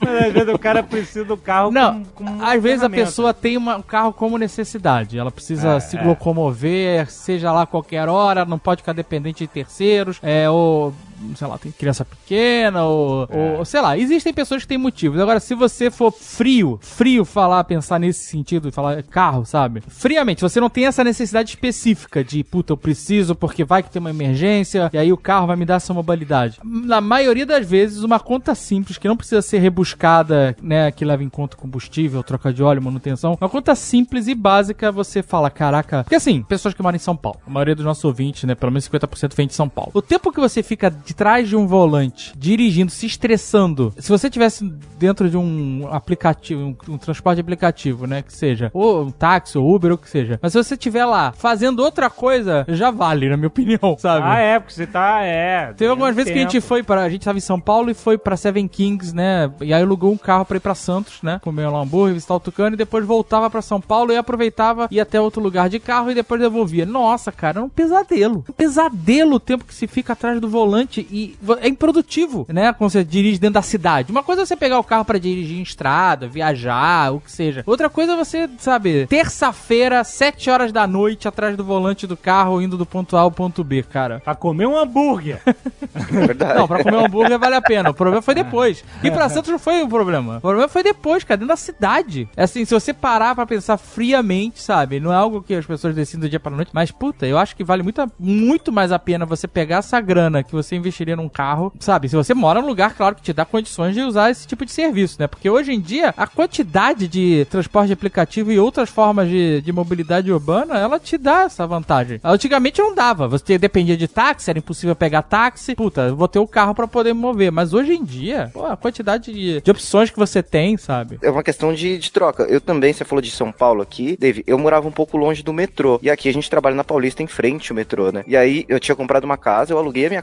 Às 0.00 0.32
vezes 0.32 0.48
o 0.54 0.58
cara 0.58 0.82
precisa 0.82 1.24
do 1.24 1.36
carro 1.36 1.70
Não, 1.70 2.02
como, 2.14 2.30
como 2.32 2.44
às 2.44 2.62
vezes 2.62 2.82
a 2.82 2.90
pessoa 2.90 3.32
tem 3.34 3.56
uma- 3.56 3.76
um 3.76 3.82
carro 3.82 4.12
como 4.12 4.38
necessidade. 4.38 5.18
Ela 5.18 5.30
precisa 5.30 5.74
É, 5.76 5.80
se 5.80 5.96
é. 5.96 6.02
locomover, 6.02 7.10
seja 7.10 7.52
lá 7.52 7.62
a 7.62 7.66
qualquer 7.66 8.08
hora, 8.08 8.44
não 8.44 8.58
pode 8.58 8.82
ficar 8.82 8.92
dependente 8.92 9.44
de 9.44 9.48
terceiros, 9.48 10.18
é, 10.22 10.48
ou, 10.48 10.92
sei 11.36 11.46
lá, 11.46 11.58
tem 11.58 11.72
criança 11.72 12.04
pequena, 12.04 12.84
ou, 12.84 13.26
É. 13.30 13.58
ou, 13.58 13.64
sei 13.64 13.80
lá, 13.80 13.96
existem 13.96 14.32
pessoas 14.32 14.62
que 14.62 14.68
têm 14.68 14.78
motivos. 14.78 15.20
Agora, 15.20 15.40
se 15.40 15.54
você 15.54 15.90
for 15.90 16.12
frio, 16.12 16.78
frio 16.82 17.24
falar, 17.24 17.64
pensar 17.64 17.98
nesse 17.98 18.24
sentido, 18.24 18.70
falar 18.72 19.02
carro, 19.02 19.44
sabe? 19.44 19.82
Friamente, 19.88 20.42
você 20.42 20.60
não 20.60 20.70
tem 20.70 20.86
essa 20.86 21.04
necessidade 21.04 21.50
específica 21.50 22.22
de, 22.24 22.42
puta, 22.44 22.72
eu 22.72 22.76
preciso 22.76 23.34
porque 23.34 23.64
vai 23.64 23.82
que 23.82 23.90
tem 23.90 24.00
uma 24.00 24.10
emergência, 24.10 24.90
e 24.92 24.98
aí 24.98 25.12
o 25.12 25.16
carro 25.16 25.46
vai 25.46 25.56
me 25.56 25.64
dar 25.64 25.76
essa 25.76 25.94
mobilidade. 25.94 26.58
Na 26.62 27.00
maioria 27.00 27.46
das 27.46 27.66
vezes, 27.66 28.02
uma 28.02 28.18
conta 28.20 28.54
simples, 28.54 28.98
que 28.98 29.08
não 29.08 29.16
precisa 29.16 29.42
ser 29.42 29.58
rebuscada, 29.58 30.56
né, 30.62 30.90
que 30.90 31.04
leva 31.04 31.22
em 31.22 31.28
conta 31.28 31.56
combustível, 31.56 32.22
troca 32.22 32.52
de 32.52 32.62
óleo, 32.62 32.82
manutenção, 32.82 33.36
uma 33.40 33.48
conta 33.48 33.74
simples 33.74 34.28
e 34.28 34.34
básica, 34.34 34.90
você 34.90 35.22
fala, 35.22 35.50
caraca... 35.50 36.02
Porque 36.04 36.14
assim, 36.16 36.42
pessoas 36.42 36.74
que 36.74 36.82
moram 36.82 36.96
em 36.96 36.98
São 36.98 37.16
Paulo, 37.16 37.38
a 37.46 37.50
maioria 37.50 37.74
dos 37.74 37.84
nossos 37.84 38.04
ouvintes, 38.04 38.44
né, 38.44 38.54
pelo 38.54 38.72
menos 38.72 38.88
50% 38.88 39.34
vem 39.34 39.46
de 39.46 39.54
São 39.54 39.68
Paulo. 39.68 39.90
O 39.94 40.02
tempo 40.02 40.32
que 40.32 40.40
você 40.40 40.62
fica 40.62 40.90
de 40.90 41.13
trás 41.16 41.48
de 41.48 41.56
um 41.56 41.66
volante, 41.66 42.32
dirigindo, 42.36 42.90
se 42.90 43.06
estressando, 43.06 43.92
se 43.98 44.08
você 44.08 44.28
tivesse 44.28 44.64
dentro 44.98 45.28
de 45.28 45.36
um 45.36 45.88
aplicativo, 45.90 46.60
um, 46.60 46.94
um 46.94 46.98
transporte 46.98 47.40
aplicativo, 47.40 48.06
né, 48.06 48.22
que 48.22 48.32
seja, 48.32 48.70
ou 48.72 49.04
um 49.04 49.10
táxi, 49.10 49.58
ou 49.58 49.74
Uber, 49.74 49.90
ou 49.92 49.96
o 49.96 49.98
que 49.98 50.08
seja, 50.08 50.38
mas 50.42 50.52
se 50.52 50.62
você 50.62 50.74
estiver 50.74 51.04
lá 51.04 51.32
fazendo 51.32 51.80
outra 51.80 52.10
coisa, 52.10 52.64
já 52.68 52.90
vale, 52.90 53.28
na 53.28 53.36
minha 53.36 53.48
opinião, 53.54 53.96
sabe? 53.98 54.26
Ah, 54.26 54.38
é, 54.38 54.58
porque 54.58 54.74
você 54.74 54.86
tá. 54.86 55.22
É. 55.22 55.72
Teve 55.76 55.90
algumas 55.90 56.14
vezes 56.14 56.32
que 56.32 56.38
a 56.38 56.42
gente 56.42 56.60
foi 56.60 56.82
para 56.82 57.02
a 57.02 57.08
gente 57.08 57.24
tava 57.24 57.38
em 57.38 57.40
São 57.40 57.60
Paulo 57.60 57.90
e 57.90 57.94
foi 57.94 58.18
pra 58.18 58.36
Seven 58.36 58.66
Kings, 58.66 59.14
né? 59.14 59.50
E 59.60 59.72
aí 59.72 59.82
alugou 59.82 60.12
um 60.12 60.16
carro 60.16 60.44
pra 60.44 60.56
ir 60.56 60.60
pra 60.60 60.74
Santos, 60.74 61.22
né? 61.22 61.40
Comer 61.42 61.68
um 61.68 61.76
hambúrguer, 61.76 62.14
visitar 62.14 62.34
o 62.34 62.40
Tucano 62.40 62.74
e 62.74 62.78
depois 62.78 63.04
voltava 63.04 63.48
pra 63.50 63.62
São 63.62 63.80
Paulo 63.80 64.12
e 64.12 64.16
aproveitava 64.16 64.88
ia 64.90 65.02
até 65.02 65.20
outro 65.20 65.42
lugar 65.42 65.68
de 65.68 65.78
carro 65.78 66.10
e 66.10 66.14
depois 66.14 66.40
devolvia. 66.40 66.86
Nossa, 66.86 67.30
cara, 67.32 67.60
é 67.60 67.62
um 67.62 67.68
pesadelo. 67.68 68.44
Um 68.48 68.52
pesadelo 68.52 69.36
o 69.36 69.40
tempo 69.40 69.64
que 69.64 69.74
se 69.74 69.86
fica 69.86 70.12
atrás 70.12 70.40
do 70.40 70.48
volante 70.48 70.93
e 71.00 71.36
vo- 71.40 71.58
é 71.60 71.68
improdutivo, 71.68 72.46
né? 72.48 72.72
Quando 72.72 72.90
você 72.90 73.04
dirige 73.04 73.38
dentro 73.38 73.54
da 73.54 73.62
cidade. 73.62 74.10
Uma 74.12 74.22
coisa 74.22 74.42
é 74.42 74.46
você 74.46 74.56
pegar 74.56 74.78
o 74.78 74.84
carro 74.84 75.04
pra 75.04 75.18
dirigir 75.18 75.58
em 75.58 75.62
estrada, 75.62 76.26
viajar, 76.28 77.12
o 77.14 77.20
que 77.20 77.30
seja. 77.30 77.62
Outra 77.66 77.88
coisa 77.88 78.12
é 78.12 78.16
você, 78.16 78.48
sabe, 78.58 79.06
terça-feira, 79.06 80.02
sete 80.04 80.48
horas 80.50 80.72
da 80.72 80.86
noite, 80.86 81.26
atrás 81.28 81.56
do 81.56 81.64
volante 81.64 82.06
do 82.06 82.16
carro, 82.16 82.60
indo 82.62 82.76
do 82.76 82.86
ponto 82.86 83.16
A 83.16 83.20
ao 83.20 83.30
ponto 83.30 83.62
B, 83.64 83.82
cara. 83.82 84.20
Pra 84.24 84.34
comer 84.34 84.66
um 84.66 84.76
hambúrguer. 84.78 85.40
É 85.94 86.26
verdade. 86.26 86.58
Não, 86.58 86.66
pra 86.66 86.82
comer 86.82 86.96
um 86.96 87.04
hambúrguer 87.06 87.38
vale 87.38 87.54
a 87.54 87.62
pena. 87.62 87.90
O 87.90 87.94
problema 87.94 88.20
foi 88.20 88.34
depois. 88.34 88.84
E 89.02 89.10
pra 89.10 89.28
Santos 89.28 89.50
não 89.50 89.58
foi 89.58 89.82
o 89.82 89.88
problema. 89.88 90.38
O 90.38 90.40
problema 90.40 90.68
foi 90.68 90.82
depois, 90.82 91.22
cara, 91.24 91.38
dentro 91.38 91.48
da 91.48 91.56
cidade. 91.56 92.28
É 92.36 92.44
Assim, 92.44 92.64
se 92.64 92.74
você 92.74 92.92
parar 92.92 93.34
pra 93.34 93.46
pensar 93.46 93.76
friamente, 93.76 94.60
sabe? 94.60 95.00
Não 95.00 95.12
é 95.12 95.16
algo 95.16 95.42
que 95.42 95.54
as 95.54 95.64
pessoas 95.64 95.94
decidem 95.94 96.20
do 96.22 96.28
dia 96.28 96.40
pra 96.40 96.50
noite. 96.54 96.70
Mas, 96.74 96.90
puta, 96.90 97.26
eu 97.26 97.38
acho 97.38 97.54
que 97.56 97.64
vale 97.64 97.82
muito, 97.82 98.02
muito 98.18 98.70
mais 98.72 98.92
a 98.92 98.98
pena 98.98 99.24
você 99.24 99.46
pegar 99.48 99.78
essa 99.78 100.00
grana 100.00 100.42
que 100.42 100.52
você 100.52 100.74
investiria 100.84 101.16
num 101.16 101.28
carro, 101.28 101.72
sabe? 101.80 102.08
Se 102.08 102.16
você 102.16 102.34
mora 102.34 102.60
num 102.60 102.66
lugar, 102.66 102.94
claro, 102.94 103.14
que 103.14 103.22
te 103.22 103.32
dá 103.32 103.44
condições 103.44 103.94
de 103.94 104.02
usar 104.02 104.30
esse 104.30 104.46
tipo 104.46 104.64
de 104.64 104.72
serviço, 104.72 105.16
né? 105.18 105.26
Porque 105.26 105.48
hoje 105.48 105.72
em 105.72 105.80
dia, 105.80 106.14
a 106.16 106.26
quantidade 106.26 107.08
de 107.08 107.46
transporte 107.50 107.92
aplicativo 107.92 108.52
e 108.52 108.58
outras 108.58 108.90
formas 108.90 109.28
de, 109.28 109.60
de 109.62 109.72
mobilidade 109.72 110.30
urbana, 110.30 110.78
ela 110.78 110.98
te 110.98 111.16
dá 111.16 111.42
essa 111.42 111.66
vantagem. 111.66 112.20
Antigamente 112.22 112.80
não 112.80 112.94
dava. 112.94 113.28
Você 113.28 113.58
dependia 113.58 113.96
de 113.96 114.08
táxi, 114.08 114.50
era 114.50 114.58
impossível 114.58 114.94
pegar 114.94 115.22
táxi. 115.22 115.74
Puta, 115.74 116.14
vou 116.14 116.28
ter 116.28 116.38
o 116.38 116.46
carro 116.46 116.74
pra 116.74 116.86
poder 116.86 117.14
me 117.14 117.20
mover. 117.20 117.50
Mas 117.50 117.72
hoje 117.72 117.92
em 117.94 118.04
dia, 118.04 118.50
pô, 118.52 118.66
a 118.66 118.76
quantidade 118.76 119.32
de, 119.32 119.60
de 119.60 119.70
opções 119.70 120.10
que 120.10 120.18
você 120.18 120.42
tem, 120.42 120.76
sabe? 120.76 121.18
É 121.22 121.30
uma 121.30 121.42
questão 121.42 121.72
de, 121.72 121.98
de 121.98 122.10
troca. 122.10 122.44
Eu 122.44 122.60
também, 122.60 122.92
você 122.92 123.04
falou 123.04 123.22
de 123.22 123.30
São 123.30 123.50
Paulo 123.50 123.82
aqui, 123.82 124.16
Dave, 124.18 124.44
eu 124.46 124.58
morava 124.58 124.86
um 124.86 124.92
pouco 124.92 125.16
longe 125.16 125.42
do 125.42 125.52
metrô. 125.52 125.98
E 126.02 126.10
aqui 126.10 126.28
a 126.28 126.32
gente 126.32 126.50
trabalha 126.50 126.76
na 126.76 126.84
Paulista 126.84 127.22
em 127.22 127.26
frente 127.26 127.72
ao 127.72 127.76
metrô, 127.76 128.10
né? 128.10 128.24
E 128.26 128.36
aí 128.36 128.64
eu 128.68 128.80
tinha 128.80 128.94
comprado 128.94 129.24
uma 129.24 129.36
casa, 129.36 129.72
eu 129.72 129.78
aluguei 129.78 130.06
a 130.06 130.08
minha 130.08 130.22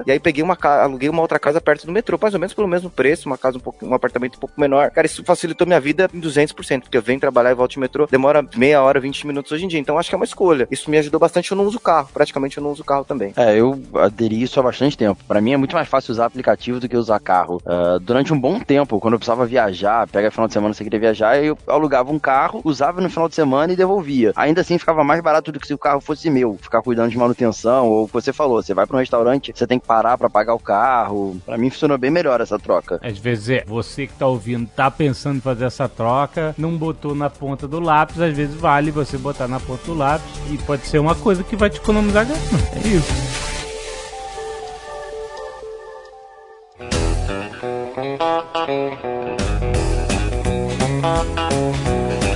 casa, 0.00 0.04
e 0.06 0.12
aí 0.12 0.20
peguei 0.20 0.42
uma 0.42 0.56
casa, 0.56 0.82
aluguei 0.82 1.08
uma 1.08 1.22
outra 1.22 1.38
casa 1.38 1.60
perto 1.60 1.86
do 1.86 1.92
metrô, 1.92 2.18
mais 2.20 2.34
ou 2.34 2.40
menos 2.40 2.54
pelo 2.54 2.68
mesmo 2.68 2.90
preço, 2.90 3.28
uma 3.28 3.38
casa 3.38 3.58
um 3.58 3.60
pouco, 3.60 3.84
um 3.86 3.94
apartamento 3.94 4.36
um 4.36 4.40
pouco 4.40 4.60
menor. 4.60 4.90
Cara, 4.90 5.06
isso 5.06 5.24
facilitou 5.24 5.66
minha 5.66 5.80
vida 5.80 6.08
em 6.12 6.20
200%, 6.20 6.82
porque 6.82 6.96
eu 6.96 7.02
venho 7.02 7.20
trabalhar 7.20 7.50
e 7.50 7.54
volto 7.54 7.72
de 7.72 7.78
metrô, 7.78 8.06
demora 8.06 8.44
meia 8.56 8.82
hora, 8.82 9.00
20 9.00 9.26
minutos 9.26 9.52
hoje 9.52 9.64
em 9.64 9.68
dia. 9.68 9.78
Então 9.78 9.98
acho 9.98 10.08
que 10.08 10.14
é 10.14 10.18
uma 10.18 10.24
escolha. 10.24 10.66
Isso 10.70 10.90
me 10.90 10.98
ajudou 10.98 11.20
bastante, 11.20 11.50
eu 11.50 11.56
não 11.56 11.64
uso 11.64 11.80
carro. 11.80 12.08
Praticamente 12.12 12.56
eu 12.58 12.62
não 12.62 12.70
uso 12.70 12.84
carro 12.84 13.04
também. 13.04 13.32
É, 13.36 13.56
eu 13.56 13.80
aderi 13.94 14.42
isso 14.42 14.58
há 14.58 14.62
bastante 14.62 14.96
tempo. 14.96 15.22
Pra 15.26 15.40
mim 15.40 15.52
é 15.52 15.56
muito 15.56 15.74
mais 15.74 15.88
fácil 15.88 16.12
usar 16.12 16.26
aplicativo 16.26 16.80
do 16.80 16.88
que 16.88 16.96
usar 16.96 17.20
carro. 17.20 17.60
Ah, 17.66 17.98
durante 18.00 18.32
um 18.32 18.40
bom 18.40 18.58
tempo, 18.58 18.98
quando 19.00 19.14
eu 19.14 19.18
precisava 19.18 19.46
viajar, 19.46 20.06
pega 20.08 20.30
final 20.30 20.46
de 20.46 20.52
semana, 20.52 20.74
você 20.74 20.84
queria 20.84 21.00
viajar, 21.00 21.42
eu 21.42 21.56
alugava 21.66 22.10
um 22.10 22.18
carro, 22.18 22.60
usava 22.64 23.00
no 23.00 23.10
final 23.10 23.28
de 23.28 23.34
semana 23.34 23.72
e 23.72 23.76
devolvia. 23.76 24.32
Ainda 24.36 24.60
assim 24.60 24.78
ficava 24.78 25.04
mais 25.04 25.20
barato 25.20 25.52
do 25.52 25.60
que 25.60 25.66
se 25.66 25.74
o 25.74 25.78
carro 25.78 26.00
fosse 26.00 26.30
meu, 26.30 26.56
ficar 26.60 26.82
cuidando 26.82 27.10
de 27.10 27.18
manutenção, 27.18 27.88
ou 27.88 28.04
o 28.04 28.06
que 28.06 28.12
você 28.12 28.32
falou, 28.32 28.62
você 28.62 28.74
vai 28.74 28.86
pra 28.86 28.96
um 28.96 29.00
restaurante, 29.00 29.52
você 29.54 29.66
tem 29.66 29.78
que 29.78 29.86
parar 29.90 30.16
pra 30.16 30.30
pagar 30.30 30.54
o 30.54 30.58
carro. 30.60 31.36
Pra 31.44 31.58
mim 31.58 31.68
funcionou 31.68 31.98
bem 31.98 32.12
melhor 32.12 32.40
essa 32.40 32.56
troca. 32.60 33.00
Às 33.02 33.18
vezes 33.18 33.50
é, 33.50 33.64
você 33.66 34.06
que 34.06 34.12
tá 34.12 34.24
ouvindo, 34.24 34.68
tá 34.68 34.88
pensando 34.88 35.38
em 35.38 35.40
fazer 35.40 35.64
essa 35.64 35.88
troca, 35.88 36.54
não 36.56 36.76
botou 36.76 37.12
na 37.12 37.28
ponta 37.28 37.66
do 37.66 37.80
lápis, 37.80 38.20
às 38.20 38.36
vezes 38.36 38.54
vale 38.54 38.92
você 38.92 39.18
botar 39.18 39.48
na 39.48 39.58
ponta 39.58 39.84
do 39.84 39.94
lápis 39.94 40.30
e 40.48 40.58
pode 40.58 40.86
ser 40.86 41.00
uma 41.00 41.16
coisa 41.16 41.42
que 41.42 41.56
vai 41.56 41.68
te 41.68 41.78
economizar 41.78 42.24
grana. 42.24 42.40
É 42.84 42.86
isso. 42.86 43.59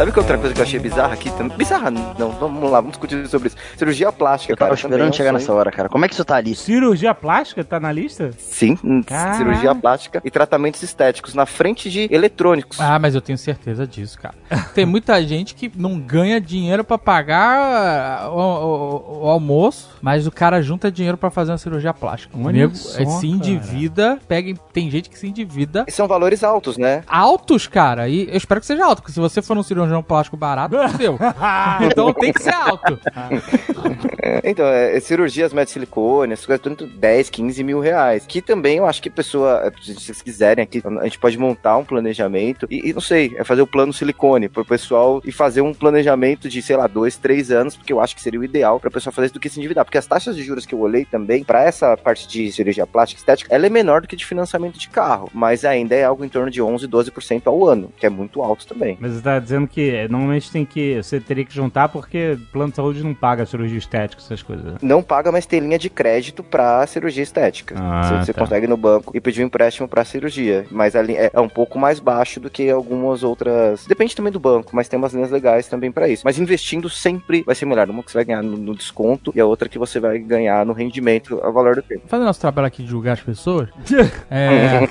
Sabe 0.04 0.12
que 0.12 0.18
outra 0.20 0.36
coisa 0.36 0.54
que 0.54 0.60
eu 0.60 0.64
achei 0.64 0.78
bizarra 0.78 1.14
aqui? 1.14 1.30
também? 1.30 1.56
Bizarra, 1.56 1.90
não, 1.90 2.30
vamos 2.32 2.62
lá, 2.70 2.78
vamos 2.78 2.90
discutir 2.90 3.26
sobre 3.26 3.48
isso. 3.48 3.56
Cirurgia 3.74 4.12
plástica, 4.12 4.52
Eu 4.52 4.56
cara. 4.58 4.72
é 4.72 4.74
esperando 4.74 5.08
um 5.08 5.12
chegar 5.14 5.30
sonho. 5.30 5.40
nessa 5.40 5.52
hora, 5.54 5.70
cara. 5.72 5.88
Como 5.88 6.04
é 6.04 6.08
que 6.08 6.12
isso 6.14 6.24
tá 6.26 6.36
ali? 6.36 6.54
Cirurgia 6.54 7.14
plástica 7.14 7.64
tá 7.64 7.80
na 7.80 7.90
lista? 7.90 8.30
Sim, 8.36 8.76
Caraca. 9.06 9.38
cirurgia 9.38 9.74
plástica 9.74 10.20
e 10.22 10.30
tratamentos 10.30 10.82
estéticos 10.82 11.32
na 11.32 11.46
frente 11.46 11.88
de 11.88 12.06
eletrônicos. 12.12 12.78
Ah, 12.78 12.98
mas 12.98 13.14
eu 13.14 13.22
tenho 13.22 13.38
certeza 13.38 13.86
disso, 13.86 14.18
cara. 14.18 14.34
Tem 14.74 14.84
muita 14.84 15.22
gente 15.26 15.54
que 15.54 15.72
não 15.74 15.98
ganha 15.98 16.38
dinheiro 16.38 16.84
pra 16.84 16.98
pagar 16.98 18.28
o, 18.30 18.36
o- 18.38 19.24
o 19.24 19.28
almoço, 19.30 19.88
mas 20.02 20.26
o 20.26 20.30
cara 20.30 20.60
junta 20.60 20.92
dinheiro 20.92 21.16
pra 21.16 21.30
fazer 21.30 21.52
uma 21.52 21.58
cirurgia 21.58 21.94
plástica. 21.94 22.36
O 22.36 22.50
nego 22.50 22.76
só, 22.76 23.00
é, 23.00 23.06
se 23.06 23.10
cara. 23.12 23.26
endivida, 23.26 24.18
pega, 24.28 24.52
tem 24.70 24.90
gente 24.90 25.08
que 25.08 25.18
se 25.18 25.26
endivida 25.26 25.86
E 25.88 25.90
são 25.92 26.06
valores 26.06 26.44
altos, 26.44 26.76
né? 26.76 27.02
altos, 27.08 27.66
cara. 27.66 28.06
E 28.06 28.28
eu 28.28 28.36
espero 28.36 28.60
que 28.60 28.66
seja 28.66 28.84
alto, 28.84 29.00
porque 29.00 29.12
se 29.14 29.20
você 29.20 29.40
for 29.40 29.54
num 29.54 29.62
cirurgião 29.62 29.93
plástico 30.02 30.36
barato, 30.36 30.76
fudeu. 30.90 31.18
então 31.90 32.12
tem 32.12 32.32
que 32.32 32.42
ser 32.42 32.54
alto. 32.54 32.98
É, 34.24 34.40
então, 34.42 34.64
é, 34.66 34.96
é 34.96 35.00
cirurgias 35.00 35.52
médio 35.52 35.74
silicone, 35.74 36.32
essas 36.32 36.46
coisas, 36.46 36.62
tudo 36.62 36.86
10, 36.86 37.28
15 37.28 37.62
mil 37.62 37.78
reais. 37.78 38.24
Que 38.26 38.40
também 38.40 38.78
eu 38.78 38.86
acho 38.86 39.02
que 39.02 39.10
pessoa, 39.10 39.60
é, 39.66 39.82
se 39.82 39.94
vocês 39.94 40.22
quiserem 40.22 40.62
aqui, 40.62 40.82
a 41.00 41.04
gente 41.04 41.18
pode 41.18 41.36
montar 41.36 41.76
um 41.76 41.84
planejamento 41.84 42.66
e, 42.70 42.88
e 42.88 42.92
não 42.94 43.02
sei, 43.02 43.34
é 43.36 43.44
fazer 43.44 43.60
o 43.60 43.66
plano 43.66 43.92
silicone 43.92 44.48
pro 44.48 44.64
pessoal 44.64 45.20
e 45.24 45.30
fazer 45.30 45.60
um 45.60 45.74
planejamento 45.74 46.48
de, 46.48 46.62
sei 46.62 46.76
lá, 46.76 46.86
dois, 46.86 47.18
três 47.18 47.50
anos, 47.50 47.76
porque 47.76 47.92
eu 47.92 48.00
acho 48.00 48.16
que 48.16 48.22
seria 48.22 48.40
o 48.40 48.44
ideal 48.44 48.80
pra 48.80 48.90
pessoa 48.90 49.12
fazer 49.12 49.26
isso 49.26 49.34
do 49.34 49.40
que 49.40 49.50
se 49.50 49.58
endividar. 49.58 49.84
Porque 49.84 49.98
as 49.98 50.06
taxas 50.06 50.34
de 50.34 50.42
juros 50.42 50.64
que 50.64 50.74
eu 50.74 50.80
olhei 50.80 51.04
também, 51.04 51.44
pra 51.44 51.62
essa 51.62 51.94
parte 51.94 52.26
de 52.26 52.50
cirurgia 52.50 52.86
plástica 52.86 53.20
estética, 53.20 53.54
ela 53.54 53.66
é 53.66 53.70
menor 53.70 54.00
do 54.00 54.08
que 54.08 54.16
de 54.16 54.24
financiamento 54.24 54.78
de 54.78 54.88
carro, 54.88 55.28
mas 55.34 55.66
ainda 55.66 55.94
é 55.94 56.04
algo 56.04 56.24
em 56.24 56.28
torno 56.30 56.50
de 56.50 56.62
11, 56.62 56.88
12% 56.88 57.42
ao 57.46 57.66
ano, 57.66 57.92
que 57.98 58.06
é 58.06 58.10
muito 58.10 58.40
alto 58.40 58.66
também. 58.66 58.96
Mas 58.98 59.12
você 59.12 59.20
tá 59.20 59.38
dizendo 59.38 59.68
que 59.68 60.08
normalmente 60.08 60.50
tem 60.50 60.64
que. 60.64 60.96
Você 61.02 61.20
teria 61.20 61.44
que 61.44 61.54
juntar 61.54 61.88
porque 61.88 62.38
plano 62.50 62.70
de 62.70 62.76
saúde 62.76 63.02
não 63.02 63.14
paga 63.14 63.44
cirurgia 63.44 63.78
estética, 63.78 64.13
essas 64.18 64.42
coisas. 64.42 64.64
né? 64.64 64.78
não 64.82 65.02
paga, 65.02 65.30
mas 65.32 65.46
tem 65.46 65.60
linha 65.60 65.78
de 65.78 65.90
crédito 65.90 66.42
pra 66.42 66.86
cirurgia 66.86 67.22
estética. 67.22 67.74
Ah, 67.78 68.02
você 68.02 68.26
você 68.26 68.32
tá. 68.32 68.40
consegue 68.40 68.66
ir 68.66 68.68
no 68.68 68.76
banco 68.76 69.16
e 69.16 69.20
pedir 69.20 69.42
um 69.42 69.46
empréstimo 69.46 69.88
pra 69.88 70.04
cirurgia. 70.04 70.66
Mas 70.70 70.94
é, 70.94 71.30
é 71.32 71.40
um 71.40 71.48
pouco 71.48 71.78
mais 71.78 71.98
baixo 71.98 72.40
do 72.40 72.50
que 72.50 72.70
algumas 72.70 73.22
outras. 73.22 73.86
Depende 73.86 74.14
também 74.14 74.32
do 74.32 74.40
banco, 74.40 74.74
mas 74.74 74.88
tem 74.88 74.98
umas 74.98 75.12
linhas 75.12 75.30
legais 75.30 75.66
também 75.68 75.90
pra 75.90 76.08
isso. 76.08 76.22
Mas 76.24 76.38
investindo 76.38 76.88
sempre 76.88 77.42
vai 77.42 77.54
ser 77.54 77.66
melhor. 77.66 77.88
Uma 77.88 78.02
que 78.02 78.10
você 78.10 78.18
vai 78.18 78.24
ganhar 78.24 78.42
no, 78.42 78.56
no 78.56 78.74
desconto 78.74 79.32
e 79.34 79.40
a 79.40 79.46
outra 79.46 79.68
que 79.68 79.78
você 79.78 80.00
vai 80.00 80.18
ganhar 80.18 80.64
no 80.64 80.72
rendimento 80.72 81.40
ao 81.42 81.52
valor 81.52 81.76
do 81.76 81.82
tempo. 81.82 82.02
Fazendo 82.06 82.26
nosso 82.26 82.40
trabalho 82.40 82.66
aqui 82.66 82.82
de 82.82 82.88
julgar 82.88 83.12
as 83.12 83.20
pessoas, 83.20 83.68
é, 84.30 84.88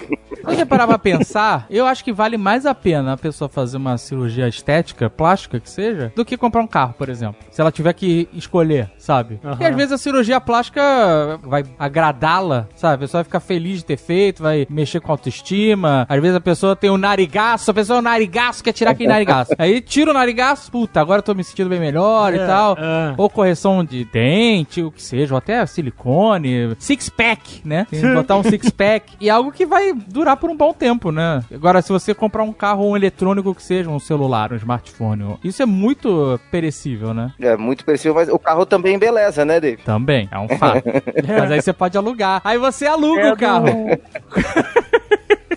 Se 0.48 0.56
você 0.56 0.66
parar 0.66 0.88
pra 0.88 1.00
pensar, 1.00 1.66
eu 1.70 1.86
acho 1.86 2.04
que 2.04 2.12
vale 2.12 2.38
mais 2.38 2.66
a 2.66 2.76
pena 2.76 3.14
a 3.14 3.18
pessoa 3.18 3.48
fazer 3.48 3.78
uma 3.78 3.98
cirurgia 3.98 4.48
estética, 4.48 5.10
plástica 5.10 5.60
que 5.60 5.70
seja, 5.70 6.12
do 6.16 6.26
que 6.26 6.36
comprar 6.38 6.62
um 6.62 6.68
carro, 6.68 6.94
por 6.98 7.08
exemplo. 7.10 7.38
Se 7.50 7.62
ela 7.62 7.72
tiver 7.72 7.94
que 7.94 8.28
escolher, 8.34 8.92
sabe? 8.98 9.40
Porque 9.42 9.64
às 9.64 9.76
vezes 9.76 9.92
a 9.94 9.98
cirurgia 9.98 10.40
plástica 10.42 11.40
vai 11.44 11.64
agradá-la, 11.80 12.68
sabe? 12.76 12.96
A 12.96 12.98
pessoa 12.98 13.20
vai 13.20 13.24
ficar 13.26 13.40
feliz 13.40 13.80
de 13.80 13.86
ter 13.86 13.98
feito, 13.98 14.44
vai 14.44 14.68
mexer 14.70 15.00
com 15.00 15.12
a 15.12 15.14
autoestima. 15.14 16.06
Às 16.10 16.20
vezes 16.22 16.36
a 16.36 16.42
pessoa 16.42 16.76
tem 16.76 16.90
um 16.90 16.98
narigaço, 16.98 17.72
a 17.72 17.74
pessoa 17.74 17.98
é 17.98 18.00
um 18.00 18.04
narigaço, 18.04 18.64
quer 18.64 18.74
tirar 18.74 18.92
aquele 18.92 19.10
narigaço. 19.10 19.54
Aí 19.58 19.80
tira 19.82 20.12
o 20.12 20.14
narigaço, 20.14 20.70
puta, 20.72 21.00
agora 21.00 21.20
eu 21.20 21.24
tô 21.24 21.34
me 21.34 21.44
sentindo 21.44 21.70
bem 21.70 21.80
melhor 21.80 22.34
e 22.34 22.38
É, 22.40 22.46
tal. 22.48 22.76
é. 22.78 23.14
Ou 23.18 23.30
correção 23.30 23.84
de 23.84 24.04
dente, 24.06 24.82
o 24.84 24.92
que 24.92 25.02
seja, 25.02 25.34
ou 25.34 25.38
até 25.38 25.66
silicone, 25.66 26.76
six 26.80 27.08
pack, 27.10 27.62
né? 27.64 27.88
Tem 27.90 28.02
que 28.02 28.14
botar 28.14 28.36
um 28.38 28.44
six 28.44 28.70
pack 28.70 29.14
e 29.22 29.30
algo 29.30 29.52
que 29.52 29.66
vai 29.66 29.94
durar 29.94 30.33
por 30.36 30.50
um 30.50 30.56
bom 30.56 30.74
tempo, 30.74 31.12
né? 31.12 31.44
Agora, 31.54 31.82
se 31.82 31.92
você 31.92 32.14
comprar 32.14 32.44
um 32.44 32.54
carro 32.54 32.84
ou 32.84 32.92
um 32.92 32.96
eletrônico 32.96 33.54
que 33.54 33.64
seja, 33.64 33.90
um 33.90 34.00
celular, 34.00 34.52
um 34.52 34.56
smartphone, 34.56 35.38
isso 35.44 35.62
é 35.62 35.66
muito 35.66 36.40
perecível, 36.52 37.14
né? 37.14 37.32
É 37.40 37.56
muito 37.56 37.86
parecido, 37.86 38.16
mas 38.16 38.30
o 38.30 38.40
carro 38.40 38.66
também 38.66 38.98
beleza, 38.98 39.46
né, 39.46 39.60
Dave? 39.60 39.82
Também, 39.84 40.28
é 40.32 40.40
um 40.40 40.48
fato. 40.50 40.84
Mas 41.28 41.52
aí 41.52 41.62
você 41.62 41.74
pode 41.74 41.98
alugar. 41.98 42.42
Aí 42.44 42.58
você 42.58 42.86
aluga 42.86 43.34
o 43.34 43.38
carro. 43.38 43.66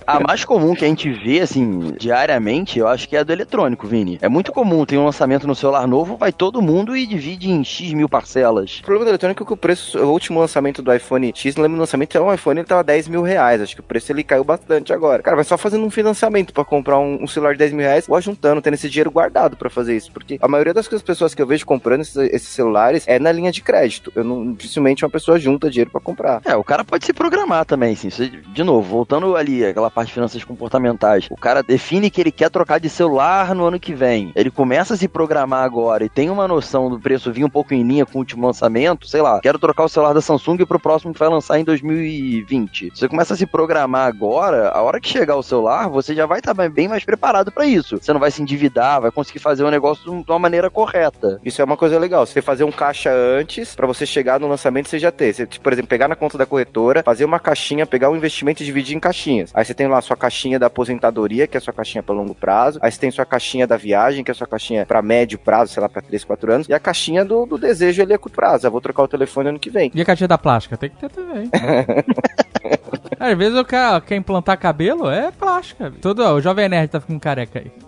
A 0.07 0.21
mais 0.21 0.45
comum 0.45 0.73
que 0.73 0.85
a 0.85 0.89
gente 0.89 1.11
vê, 1.11 1.41
assim, 1.41 1.93
diariamente, 1.99 2.79
eu 2.79 2.87
acho 2.87 3.09
que 3.09 3.17
é 3.17 3.19
a 3.19 3.25
do 3.25 3.33
eletrônico, 3.33 3.89
Vini. 3.89 4.19
É 4.23 4.29
muito 4.29 4.53
comum, 4.53 4.87
tem 4.87 4.97
um 4.97 5.05
lançamento 5.05 5.49
no 5.49 5.55
celular 5.55 5.85
novo, 5.89 6.17
vai 6.17 6.33
todo 6.33 6.63
mundo 6.63 6.97
e 6.97 7.05
divide 7.05 7.51
em 7.51 7.65
X 7.65 7.93
mil 7.93 8.09
parcelas. 8.09 8.79
O 8.79 8.83
problema 8.83 9.07
do 9.07 9.11
eletrônico 9.11 9.43
é 9.43 9.47
que 9.47 9.53
o 9.53 9.57
preço, 9.57 9.99
o 9.99 10.13
último 10.13 10.39
lançamento 10.39 10.81
do 10.81 10.95
iPhone 10.95 11.33
X, 11.35 11.57
não 11.57 11.65
lembro 11.65 11.79
do 11.79 11.81
lançamento, 11.81 12.15
era 12.15 12.25
um 12.25 12.33
iPhone, 12.33 12.61
ele 12.61 12.69
tava 12.69 12.85
10 12.85 13.09
mil 13.09 13.23
reais. 13.23 13.61
Acho 13.61 13.75
que 13.75 13.81
o 13.81 13.85
preço 13.85 14.13
ele 14.13 14.23
caiu 14.23 14.45
bastante 14.45 14.93
agora. 14.93 15.25
Cara, 15.25 15.35
vai 15.35 15.45
só 15.45 15.59
fazendo 15.59 15.85
um 15.85 15.91
financiamento 15.91 16.55
pra 16.55 16.65
comprar 16.65 17.01
um, 17.01 17.25
um 17.25 17.27
celular 17.27 17.55
de 17.55 17.59
10 17.59 17.73
mil 17.73 17.85
reais, 17.85 18.05
ou 18.09 18.21
juntando, 18.21 18.63
tendo 18.63 18.75
esse 18.75 18.89
dinheiro 18.89 19.11
guardado 19.11 19.57
pra 19.57 19.69
fazer 19.69 19.97
isso. 19.97 20.13
Porque 20.13 20.39
a 20.41 20.47
maioria 20.47 20.73
das 20.73 20.87
pessoas 20.87 21.35
que 21.35 21.43
eu 21.43 21.47
vejo 21.49 21.67
comprando 21.67 22.03
esses, 22.03 22.17
esses 22.17 22.51
celulares 22.51 23.03
é 23.09 23.19
na 23.19 23.33
linha 23.33 23.51
de 23.51 23.61
crédito. 23.61 24.13
Eu 24.15 24.23
não, 24.23 24.53
dificilmente 24.53 25.05
uma 25.05 25.11
pessoa 25.11 25.37
junta 25.37 25.69
dinheiro 25.69 25.91
pra 25.91 26.01
comprar. 26.01 26.43
É, 26.45 26.55
o 26.55 26.63
cara 26.63 26.85
pode 26.85 27.05
se 27.05 27.13
programar 27.13 27.65
também, 27.65 27.93
assim. 27.93 28.09
De 28.09 28.63
novo, 28.63 28.89
voltando 28.89 29.35
ali, 29.35 29.65
aquela 29.65 29.91
parte 29.97 30.09
de 30.09 30.15
finanças 30.15 30.45
comportamentais. 30.45 31.27
O 31.31 31.37
cara 31.37 31.63
define 31.63 32.11
que 32.11 32.21
ele 32.21 32.31
quer 32.31 32.51
trocar 32.51 32.79
de 32.79 32.91
celular 32.91 33.55
no 33.55 33.65
ano 33.65 33.81
que 33.81 33.95
vem. 33.95 34.31
Ele 34.37 34.51
começa 34.51 34.93
a 34.93 34.97
se 34.97 35.09
programar 35.09 35.65
agora 35.65 36.05
e 36.05 36.09
tem 36.11 36.29
uma 36.29 36.47
noção 36.47 36.91
do 36.91 37.01
preço 37.01 37.33
vir 37.33 37.47
um 37.47 37.49
pouco 37.49 37.73
em 37.73 37.83
linha 37.83 38.05
com 38.05 38.19
o 38.19 38.21
último 38.21 38.47
lançamento. 38.47 39.09
Sei 39.09 39.23
lá, 39.23 39.41
quero 39.41 39.59
trocar 39.59 39.85
o 39.85 39.89
celular 39.89 40.13
da 40.13 40.21
Samsung 40.21 40.59
pro 40.67 40.79
próximo 40.79 41.15
que 41.15 41.19
vai 41.19 41.31
lançar 41.31 41.59
em 41.59 41.65
2020. 41.65 42.91
Você 42.95 43.09
começa 43.09 43.33
a 43.33 43.37
se 43.39 43.47
programar 43.47 44.07
agora, 44.07 44.69
a 44.69 44.83
hora 44.83 45.01
que 45.01 45.09
chegar 45.09 45.35
o 45.37 45.43
celular, 45.43 45.89
você 45.89 46.15
já 46.15 46.27
vai 46.27 46.41
estar 46.41 46.53
bem 46.69 46.89
mais 46.89 47.03
preparado 47.03 47.51
pra 47.51 47.65
isso. 47.65 47.97
Você 47.97 48.13
não 48.13 48.21
vai 48.21 48.31
se 48.31 48.43
endividar, 48.43 49.01
vai 49.01 49.11
conseguir 49.11 49.39
fazer 49.39 49.65
o 49.65 49.71
negócio 49.71 50.05
de 50.05 50.31
uma 50.31 50.39
maneira 50.39 50.69
correta. 50.69 51.41
Isso 51.43 51.63
é 51.63 51.65
uma 51.65 51.77
coisa 51.77 51.99
legal. 51.99 52.27
Você 52.27 52.43
fazer 52.43 52.65
um 52.65 52.73
caixa 52.73 53.11
antes, 53.11 53.75
pra 53.75 53.87
você 53.87 54.05
chegar 54.05 54.39
no 54.39 54.47
lançamento 54.47 54.91
você 54.91 54.99
já 54.99 55.11
ter. 55.11 55.33
Você, 55.33 55.47
por 55.47 55.73
exemplo, 55.73 55.89
pegar 55.89 56.07
na 56.07 56.15
conta 56.15 56.37
da 56.37 56.45
corretora, 56.45 57.03
fazer 57.03 57.25
uma 57.25 57.41
caixinha, 57.41 57.87
pegar 57.87 58.11
o 58.11 58.17
investimento 58.17 58.63
e 58.63 58.67
dividir 58.67 58.95
em 58.95 59.01
caixinhas. 59.01 59.51
Aí 59.55 59.65
você 59.65 59.73
tem 59.73 59.86
lá 59.89 59.99
a 59.99 60.03
sua 60.03 60.17
caixinha 60.17 60.59
da 60.59 60.67
aposentadoria, 60.67 61.47
que 61.47 61.57
é 61.57 61.59
a 61.59 61.61
sua 61.61 61.73
caixinha 61.73 62.03
para 62.03 62.15
longo 62.15 62.35
prazo. 62.35 62.79
Aí 62.83 62.91
você 62.91 63.01
tem 63.01 63.11
sua 63.11 63.25
caixinha 63.25 63.67
da 63.67 63.77
viagem, 63.77 64.25
que 64.25 64.31
é 64.31 64.33
a 64.33 64.35
sua 64.35 64.47
caixinha 64.47 64.87
pra 64.87 65.03
médio 65.03 65.39
prazo, 65.39 65.73
sei 65.73 65.81
lá, 65.81 65.89
pra 65.89 66.03
3, 66.03 66.25
4 66.25 66.53
anos. 66.53 66.69
E 66.69 66.75
a 66.75 66.81
caixinha 66.81 67.25
do, 67.25 67.47
do 67.47 67.59
desejo 67.59 68.03
ali 68.03 68.15
a 68.15 68.19
curto 68.19 68.37
prazo. 68.37 68.67
Eu 68.67 68.71
vou 68.71 68.81
trocar 68.81 69.03
o 69.03 69.09
telefone 69.09 69.49
ano 69.49 69.59
que 69.59 69.71
vem. 69.71 69.91
E 69.95 70.01
a 70.01 70.05
caixinha 70.05 70.29
da 70.29 70.39
plástica? 70.39 70.77
Tem 70.77 70.91
que 70.91 70.97
ter 70.97 71.11
também. 71.11 71.51
Às 73.19 73.37
vezes 73.37 73.59
o 73.59 73.65
cara 73.65 74.01
quer 74.01 74.17
implantar 74.17 74.59
cabelo, 74.59 75.09
é 75.09 75.31
plástica. 75.31 75.93
Todo, 76.01 76.23
o 76.23 76.41
Jovem 76.41 76.69
Nerd 76.69 76.91
tá 76.91 77.01
ficando 77.01 77.21
careca 77.21 77.61
aí. 77.61 77.86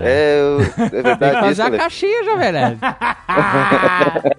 É, 0.00 0.40
eu- 0.40 0.60
é 0.60 0.64
Tem 0.90 0.90
que 0.90 1.02
verdade 1.02 1.36
isso, 1.36 1.44
fazer 1.46 1.62
a 1.62 1.66
Ale? 1.66 1.78
caixinha, 1.78 2.24
Jovem 2.24 2.52
Nerd. 2.52 2.78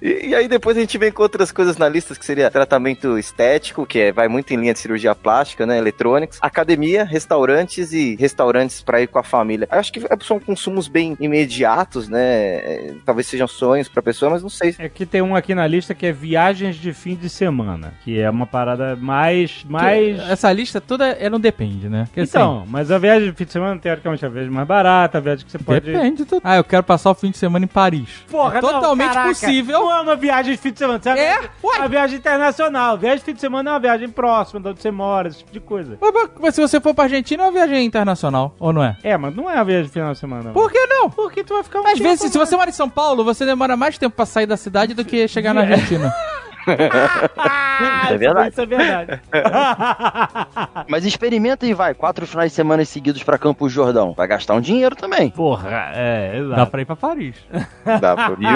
E, 0.00 0.28
e 0.28 0.34
aí 0.34 0.46
depois 0.48 0.76
a 0.76 0.80
gente 0.80 0.96
vem 0.98 1.10
com 1.10 1.22
outras 1.22 1.50
coisas 1.50 1.76
na 1.76 1.88
lista, 1.88 2.14
que 2.14 2.24
seria 2.24 2.50
tratamento 2.50 3.18
estético, 3.18 3.84
que 3.86 3.98
é, 3.98 4.12
vai 4.12 4.28
muito 4.28 4.52
em 4.52 4.56
linha 4.56 4.72
de 4.72 4.78
cirurgia 4.78 5.14
plástica, 5.14 5.66
né, 5.66 5.76
eletrônicos, 5.78 6.38
academia, 6.40 7.04
restaurantes 7.04 7.92
e 7.92 8.14
restaurantes 8.16 8.80
para 8.82 9.00
ir 9.02 9.08
com 9.08 9.18
a 9.18 9.22
família. 9.22 9.68
Eu 9.70 9.78
acho 9.78 9.92
que 9.92 10.00
são 10.22 10.38
consumos 10.38 10.88
bem 10.88 11.16
imediatos, 11.20 12.08
né, 12.08 12.20
é, 12.20 12.94
talvez 13.04 13.26
sejam 13.26 13.48
sonhos 13.48 13.88
pra 13.88 14.00
pessoa, 14.02 14.30
mas 14.30 14.42
não 14.42 14.48
sei. 14.50 14.74
É 14.78 14.88
que 14.88 15.04
tem 15.04 15.20
um 15.22 15.34
aqui 15.34 15.54
na 15.54 15.66
lista 15.66 15.94
que 15.94 16.06
é 16.06 16.12
viagens 16.12 16.76
de 16.76 16.92
fim 16.92 17.14
de 17.16 17.28
semana, 17.28 17.92
que 18.04 18.20
é 18.20 18.30
uma 18.30 18.46
parada 18.46 18.94
mais 18.96 19.64
mais 19.68 20.18
Essa 20.28 20.52
lista 20.52 20.80
toda 20.80 21.06
é 21.08 21.28
no 21.28 21.38
depende, 21.38 21.88
né? 21.88 22.04
Porque, 22.06 22.20
assim, 22.20 22.30
Então, 22.30 22.64
mas 22.68 22.90
a 22.90 22.98
viagem 22.98 23.30
de 23.30 23.36
fim 23.36 23.44
de 23.44 23.52
semana 23.52 23.78
teoricamente 24.00 24.24
é 24.24 24.28
a 24.28 24.30
viagem 24.30 24.50
mais 24.50 24.66
barata, 24.66 25.18
a 25.18 25.20
viagem 25.20 25.44
que 25.44 25.52
você 25.52 25.58
pode 25.58 25.80
Depende. 25.80 26.24
do- 26.24 26.40
Ah, 26.42 26.56
eu 26.56 26.64
quero 26.64 26.82
passar 26.82 27.10
o 27.10 27.14
fim 27.14 27.30
de 27.30 27.38
semana 27.38 27.64
em 27.64 27.68
Paris. 27.68 28.08
Porra, 28.30 28.58
é 28.58 28.62
não, 28.62 28.70
totalmente 28.72 29.08
caraca, 29.08 29.28
possível. 29.28 29.80
Não 29.80 29.92
é 29.96 30.00
uma 30.00 30.16
viagem 30.16 30.52
de 30.52 30.58
fim 30.58 30.72
de 30.72 30.78
semana. 30.78 30.98
Você 31.02 31.10
É? 31.10 31.34
É 31.34 31.50
uma 31.78 31.88
viagem 31.88 32.18
internacional. 32.18 32.96
Viagem 32.98 33.18
de 33.18 33.24
fim 33.24 33.34
de 33.34 33.40
semana 33.40 33.70
é 33.70 33.72
uma 33.74 33.80
viagem 33.80 34.08
próxima 34.08 34.60
de 34.60 34.68
onde 34.68 34.80
você 34.82 34.90
mora, 34.90 35.28
esse 35.28 35.38
tipo 35.38 35.52
de 35.52 35.60
coisa. 35.60 35.98
Mas, 36.00 36.30
mas 36.40 36.54
se 36.54 36.60
você 36.60 36.80
for 36.80 36.94
pra 36.94 37.04
Argentina, 37.04 37.42
é 37.42 37.46
uma 37.46 37.52
viagem 37.52 37.84
internacional, 37.84 38.54
ou 38.58 38.72
não 38.72 38.82
é? 38.82 38.96
É, 39.02 39.16
mas 39.16 39.34
não 39.34 39.50
é 39.50 39.54
uma 39.54 39.64
viagem 39.64 39.84
de 39.86 39.90
final 39.92 40.12
de 40.12 40.18
semana. 40.18 40.44
não. 40.44 40.52
Por 40.52 40.70
que 40.70 40.86
não? 40.86 41.10
Porque 41.10 41.44
tu 41.44 41.54
vai 41.54 41.62
ficar 41.62 41.80
um 41.80 41.86
Às 41.86 41.92
tempo 41.94 42.02
vezes, 42.04 42.30
se 42.30 42.38
mais. 42.38 42.48
você 42.48 42.56
mora 42.56 42.70
em 42.70 42.72
São 42.72 42.88
Paulo, 42.88 43.24
você 43.24 43.44
demora 43.44 43.76
mais 43.76 43.98
tempo 43.98 44.14
pra 44.16 44.26
sair 44.26 44.46
da 44.46 44.56
cidade 44.56 44.94
do 44.94 45.04
que 45.04 45.26
chegar 45.28 45.52
na 45.54 45.60
Argentina. 45.62 46.12
Ah, 46.66 48.08
É 48.10 48.16
verdade. 48.16 48.50
Isso 48.50 48.60
é 48.60 48.66
verdade. 48.66 49.20
Mas 50.88 51.04
experimenta 51.04 51.66
e 51.66 51.74
vai, 51.74 51.94
quatro 51.94 52.26
finais 52.26 52.50
de 52.50 52.56
semana 52.56 52.84
seguidos 52.84 53.22
pra 53.22 53.38
Campos 53.38 53.72
Jordão. 53.72 54.12
Vai 54.12 54.26
gastar 54.26 54.54
um 54.54 54.60
dinheiro 54.60 54.96
também. 54.96 55.30
Porra, 55.30 55.90
é, 55.94 56.32
Dá 56.32 56.38
exato. 56.38 56.70
pra 56.70 56.80
ir 56.82 56.84
pra 56.84 56.96
Paris. 56.96 57.36
Dá 58.00 58.14
pra, 58.14 58.28
viu? 58.36 58.48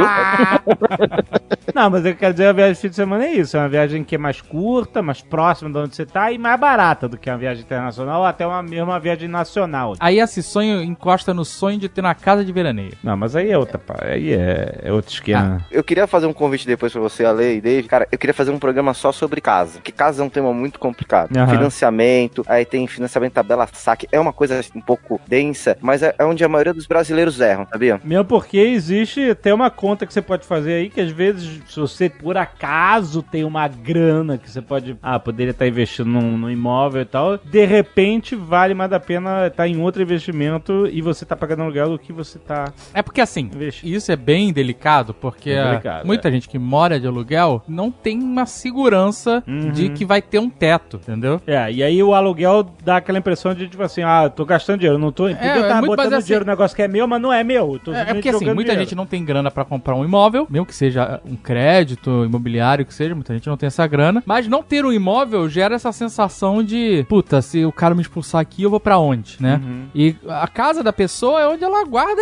Não, 1.74 1.90
mas 1.90 2.04
eu 2.04 2.14
quero 2.14 2.32
dizer, 2.34 2.46
a 2.46 2.52
viagem 2.52 2.74
de 2.74 2.80
fim 2.80 2.88
de 2.88 2.96
semana 2.96 3.24
é 3.24 3.32
isso. 3.32 3.56
É 3.56 3.60
uma 3.60 3.68
viagem 3.68 4.02
que 4.04 4.14
é 4.14 4.18
mais 4.18 4.40
curta, 4.40 5.02
mais 5.02 5.20
próxima 5.20 5.70
de 5.70 5.78
onde 5.78 5.94
você 5.96 6.04
tá 6.06 6.30
e 6.32 6.38
mais 6.38 6.58
barata 6.58 7.08
do 7.08 7.16
que 7.16 7.30
uma 7.30 7.38
viagem 7.38 7.62
internacional 7.62 8.20
ou 8.20 8.26
até 8.26 8.46
uma 8.46 8.62
mesma 8.62 8.98
viagem 8.98 9.28
nacional. 9.28 9.94
Aí 10.00 10.18
esse 10.18 10.42
sonho 10.42 10.82
encosta 10.82 11.32
no 11.34 11.44
sonho 11.44 11.78
de 11.78 11.88
ter 11.88 12.02
na 12.02 12.14
casa 12.14 12.44
de 12.44 12.52
veraneio. 12.52 12.92
Não, 13.02 13.16
mas 13.16 13.36
aí 13.36 13.50
é 13.50 13.58
outra, 13.58 13.78
pá, 13.78 13.96
aí 14.02 14.32
é, 14.32 14.80
é 14.84 14.92
outro 14.92 15.12
esquema. 15.12 15.64
Eu 15.70 15.82
queria 15.84 16.06
fazer 16.06 16.26
um 16.26 16.32
convite 16.32 16.66
depois 16.66 16.92
pra 16.92 17.00
você, 17.00 17.24
Ale 17.24 17.56
e 17.56 17.60
Dave. 17.60 17.88
Cara, 17.92 18.08
eu 18.10 18.16
queria 18.16 18.32
fazer 18.32 18.50
um 18.50 18.58
programa 18.58 18.94
só 18.94 19.12
sobre 19.12 19.38
casa. 19.42 19.74
Porque 19.74 19.92
casa 19.92 20.22
é 20.22 20.24
um 20.24 20.30
tema 20.30 20.50
muito 20.54 20.78
complicado. 20.78 21.36
Aham. 21.36 21.46
Financiamento, 21.46 22.42
aí 22.48 22.64
tem 22.64 22.86
financiamento 22.86 23.34
tabela 23.34 23.68
saque. 23.70 24.08
É 24.10 24.18
uma 24.18 24.32
coisa 24.32 24.64
um 24.74 24.80
pouco 24.80 25.20
densa, 25.28 25.76
mas 25.78 26.02
é 26.02 26.14
é 26.18 26.24
onde 26.24 26.44
a 26.44 26.48
maioria 26.48 26.72
dos 26.72 26.86
brasileiros 26.86 27.40
erram, 27.40 27.66
sabia? 27.70 28.00
Mesmo 28.04 28.24
porque 28.24 28.56
existe 28.56 29.30
até 29.30 29.52
uma 29.52 29.70
conta 29.70 30.06
que 30.06 30.12
você 30.12 30.22
pode 30.22 30.46
fazer 30.46 30.74
aí, 30.74 30.88
que 30.88 31.00
às 31.00 31.10
vezes, 31.10 31.60
se 31.68 31.78
você 31.78 32.08
por 32.08 32.36
acaso 32.36 33.22
tem 33.22 33.44
uma 33.44 33.66
grana 33.68 34.38
que 34.38 34.50
você 34.50 34.62
pode. 34.62 34.96
Ah, 35.02 35.18
poderia 35.18 35.50
estar 35.50 35.66
investindo 35.66 36.08
num, 36.08 36.38
num 36.38 36.50
imóvel 36.50 37.02
e 37.02 37.06
tal. 37.06 37.36
De 37.38 37.64
repente, 37.64 38.34
vale 38.34 38.72
mais 38.72 38.92
a 38.92 39.00
pena 39.00 39.48
estar 39.48 39.66
em 39.66 39.80
outro 39.80 40.00
investimento 40.02 40.86
e 40.86 41.02
você 41.02 41.24
tá 41.24 41.36
pagando 41.36 41.62
aluguel 41.62 41.90
do 41.90 41.98
que 41.98 42.12
você 42.12 42.38
tá 42.38 42.72
É 42.94 43.02
porque 43.02 43.20
assim, 43.20 43.50
investindo. 43.52 43.90
isso 43.90 44.10
é 44.12 44.16
bem 44.16 44.52
delicado, 44.52 45.12
porque 45.12 45.50
É 45.50 45.70
delicado, 45.70 46.06
muita 46.06 46.30
gente 46.30 46.48
que 46.48 46.58
mora 46.58 47.00
de 47.00 47.06
aluguel 47.06 47.62
não 47.66 47.81
tem 47.90 48.20
uma 48.22 48.46
segurança 48.46 49.42
Uhum. 49.46 49.70
de 49.70 49.88
que 49.90 50.04
vai 50.04 50.20
ter 50.22 50.38
um 50.38 50.48
teto, 50.48 50.96
entendeu? 51.02 51.40
É, 51.46 51.70
e 51.72 51.82
aí 51.82 52.02
o 52.02 52.14
aluguel 52.14 52.66
dá 52.84 52.96
aquela 52.96 53.18
impressão 53.18 53.54
de 53.54 53.68
tipo 53.68 53.82
assim, 53.82 54.02
ah, 54.02 54.24
eu 54.24 54.30
tô 54.30 54.44
gastando 54.44 54.78
dinheiro, 54.80 54.98
não 54.98 55.10
tô. 55.12 55.24
Podia 55.24 55.38
é 55.40 55.60
estar 55.60 55.74
muito 55.76 55.86
botando 55.90 55.98
mais 56.10 56.12
assim- 56.18 56.26
dinheiro 56.26 56.44
no 56.44 56.50
negócio 56.52 56.76
que 56.76 56.82
é 56.82 56.88
meu, 56.88 57.06
mas 57.06 57.20
não 57.20 57.32
é 57.32 57.42
meu. 57.44 57.78
eu 57.86 57.94
É, 57.94 58.00
é 58.00 58.04
porque 58.14 58.28
assim, 58.28 58.44
muita 58.46 58.62
dinheiro. 58.70 58.80
gente 58.80 58.94
não 58.94 59.06
tem 59.06 59.24
grana 59.24 59.50
pra 59.50 59.64
comprar 59.64 59.94
um 59.94 60.04
imóvel, 60.04 60.46
mesmo 60.50 60.66
que 60.66 60.74
seja 60.74 61.20
um 61.24 61.36
crédito 61.36 62.24
imobiliário 62.24 62.84
que 62.84 62.92
seja, 62.94 63.14
muita 63.14 63.32
gente 63.34 63.46
não 63.48 63.56
tem 63.56 63.66
essa 63.66 63.86
grana, 63.86 64.22
mas 64.26 64.46
não 64.48 64.62
ter 64.62 64.84
um 64.84 64.92
imóvel 64.92 65.48
gera 65.48 65.74
essa 65.74 65.92
sensação 65.92 66.62
de, 66.62 67.04
puta, 67.08 67.40
se 67.42 67.64
o 67.64 67.72
cara 67.72 67.94
me 67.94 68.02
expulsar 68.02 68.40
aqui, 68.40 68.62
eu 68.62 68.70
vou 68.70 68.80
pra 68.80 68.98
onde, 68.98 69.36
né? 69.40 69.60
Uhum. 69.62 69.84
E 69.94 70.16
a 70.28 70.48
casa 70.48 70.82
da 70.82 70.92
pessoa 70.92 71.40
é 71.40 71.46
onde 71.48 71.62
ela 71.64 71.84
guarda 71.84 72.20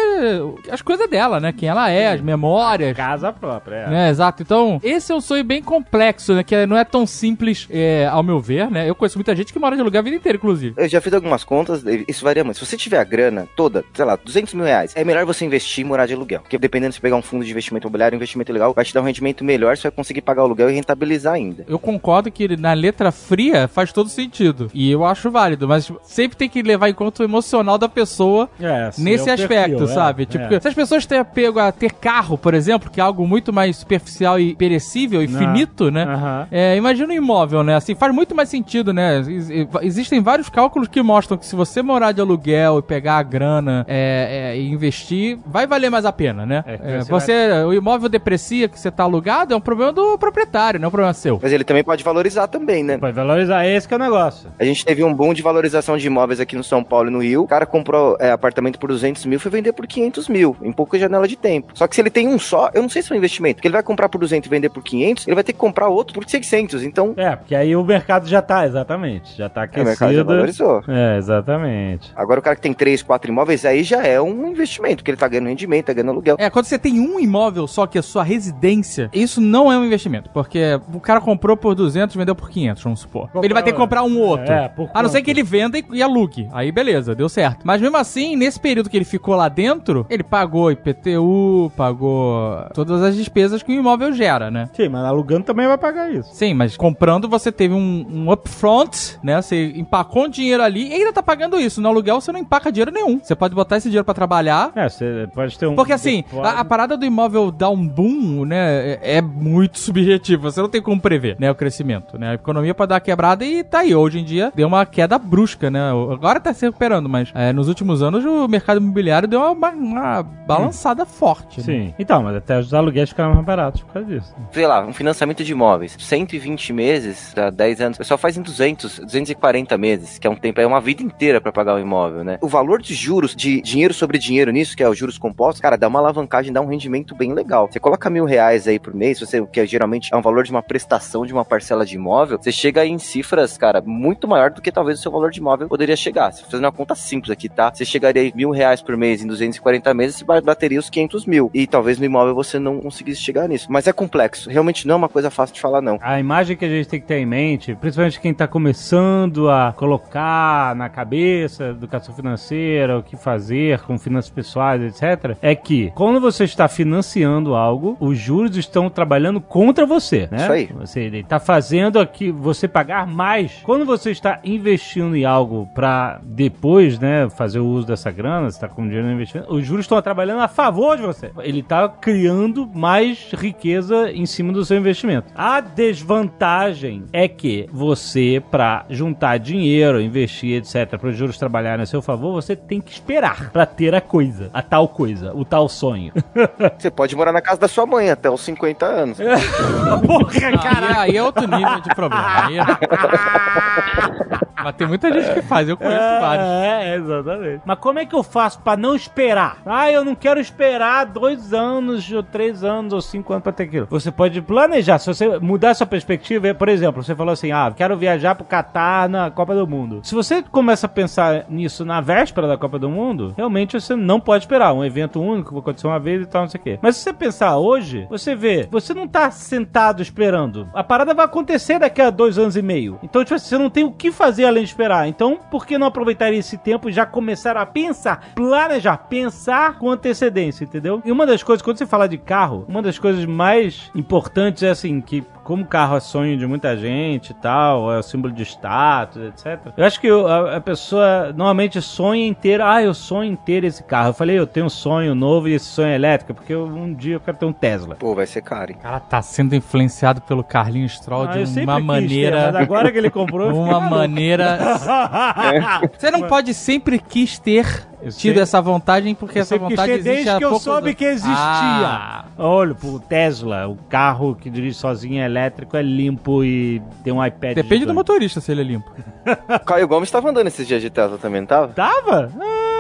as 0.71 0.83
coisas 0.83 1.09
dela, 1.09 1.41
né? 1.41 1.53
Quem 1.53 1.69
ela 1.69 1.91
é, 1.91 2.13
as 2.13 2.21
memórias. 2.21 2.97
Casa 2.97 3.33
própria, 3.33 3.77
é. 3.77 3.89
Né, 3.91 4.11
exato. 4.11 4.43
Então, 4.43 4.81
esse 4.83 5.13
é 5.13 5.15
um 5.15 5.21
sonho 5.21 5.45
bem 5.51 5.61
complexo, 5.61 6.33
né? 6.33 6.45
Que 6.45 6.65
não 6.65 6.77
é 6.77 6.85
tão 6.85 7.05
simples, 7.05 7.67
é, 7.71 8.07
ao 8.07 8.23
meu 8.23 8.39
ver, 8.39 8.71
né? 8.71 8.89
Eu 8.89 8.95
conheço 8.95 9.19
muita 9.19 9.35
gente 9.35 9.53
que 9.53 9.59
mora 9.59 9.75
de 9.75 9.83
aluguel 9.83 9.99
a 9.99 10.05
vida 10.05 10.17
inteira, 10.17 10.37
inclusive. 10.37 10.75
Eu 10.77 10.89
já 10.89 11.01
fiz 11.01 11.13
algumas 11.13 11.43
contas, 11.43 11.83
isso 12.07 12.25
varia 12.25 12.45
muito. 12.45 12.61
Se 12.61 12.65
você 12.65 12.77
tiver 12.77 12.99
a 12.99 13.05
grana 13.05 13.49
toda, 13.57 13.85
sei 13.93 14.05
lá, 14.05 14.15
200 14.15 14.55
mil 14.55 14.65
reais, 14.65 14.93
é 14.95 15.03
melhor 15.03 15.27
você 15.27 15.45
investir 15.45 15.85
e 15.85 15.89
morar 15.89 16.07
de 16.07 16.15
aluguel. 16.15 16.43
Porque 16.43 16.57
dependendo 16.57 16.93
se 16.93 17.01
pegar 17.01 17.17
um 17.17 17.23
fundo 17.23 17.45
de 17.45 17.51
investimento 17.51 17.89
imobiliário, 17.89 18.15
um 18.15 18.19
investimento 18.19 18.53
legal, 18.53 18.73
vai 18.73 18.85
te 18.85 18.95
dar 18.95 19.01
um 19.01 19.05
rendimento 19.05 19.43
melhor, 19.43 19.77
você 19.77 19.83
vai 19.83 19.91
conseguir 19.91 20.21
pagar 20.21 20.43
o 20.43 20.45
aluguel 20.45 20.71
e 20.71 20.75
rentabilizar 20.75 21.35
ainda. 21.35 21.65
Eu 21.67 21.81
concordo 21.81 22.31
que 22.31 22.57
na 22.57 22.73
letra 22.73 23.11
fria 23.11 23.67
faz 23.67 23.93
todo 23.93 24.09
sentido. 24.09 24.71
E 24.73 24.89
eu 24.89 25.05
acho 25.05 25.33
válido, 25.33 25.67
mas 25.67 25.93
sempre 26.05 26.37
tem 26.37 26.49
que 26.49 26.63
levar 26.63 26.89
em 26.89 26.95
conta 26.95 27.25
o 27.25 27.27
emocional 27.27 27.77
da 27.77 27.89
pessoa 27.89 28.49
É, 28.61 28.91
nesse 28.99 29.29
é 29.29 29.33
o 29.33 29.35
aspecto, 29.35 29.79
perfil, 29.79 29.85
é, 29.85 29.95
sabe? 29.95 30.27
Tipo, 30.27 30.55
é. 30.55 30.61
se 30.61 30.69
as 30.69 30.75
pessoas 30.75 31.05
têm 31.07 31.19
apego 31.19 31.59
a 31.59 31.73
ter 31.73 31.91
carro, 31.91 32.39
por 32.39 32.55
exemplo, 32.55 32.89
que 32.89 33.01
é 33.01 33.03
algo 33.03 33.27
muito 33.27 33.53
mais 33.53 33.79
superficial 33.79 34.39
e 34.39 34.55
perecível 34.55 35.21
e 35.25 35.40
Não. 35.41 35.53
finito, 35.53 35.91
né? 35.91 36.47
É, 36.51 36.73
É, 36.73 36.77
imagina 36.77 37.09
um 37.13 37.17
imóvel, 37.17 37.63
né? 37.63 37.75
Assim, 37.75 37.95
faz 37.95 38.15
muito 38.15 38.35
mais 38.35 38.49
sentido, 38.49 38.93
né? 38.93 39.19
Ex- 39.19 39.51
Existem 39.83 40.21
vários 40.23 40.49
cálculos 40.49 40.89
que 40.89 41.03
mostram 41.03 41.37
que 41.39 41.47
se 41.47 41.55
você 41.57 41.83
morar 41.83 42.13
de 42.13 42.21
aluguel 42.21 42.79
e 42.79 42.83
pegar 42.83 43.17
a 43.19 43.23
grana 43.23 43.85
é, 43.89 44.53
é, 44.55 44.59
e 44.59 44.71
investir, 44.71 45.39
vai 45.47 45.67
valer 45.67 45.91
mais 45.91 46.05
a 46.05 46.13
pena, 46.13 46.45
né? 46.47 46.65
É, 46.67 46.75
É, 46.75 46.99
você 47.01 47.11
você, 47.21 47.65
o 47.67 47.73
imóvel 47.75 48.09
deprecia 48.09 48.69
que 48.69 48.79
você 48.79 48.91
tá 48.91 49.03
alugado, 49.05 49.53
é 49.53 49.57
um 49.57 49.61
problema 49.61 49.93
do 49.93 50.17
proprietário, 50.19 50.81
não 50.81 50.87
é 50.87 50.89
um 50.89 50.91
problema 50.91 51.13
seu. 51.13 51.39
Mas 51.43 51.53
ele 51.53 51.65
também 51.65 51.85
pode 51.85 52.03
valorizar 52.03 52.47
também, 52.47 52.83
né? 52.83 52.99
Pode 52.99 53.13
valorizar, 53.15 53.67
esse 53.67 53.87
que 53.87 53.95
é 53.95 53.97
o 53.97 54.01
negócio. 54.01 54.49
A 54.59 54.65
gente 54.65 54.85
teve 54.85 55.05
um 55.05 55.13
boom 55.13 55.35
de 55.35 55.43
valorização 55.43 55.97
de 55.99 56.07
imóveis 56.07 56.41
aqui 56.41 56.57
no 56.57 56.65
São 56.65 56.83
Paulo 56.83 57.09
e 57.09 57.13
no 57.13 57.23
Rio. 57.23 57.43
O 57.43 57.47
cara 57.47 57.67
comprou 57.67 58.17
é, 58.19 58.31
apartamento 58.31 58.79
por 58.79 58.89
200 58.89 59.25
mil, 59.27 59.39
foi 59.39 59.51
vender 59.51 59.73
por 59.73 59.87
500 59.87 60.29
mil, 60.29 60.57
em 60.63 60.73
pouca 60.73 60.99
janela 60.99 61.27
de 61.29 61.37
tempo. 61.37 61.73
Só 61.75 61.87
que 61.87 61.95
se 61.95 62.01
ele 62.01 62.11
tem 62.11 62.27
um 62.29 62.39
só, 62.39 62.71
eu 62.75 62.83
não 62.83 62.89
sei 62.89 63.03
se 63.03 63.13
é 63.13 63.15
um 63.15 63.19
investimento, 63.19 63.57
porque 63.57 63.69
ele 63.69 63.73
vai 63.75 63.83
comprar 63.83 64.09
por 64.09 64.19
200 64.19 64.47
e 64.47 64.51
vender 64.51 64.69
por 64.71 64.83
500, 64.83 65.27
ele 65.31 65.35
vai 65.37 65.45
ter 65.45 65.53
que 65.53 65.59
comprar 65.59 65.89
outro 65.89 66.15
por 66.15 66.29
600. 66.29 66.83
Então, 66.83 67.15
É, 67.17 67.37
porque 67.37 67.55
aí 67.55 67.75
o 67.77 67.85
mercado 67.85 68.27
já 68.29 68.43
tá, 68.43 68.67
exatamente, 68.67 69.37
já 69.37 69.49
tá 69.49 69.63
é, 69.63 69.81
o 69.81 69.85
mercado 69.85 70.13
já 70.13 70.23
aquecido. 70.23 70.25
valorizou. 70.25 70.83
É, 70.89 71.17
exatamente. 71.19 72.11
Agora 72.17 72.41
o 72.41 72.43
cara 72.43 72.57
que 72.57 72.63
tem 72.63 72.73
3, 72.73 73.03
4 73.03 73.31
imóveis, 73.31 73.65
aí 73.65 73.83
já 73.83 74.05
é 74.05 74.21
um 74.21 74.49
investimento, 74.49 74.97
porque 74.97 75.11
ele 75.11 75.19
tá 75.19 75.29
ganhando 75.29 75.47
rendimento, 75.49 75.87
tá 75.87 75.93
ganhando 75.93 76.11
aluguel. 76.11 76.37
É, 76.39 76.51
quando 76.51 76.65
você 76.65 76.79
tem 76.79 76.99
um 77.01 77.19
imóvel 77.21 77.67
só 77.67 77.87
que 77.87 77.99
é 77.99 78.03
sua 78.03 78.23
residência, 78.23 79.09
isso 79.13 79.41
não 79.41 79.73
é 79.73 79.79
um 79.79 79.85
investimento, 79.85 80.31
porque 80.31 80.81
o 80.93 81.01
cara 81.01 81.21
comprou 81.21 81.57
por 81.57 81.75
200 81.75 82.17
vendeu 82.17 82.35
por 82.35 82.51
500, 82.51 82.83
vamos 82.83 83.01
supor. 83.01 83.31
ele 83.43 83.55
vai 83.55 83.63
ter 83.63 83.73
que 83.73 83.79
comprar 83.79 84.03
um 84.03 84.19
outro. 84.19 84.53
É, 84.53 84.69
por 84.69 84.91
a 84.93 85.03
não 85.03 85.09
ser 85.09 85.23
que 85.23 85.31
ele 85.31 85.43
venda 85.43 85.79
e, 85.79 85.85
e 85.93 86.03
alugue. 86.03 86.49
Aí 86.53 86.73
beleza, 86.73 87.15
deu 87.15 87.29
certo. 87.29 87.61
Mas 87.65 87.81
mesmo 87.81 87.97
assim, 87.97 88.37
nesse 88.37 88.59
período 88.59 88.91
que 88.91 88.97
ele 88.97 89.05
ficou 89.05 89.35
lá 89.35 89.49
dentro, 89.49 90.07
ele 90.11 90.23
pagou 90.23 90.71
IPTU, 90.71 91.71
pagou 91.77 92.65
todas 92.75 93.03
as 93.03 93.15
despesas 93.17 93.63
que 93.63 93.71
o 93.73 93.75
imóvel 93.75 94.13
gera, 94.13 94.51
né? 94.51 94.69
Sim, 94.73 94.89
mas 94.89 95.05
alugando 95.21 95.45
também 95.45 95.67
vai 95.67 95.77
pagar 95.79 96.11
isso. 96.13 96.35
Sim, 96.35 96.55
mas 96.55 96.77
comprando 96.77 97.29
você 97.29 97.53
teve 97.53 97.75
um, 97.75 98.07
um 98.11 98.33
upfront, 98.33 99.19
né? 99.23 99.41
Você 99.41 99.73
empacou 99.77 100.25
um 100.25 100.29
dinheiro 100.29 100.63
ali 100.63 100.89
e 100.89 100.95
ainda 100.95 101.13
tá 101.13 101.23
pagando 101.23 101.61
isso. 101.61 101.81
No 101.81 101.89
aluguel 101.89 102.21
você 102.21 102.33
não 102.33 102.41
empaca 102.41 102.73
dinheiro 102.73 102.91
nenhum. 102.91 103.21
Você 103.23 103.35
pode 103.35 103.55
botar 103.55 103.77
esse 103.77 103.89
dinheiro 103.89 104.05
pra 104.05 104.15
trabalhar. 104.15 104.73
É, 104.75 104.89
você 104.89 105.29
pode 105.35 105.59
ter 105.59 105.67
um. 105.67 105.75
Porque 105.75 105.93
assim, 105.93 106.25
a, 106.43 106.61
a 106.61 106.65
parada 106.65 106.97
do 106.97 107.05
imóvel 107.05 107.51
dar 107.51 107.71
um 107.71 107.87
boom, 107.87 108.45
né, 108.45 108.93
é, 109.03 109.19
é 109.19 109.23
muito 109.23 109.79
subjetivo. 109.91 110.51
Você 110.51 110.61
não 110.61 110.69
tem 110.69 110.81
como 110.83 111.01
prever, 111.01 111.37
né, 111.39 111.51
o 111.51 111.55
crescimento, 111.55 112.19
né? 112.19 112.31
A 112.31 112.35
economia 112.35 112.75
pode 112.75 112.89
dar 112.89 112.95
uma 112.97 113.01
quebrada 113.01 113.45
e 113.45 113.63
tá 113.63 113.81
aí. 113.81 113.95
Hoje 113.95 114.19
em 114.19 114.25
dia 114.25 114.53
deu 114.55 114.67
uma 114.67 114.87
queda 114.87 115.19
brusca, 115.19 115.71
né? 115.71 115.91
Agora 115.91 116.41
tá 116.41 116.53
se 116.53 116.65
recuperando, 116.65 117.09
mas 117.09 117.31
é, 117.35 117.53
nos 117.53 117.69
últimos 117.69 118.03
anos 118.03 118.25
o 118.25 118.49
mercado 118.49 118.79
imobiliário 118.79 119.29
deu 119.29 119.41
uma, 119.53 119.71
uma 119.71 120.23
balançada 120.23 121.05
forte. 121.05 121.59
Né? 121.59 121.65
Sim. 121.65 121.95
Então, 121.99 122.23
mas 122.23 122.37
até 122.37 122.59
os 122.59 122.73
aluguéis 122.73 123.11
ficaram 123.11 123.35
mais 123.35 123.45
baratos 123.45 123.83
por 123.83 123.93
causa 123.93 124.09
disso. 124.09 124.35
sei 124.53 124.67
lá, 124.67 124.85
um 124.85 124.93
financiamento 124.93 125.10
de 125.45 125.53
imóveis, 125.53 125.97
120 125.99 126.73
meses, 126.73 127.33
dá 127.35 127.51
10 127.51 127.81
anos, 127.81 127.97
o 127.97 127.99
pessoal 127.99 128.19
faz 128.19 128.37
em 128.37 128.43
200, 128.43 129.01
240 129.01 129.79
meses, 129.79 130.19
que 130.19 130.27
é 130.27 130.31
um 130.31 130.37
tempo, 130.37 130.61
é 130.61 130.67
uma 130.67 130.81
vida 130.81 131.03
inteira 131.03 131.41
pra 131.41 131.53
pagar 131.53 131.75
o 131.75 131.79
imóvel, 131.79 132.25
né? 132.25 132.39
O 132.41 132.49
valor 132.49 132.81
de 132.81 132.95
juros, 132.95 133.35
de 133.35 133.61
dinheiro 133.61 133.95
sobre 133.95 134.19
dinheiro 134.19 134.51
nisso, 134.51 134.77
que 134.77 134.83
é 134.83 134.89
os 134.89 134.97
juros 134.97 135.19
compostos, 135.19 135.61
cara, 135.61 135.77
dá 135.77 135.89
uma 135.89 135.99
alavancagem, 135.99 136.53
dá 136.53 136.61
um 136.61 136.67
rendimento 136.67 137.15
bem 137.15 137.33
legal. 137.33 137.69
Você 137.71 137.81
coloca 137.81 138.11
mil 138.11 138.25
reais 138.25 138.67
aí 138.67 138.79
por 138.79 138.95
mês, 138.95 139.21
você, 139.21 139.45
que 139.47 139.61
é, 139.61 139.67
geralmente 139.67 140.13
é 140.13 140.17
um 140.17 140.23
valor 140.23 140.45
de 140.45 140.51
uma 140.51 140.63
prestação 140.63 141.25
de 141.25 141.33
uma 141.33 141.45
parcela 141.45 141.85
de 141.85 141.97
imóvel, 141.97 142.39
você 142.41 142.53
chega 142.53 142.85
em 142.85 142.99
cifras, 142.99 143.57
cara, 143.57 143.83
muito 143.85 144.27
maior 144.27 144.51
do 144.51 144.63
que 144.63 144.73
talvez 144.73 144.99
o 144.99 145.03
seu 145.03 145.13
valor 145.13 145.31
de 145.31 145.41
imóvel 145.41 145.69
poderia 145.69 145.97
chegar. 145.97 146.33
Se 146.33 146.45
fazendo 146.45 146.65
uma 146.65 146.73
conta 146.73 146.95
simples 146.95 147.31
aqui, 147.31 147.49
tá? 147.49 147.73
Você 147.73 147.85
chegaria 147.85 148.23
em 148.23 148.33
mil 148.35 148.51
reais 148.51 148.83
por 148.83 148.97
mês 148.97 149.23
em 149.23 149.27
240 149.27 149.93
meses, 149.95 150.17
você 150.17 150.25
bateria 150.25 150.79
os 150.79 150.91
500 150.91 151.27
mil. 151.27 151.51
E 151.55 151.67
talvez 151.67 151.99
no 151.99 152.05
imóvel 152.05 152.35
você 152.35 152.59
não 152.59 152.81
conseguisse 152.81 153.21
chegar 153.21 153.49
nisso. 153.49 153.67
Mas 153.71 153.87
é 153.87 153.93
complexo. 153.93 154.51
Realmente 154.51 154.87
não 154.87 154.95
é 154.95 154.99
uma 155.01 155.09
coisa 155.09 155.31
fácil 155.31 155.55
de 155.55 155.61
falar, 155.61 155.81
não. 155.81 155.99
A 156.01 156.21
imagem 156.21 156.57
que 156.57 156.65
a 156.65 156.69
gente 156.69 156.89
tem 156.89 157.01
que 157.01 157.07
ter 157.07 157.19
em 157.19 157.27
mente, 157.27 157.75
principalmente 157.75 158.21
quem 158.21 158.33
está 158.33 158.47
começando 158.47 159.51
a 159.51 159.73
colocar 159.77 160.75
na 160.77 160.89
cabeça 160.89 161.71
educação 161.71 162.15
financeira, 162.15 162.99
o 162.99 163.03
que 163.03 163.17
fazer 163.17 163.81
com 163.81 163.99
finanças 163.99 164.31
pessoais, 164.31 164.83
etc., 164.83 165.37
é 165.41 165.55
que 165.55 165.91
quando 165.95 166.21
você 166.21 166.45
está 166.45 166.69
financiando 166.69 167.55
algo, 167.55 167.97
os 168.01 168.19
juros 168.19 168.57
estão 168.57 168.89
trabalhando 168.91 169.41
contra 169.41 169.87
você, 169.87 170.29
né? 170.31 170.39
Isso 170.39 170.53
aí. 170.53 170.67
Você 170.79 171.01
ele 171.01 171.21
está 171.21 171.41
fazendo 171.41 171.99
aqui 171.99 172.31
você 172.31 172.69
pagar 172.69 173.07
mais. 173.07 173.61
Quando 173.63 173.85
você 173.85 174.11
está 174.11 174.41
investindo 174.45 175.17
em 175.17 175.25
algo 175.25 175.69
para 175.75 176.21
depois, 176.23 176.99
né, 176.99 177.29
fazer 177.31 177.59
o 177.59 177.67
uso 177.67 177.87
dessa 177.87 178.11
grana, 178.11 178.51
você 178.51 178.57
está 178.57 178.69
com 178.69 178.83
dinheiro 178.85 179.07
no 179.07 179.13
investimento, 179.13 179.53
os 179.53 179.65
juros 179.65 179.85
estão 179.85 180.01
trabalhando 180.01 180.41
a 180.41 180.49
favor 180.49 180.97
de 180.97 181.03
você. 181.03 181.31
Ele 181.39 181.61
está 181.61 181.89
criando 181.89 182.69
mais 182.73 183.33
riqueza 183.33 184.11
em 184.13 184.27
cima 184.27 184.53
do 184.53 184.65
seu 184.65 184.77
investimento. 184.77 184.90
A 185.35 185.61
desvantagem 185.61 187.05
é 187.13 187.29
que 187.29 187.69
você, 187.73 188.43
para 188.51 188.85
juntar 188.89 189.39
dinheiro, 189.39 190.01
investir, 190.01 190.57
etc., 190.59 190.99
para 190.99 191.09
os 191.09 191.17
juros 191.17 191.39
trabalharem 191.39 191.83
a 191.83 191.87
seu 191.87 192.03
favor, 192.03 192.33
você 192.33 192.55
tem 192.57 192.81
que 192.81 192.93
esperar 192.93 193.51
para 193.51 193.67
ter 193.67 193.95
a 193.95 194.01
coisa, 194.01 194.51
a 194.53 194.63
tal 194.63 194.89
coisa, 194.89 195.33
o 195.35 195.45
tal 195.45 195.69
sonho. 195.69 196.13
Você 196.79 196.91
pode 196.91 197.15
morar 197.15 197.33
na 197.33 197.41
casa 197.41 197.61
da 197.61 197.69
sua 197.69 197.87
mãe 197.87 198.11
até 198.11 198.31
os 198.31 198.41
50 198.41 198.87
anos. 198.87 199.19
Porra, 200.07 200.31
Ah, 200.65 201.03
aí, 201.03 201.11
aí 201.11 201.17
é 201.17 201.23
outro 201.23 201.47
nível 201.47 201.81
de 201.81 201.95
problema. 201.95 202.47
Aí... 202.47 202.57
Mas 204.63 204.75
tem 204.77 204.87
muita 204.87 205.11
gente 205.13 205.35
que 205.35 205.43
faz, 205.43 205.69
eu 205.69 205.77
conheço 205.77 206.21
vários. 206.21 206.47
É, 206.47 206.97
exatamente. 206.97 207.63
Mas 207.65 207.79
como 207.79 207.99
é 207.99 208.05
que 208.05 208.15
eu 208.15 208.23
faço 208.23 208.61
pra 208.61 208.77
não 208.77 208.95
esperar? 208.95 209.59
Ah, 209.65 209.91
eu 209.91 210.05
não 210.05 210.15
quero 210.15 210.39
esperar 210.39 211.07
dois 211.07 211.53
anos, 211.55 212.11
ou 212.13 212.23
três 212.23 212.63
anos, 212.63 212.93
ou 212.93 213.01
cinco 213.01 213.33
anos 213.33 213.43
pra 213.43 213.53
ter 213.53 213.65
aquilo. 213.65 213.87
Você 213.91 214.11
pode 214.11 214.41
planejar. 214.43 214.70
Se 215.01 215.07
você 215.07 215.39
mudar 215.39 215.75
sua 215.75 215.87
perspectiva, 215.87 216.55
por 216.55 216.69
exemplo, 216.69 217.03
você 217.03 217.15
falou 217.15 217.33
assim: 217.33 217.51
ah, 217.51 217.73
quero 217.77 217.97
viajar 217.97 218.35
pro 218.35 218.45
Catar 218.45 219.09
na 219.09 219.31
Copa 219.31 219.55
do 219.55 219.67
Mundo. 219.67 220.01
Se 220.03 220.15
você 220.15 220.43
começa 220.43 220.87
a 220.87 220.89
pensar 220.89 221.47
nisso 221.49 221.85
na 221.85 222.01
véspera 222.01 222.47
da 222.47 222.57
Copa 222.57 222.79
do 222.79 222.89
Mundo, 222.89 223.35
realmente 223.37 223.81
você 223.81 223.97
não 223.97 224.21
pode 224.21 224.45
esperar. 224.45 224.73
Um 224.73 224.85
evento 224.85 225.21
único, 225.21 225.53
vai 225.53 225.61
acontecer 225.61 225.87
uma 225.87 225.99
vez 225.99 226.23
e 226.23 226.27
tal, 226.27 226.43
não 226.43 226.49
sei 226.49 226.61
o 226.61 226.63
quê. 226.63 226.79
Mas 226.81 226.97
se 226.97 227.03
você 227.03 227.13
pensar 227.13 227.57
hoje, 227.57 228.07
você 228.09 228.35
vê, 228.35 228.69
você 228.71 228.95
não 228.95 229.09
tá 229.09 229.31
sentado 229.31 230.03
esperando. 230.03 230.69
A 230.73 230.85
parada 230.85 231.15
vai 231.15 231.25
acontecer 231.25 231.79
daqui 231.79 232.01
a 232.01 232.11
dois 232.11 232.39
anos 232.39 232.57
e 232.57 232.63
meio. 232.63 232.99
Então, 233.03 233.25
tipo 233.25 233.35
assim, 233.35 233.49
você 233.49 233.59
não 233.59 233.71
tem 233.71 233.85
o 233.85 233.93
que 233.93 234.13
fazer 234.13 234.45
além 234.45 234.63
de 234.63 234.71
esperar. 234.71 235.09
Então, 235.09 235.39
por 235.51 235.67
que 235.67 235.79
não 235.79 235.89
aproveitar 235.89 236.33
esse 236.33 236.57
tempo 236.57 236.89
e 236.89 236.93
já 236.93 237.05
começar 237.05 237.57
a 237.57 237.67
pensar, 237.67 238.33
planejar, 238.35 238.97
pensar 238.97 239.79
com 239.79 239.91
antecedência, 239.91 240.65
entendeu? 240.65 241.03
E 241.05 241.11
uma 241.11 241.27
das 241.27 241.43
coisas, 241.43 241.63
quando 241.63 241.79
você 241.79 241.87
fala 241.87 242.09
de 242.09 242.19
carro, 242.19 242.65
uma 242.69 242.83
das 242.83 242.99
coisas 242.99 243.25
mais 243.25 243.91
importantes 243.95 244.60
é 244.67 244.71
assim, 244.71 245.01
que 245.01 245.25
como 245.45 245.65
carro 245.65 245.97
é 245.97 246.01
sonho 246.01 246.37
de 246.39 246.47
muita 246.47 246.77
gente 246.77 247.31
e 247.31 247.35
tal, 247.35 247.93
é 247.93 247.99
o 247.99 248.03
símbolo 248.03 248.33
de 248.33 248.43
status, 248.45 249.21
etc. 249.23 249.59
Eu 249.77 249.85
acho 249.85 250.01
que 250.01 250.07
eu- 250.07 250.27
a, 250.29 250.57
a 250.57 250.61
pessoa 250.61 251.33
normalmente 251.33 251.81
sonha 251.83 252.25
em 252.27 252.33
ter, 252.35 252.61
ah, 252.61 252.83
eu 252.83 252.95
sonho 252.95 253.33
em 253.33 253.37
ter 253.37 253.65
esse 253.65 253.83
carro. 253.83 254.11
Eu 254.11 254.15
falei, 254.15 254.39
eu 254.39 254.47
tenho 254.47 254.67
um 254.67 254.71
sonho 254.71 255.15
novo 255.15 255.49
e 255.49 255.55
esse 255.55 255.67
sonho 255.67 255.89
é 255.89 255.95
elétrico, 255.95 256.35
porque 256.35 256.53
eu- 256.53 256.67
um 256.67 256.93
dia 256.95 257.15
eu 257.17 257.21
quero 257.21 257.37
ter 257.37 257.47
um 257.47 257.53
Tesla. 257.53 257.97
Pô, 257.97 258.15
vai 258.15 258.27
ser 258.27 258.43
caro, 258.43 258.71
hein? 258.71 258.77
O 258.79 258.83
cara 258.83 259.01
tá 259.01 259.21
sendo 259.23 259.55
influenciado 259.55 260.21
pelo 260.21 260.45
Carlinhos 260.45 260.93
Stroll 260.97 261.23
Ah, 261.29 261.39
eu 261.39 261.45
de 261.45 261.61
uma 261.61 261.77
quis 261.77 261.81
ter, 261.81 261.83
maneira. 261.87 262.53
mas 262.53 262.57
agora 262.63 262.93
que 262.93 262.99
ele 262.99 263.11
comprou, 263.11 263.51
Uma 263.55 263.81
maneira. 263.81 264.59
Você 265.99 266.11
não 266.11 266.23
pode 266.29 266.55
sempre 266.55 266.99
quis 266.99 267.39
ter 267.39 267.87
Eu 268.03 268.11
tido 268.11 268.35
sei- 268.35 268.43
essa 268.43 268.61
vantagem, 268.63 269.15
porque 269.15 269.39
Eu 269.39 269.43
essa 269.43 269.59
vontade 269.59 269.93
existe 269.93 270.05
desde 270.09 270.29
há 270.31 270.39
que 270.39 270.45
eu 270.45 270.59
soube 270.59 270.89
anos. 270.89 270.95
que 270.99 271.05
existia. 271.05 271.35
Ah, 271.37 272.25
Olha, 272.39 272.75
o 272.83 272.99
Tesla, 273.01 273.69
o 273.69 273.77
carro 273.89 274.35
que 274.35 274.49
dirige 274.49 274.75
sozinho 274.77 275.21
é 275.23 275.29
elétrico, 275.31 275.77
é 275.77 275.83
limpo 275.83 276.45
e 276.45 276.83
tem 277.03 277.13
um 277.13 277.25
iPad. 277.25 277.55
depende 277.55 277.87
do 277.87 277.95
motorista 277.95 278.41
se 278.41 278.53
ele 278.53 278.61
é 278.61 278.65
limpo. 278.65 278.91
Caio 279.65 279.89
Gomes 279.89 280.11
tava 280.11 280.31
andando 280.31 280.47
esses 280.47 280.67
dias 280.67 280.83
de 280.83 280.91
Tesla 280.91 281.19
também, 281.19 281.41
não 281.41 281.49
tava? 281.49 281.69
Tava? 281.69 282.31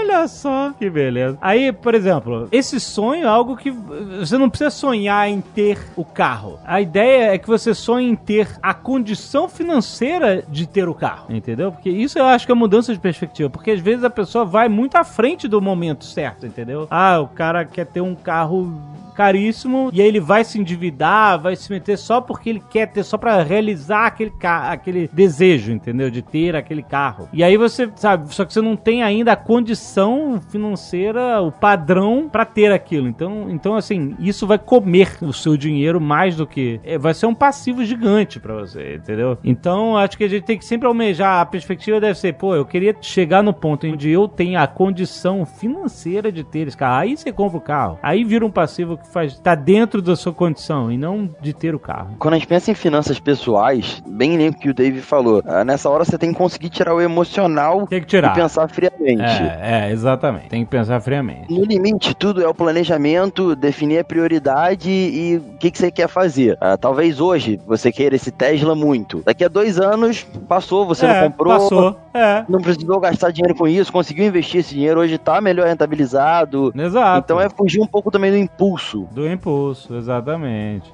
Olha 0.00 0.26
só, 0.26 0.72
que 0.78 0.88
beleza. 0.90 1.38
Aí, 1.40 1.72
por 1.72 1.94
exemplo, 1.94 2.48
esse 2.50 2.80
sonho 2.80 3.24
é 3.24 3.28
algo 3.28 3.56
que 3.56 3.70
você 3.70 4.36
não 4.36 4.48
precisa 4.48 4.70
sonhar 4.70 5.28
em 5.28 5.40
ter 5.40 5.78
o 5.94 6.04
carro. 6.04 6.58
A 6.64 6.80
ideia 6.80 7.34
é 7.34 7.38
que 7.38 7.46
você 7.46 7.74
sonhe 7.74 8.08
em 8.08 8.16
ter 8.16 8.48
a 8.62 8.74
condição 8.74 9.48
financeira 9.48 10.42
de 10.48 10.66
ter 10.66 10.88
o 10.88 10.94
carro, 10.94 11.26
entendeu? 11.28 11.70
Porque 11.70 11.90
isso 11.90 12.18
eu 12.18 12.24
acho 12.24 12.46
que 12.46 12.52
é 12.52 12.54
mudança 12.54 12.92
de 12.92 12.98
perspectiva, 12.98 13.50
porque 13.50 13.70
às 13.70 13.80
vezes 13.80 14.02
a 14.02 14.10
pessoa 14.10 14.44
vai 14.44 14.68
muito 14.68 14.96
à 14.96 15.04
frente 15.04 15.46
do 15.46 15.60
momento 15.60 16.04
certo, 16.04 16.46
entendeu? 16.46 16.88
Ah, 16.90 17.20
o 17.20 17.28
cara 17.28 17.64
quer 17.64 17.86
ter 17.86 18.00
um 18.00 18.14
carro 18.14 18.72
caríssimo 19.20 19.90
e 19.92 20.00
aí 20.00 20.08
ele 20.08 20.18
vai 20.18 20.42
se 20.44 20.58
endividar, 20.58 21.38
vai 21.38 21.54
se 21.54 21.70
meter 21.70 21.98
só 21.98 22.22
porque 22.22 22.48
ele 22.48 22.62
quer 22.70 22.86
ter, 22.86 23.02
só 23.02 23.18
pra 23.18 23.42
realizar 23.42 24.06
aquele, 24.06 24.32
aquele 24.42 25.10
desejo, 25.12 25.72
entendeu? 25.72 26.10
De 26.10 26.22
ter 26.22 26.56
aquele 26.56 26.82
carro. 26.82 27.28
E 27.30 27.44
aí 27.44 27.58
você, 27.58 27.90
sabe, 27.96 28.34
só 28.34 28.46
que 28.46 28.54
você 28.54 28.62
não 28.62 28.76
tem 28.76 29.02
ainda 29.02 29.32
a 29.32 29.36
condição 29.36 30.40
financeira, 30.48 31.42
o 31.42 31.52
padrão 31.52 32.30
pra 32.32 32.46
ter 32.46 32.72
aquilo. 32.72 33.08
Então, 33.08 33.50
então 33.50 33.76
assim, 33.76 34.16
isso 34.18 34.46
vai 34.46 34.58
comer 34.58 35.18
o 35.20 35.34
seu 35.34 35.54
dinheiro 35.54 36.00
mais 36.00 36.36
do 36.36 36.46
que 36.46 36.80
é, 36.82 36.96
vai 36.96 37.12
ser 37.12 37.26
um 37.26 37.34
passivo 37.34 37.84
gigante 37.84 38.40
pra 38.40 38.54
você, 38.54 38.94
entendeu? 38.94 39.36
Então, 39.44 39.98
acho 39.98 40.16
que 40.16 40.24
a 40.24 40.28
gente 40.28 40.44
tem 40.44 40.56
que 40.56 40.64
sempre 40.64 40.88
almejar 40.88 41.40
a 41.40 41.44
perspectiva 41.44 42.00
deve 42.00 42.18
ser, 42.18 42.32
pô, 42.34 42.54
eu 42.54 42.64
queria 42.64 42.96
chegar 43.02 43.42
no 43.42 43.52
ponto 43.52 43.86
onde 43.86 44.08
eu 44.08 44.26
tenho 44.26 44.58
a 44.58 44.66
condição 44.66 45.44
financeira 45.44 46.32
de 46.32 46.42
ter 46.42 46.68
esse 46.68 46.76
carro. 46.76 47.00
Aí 47.00 47.16
você 47.16 47.30
compra 47.30 47.58
o 47.58 47.60
carro. 47.60 47.98
Aí 48.02 48.24
vira 48.24 48.46
um 48.46 48.50
passivo 48.50 48.96
que 48.96 49.09
faz, 49.10 49.38
tá 49.38 49.54
dentro 49.54 50.00
da 50.00 50.16
sua 50.16 50.32
condição 50.32 50.90
e 50.90 50.96
não 50.96 51.28
de 51.40 51.52
ter 51.52 51.74
o 51.74 51.78
carro. 51.78 52.16
Quando 52.18 52.34
a 52.34 52.36
gente 52.38 52.46
pensa 52.46 52.70
em 52.70 52.74
finanças 52.74 53.18
pessoais, 53.18 54.02
bem 54.06 54.36
lembro 54.36 54.60
que 54.60 54.70
o 54.70 54.74
Dave 54.74 55.00
falou, 55.00 55.42
ah, 55.46 55.64
nessa 55.64 55.88
hora 55.88 56.04
você 56.04 56.16
tem 56.16 56.32
que 56.32 56.38
conseguir 56.38 56.70
tirar 56.70 56.94
o 56.94 57.00
emocional 57.00 57.86
Tem 57.86 58.00
que 58.00 58.06
tirar. 58.06 58.32
e 58.32 58.34
pensar 58.34 58.68
friamente. 58.68 59.22
É, 59.22 59.88
é, 59.88 59.92
exatamente. 59.92 60.48
Tem 60.48 60.64
que 60.64 60.70
pensar 60.70 61.00
friamente. 61.00 61.52
No 61.52 61.64
limite, 61.64 62.14
tudo 62.14 62.42
é 62.42 62.48
o 62.48 62.54
planejamento, 62.54 63.54
definir 63.54 63.98
a 63.98 64.04
prioridade 64.04 64.90
e 64.90 65.36
o 65.36 65.58
que, 65.58 65.70
que 65.70 65.78
você 65.78 65.90
quer 65.90 66.08
fazer. 66.08 66.56
Ah, 66.60 66.76
talvez 66.76 67.20
hoje 67.20 67.60
você 67.66 67.90
queira 67.92 68.16
esse 68.16 68.30
Tesla 68.30 68.74
muito. 68.74 69.22
Daqui 69.24 69.44
a 69.44 69.48
dois 69.48 69.78
anos, 69.78 70.26
passou, 70.48 70.86
você 70.86 71.06
é, 71.06 71.20
não 71.20 71.30
comprou. 71.30 71.52
Passou. 71.52 71.96
É. 72.12 72.44
Não 72.48 72.60
precisou 72.60 72.98
gastar 73.00 73.30
dinheiro 73.30 73.56
com 73.56 73.68
isso, 73.68 73.92
conseguiu 73.92 74.24
investir 74.26 74.60
esse 74.60 74.74
dinheiro, 74.74 75.00
hoje 75.00 75.18
tá 75.18 75.40
melhor 75.40 75.66
rentabilizado. 75.66 76.72
Exato. 76.74 77.24
Então 77.24 77.40
é 77.40 77.48
fugir 77.48 77.80
um 77.80 77.86
pouco 77.86 78.10
também 78.10 78.30
do 78.30 78.36
impulso. 78.36 78.89
Do 78.98 79.28
impulso, 79.30 79.94
exatamente. 79.96 80.90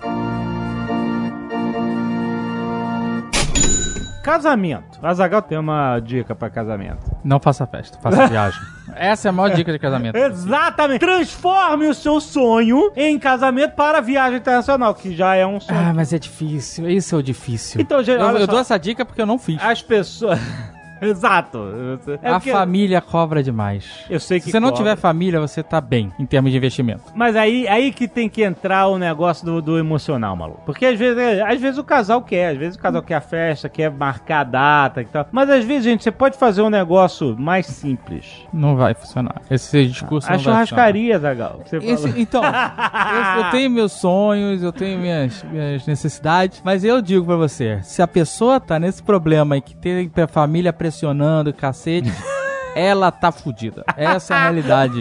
Casamento. 4.22 4.98
Azagal 5.02 5.40
tem 5.40 5.56
uma 5.56 6.00
dica 6.00 6.34
pra 6.34 6.50
casamento. 6.50 6.98
Não 7.22 7.38
faça 7.38 7.64
festa, 7.64 7.96
faça 7.98 8.26
viagem. 8.28 8.60
Essa 8.96 9.28
é 9.28 9.30
a 9.30 9.32
maior 9.32 9.54
dica 9.54 9.70
de 9.70 9.78
casamento. 9.78 10.16
Exatamente. 10.16 10.98
Transforme 10.98 11.86
o 11.86 11.94
seu 11.94 12.20
sonho 12.20 12.90
em 12.96 13.18
casamento 13.20 13.74
para 13.76 14.00
viagem 14.00 14.38
internacional, 14.38 14.94
que 14.94 15.14
já 15.14 15.36
é 15.36 15.46
um 15.46 15.60
sonho. 15.60 15.78
Ah, 15.78 15.92
mas 15.94 16.12
é 16.12 16.18
difícil. 16.18 16.88
Isso 16.90 17.14
é 17.14 17.18
o 17.18 17.22
difícil. 17.22 17.80
Então, 17.80 18.02
gente, 18.02 18.20
eu, 18.20 18.26
olha 18.26 18.38
eu 18.38 18.46
só. 18.46 18.52
dou 18.52 18.60
essa 18.60 18.76
dica 18.78 19.04
porque 19.04 19.22
eu 19.22 19.26
não 19.26 19.38
fiz. 19.38 19.62
As 19.62 19.80
pessoas. 19.80 20.40
Exato. 21.02 21.58
É 22.22 22.28
a 22.30 22.34
porque- 22.34 22.52
família 22.52 23.00
cobra 23.00 23.42
demais. 23.42 24.04
Eu 24.08 24.20
sei 24.20 24.38
que 24.38 24.46
Se 24.46 24.50
você 24.52 24.60
não 24.60 24.68
cobra. 24.70 24.84
tiver 24.84 24.96
família, 24.96 25.40
você 25.40 25.62
tá 25.62 25.80
bem 25.80 26.12
em 26.18 26.26
termos 26.26 26.50
de 26.50 26.56
investimento. 26.56 27.02
Mas 27.14 27.36
aí, 27.36 27.66
aí 27.68 27.92
que 27.92 28.06
tem 28.08 28.28
que 28.28 28.42
entrar 28.42 28.86
o 28.88 28.98
negócio 28.98 29.44
do, 29.44 29.60
do 29.62 29.78
emocional, 29.78 30.34
maluco. 30.36 30.62
Porque 30.64 30.86
às 30.86 30.98
vezes, 30.98 31.18
é, 31.18 31.42
às 31.42 31.60
vezes 31.60 31.78
o 31.78 31.84
casal 31.84 32.22
quer, 32.22 32.50
às 32.52 32.56
vezes 32.58 32.76
o 32.76 32.78
casal 32.78 33.02
quer 33.02 33.14
a 33.14 33.20
festa, 33.20 33.68
quer 33.68 33.90
marcar 33.90 34.40
a 34.40 34.44
data 34.44 35.02
e 35.02 35.04
tal. 35.04 35.26
Mas 35.30 35.50
às 35.50 35.64
vezes, 35.64 35.84
gente, 35.84 36.02
você 36.02 36.10
pode 36.10 36.36
fazer 36.38 36.62
um 36.62 36.70
negócio 36.70 37.36
mais 37.38 37.66
simples. 37.66 38.26
Não 38.52 38.76
vai 38.76 38.94
funcionar. 38.94 39.42
Esse 39.50 39.86
discurso 39.86 40.26
A 40.28 40.32
não 40.32 40.38
vai 40.38 40.44
funcionar. 40.44 40.66
churrascaria, 40.66 41.18
Zagal. 41.18 41.60
Esse- 41.72 42.14
então, 42.20 42.42
eu, 43.36 43.44
eu 43.44 43.50
tenho 43.50 43.70
meus 43.70 43.92
sonhos, 43.92 44.62
eu 44.62 44.72
tenho 44.72 44.98
minhas, 44.98 45.42
minhas 45.44 45.86
necessidades, 45.86 46.60
mas 46.64 46.84
eu 46.84 47.00
digo 47.02 47.24
pra 47.24 47.36
você, 47.36 47.80
se 47.82 48.00
a 48.02 48.06
pessoa 48.08 48.58
tá 48.60 48.78
nesse 48.78 49.02
problema 49.02 49.56
e 49.56 49.60
que 49.60 49.74
tem 49.76 50.10
a 50.22 50.26
família 50.28 50.72
pressionando, 50.86 51.52
cacete, 51.52 52.12
ela 52.74 53.10
tá 53.10 53.32
fudida. 53.32 53.84
Essa 53.96 54.34
é 54.34 54.36
a 54.36 54.42
realidade. 54.42 55.00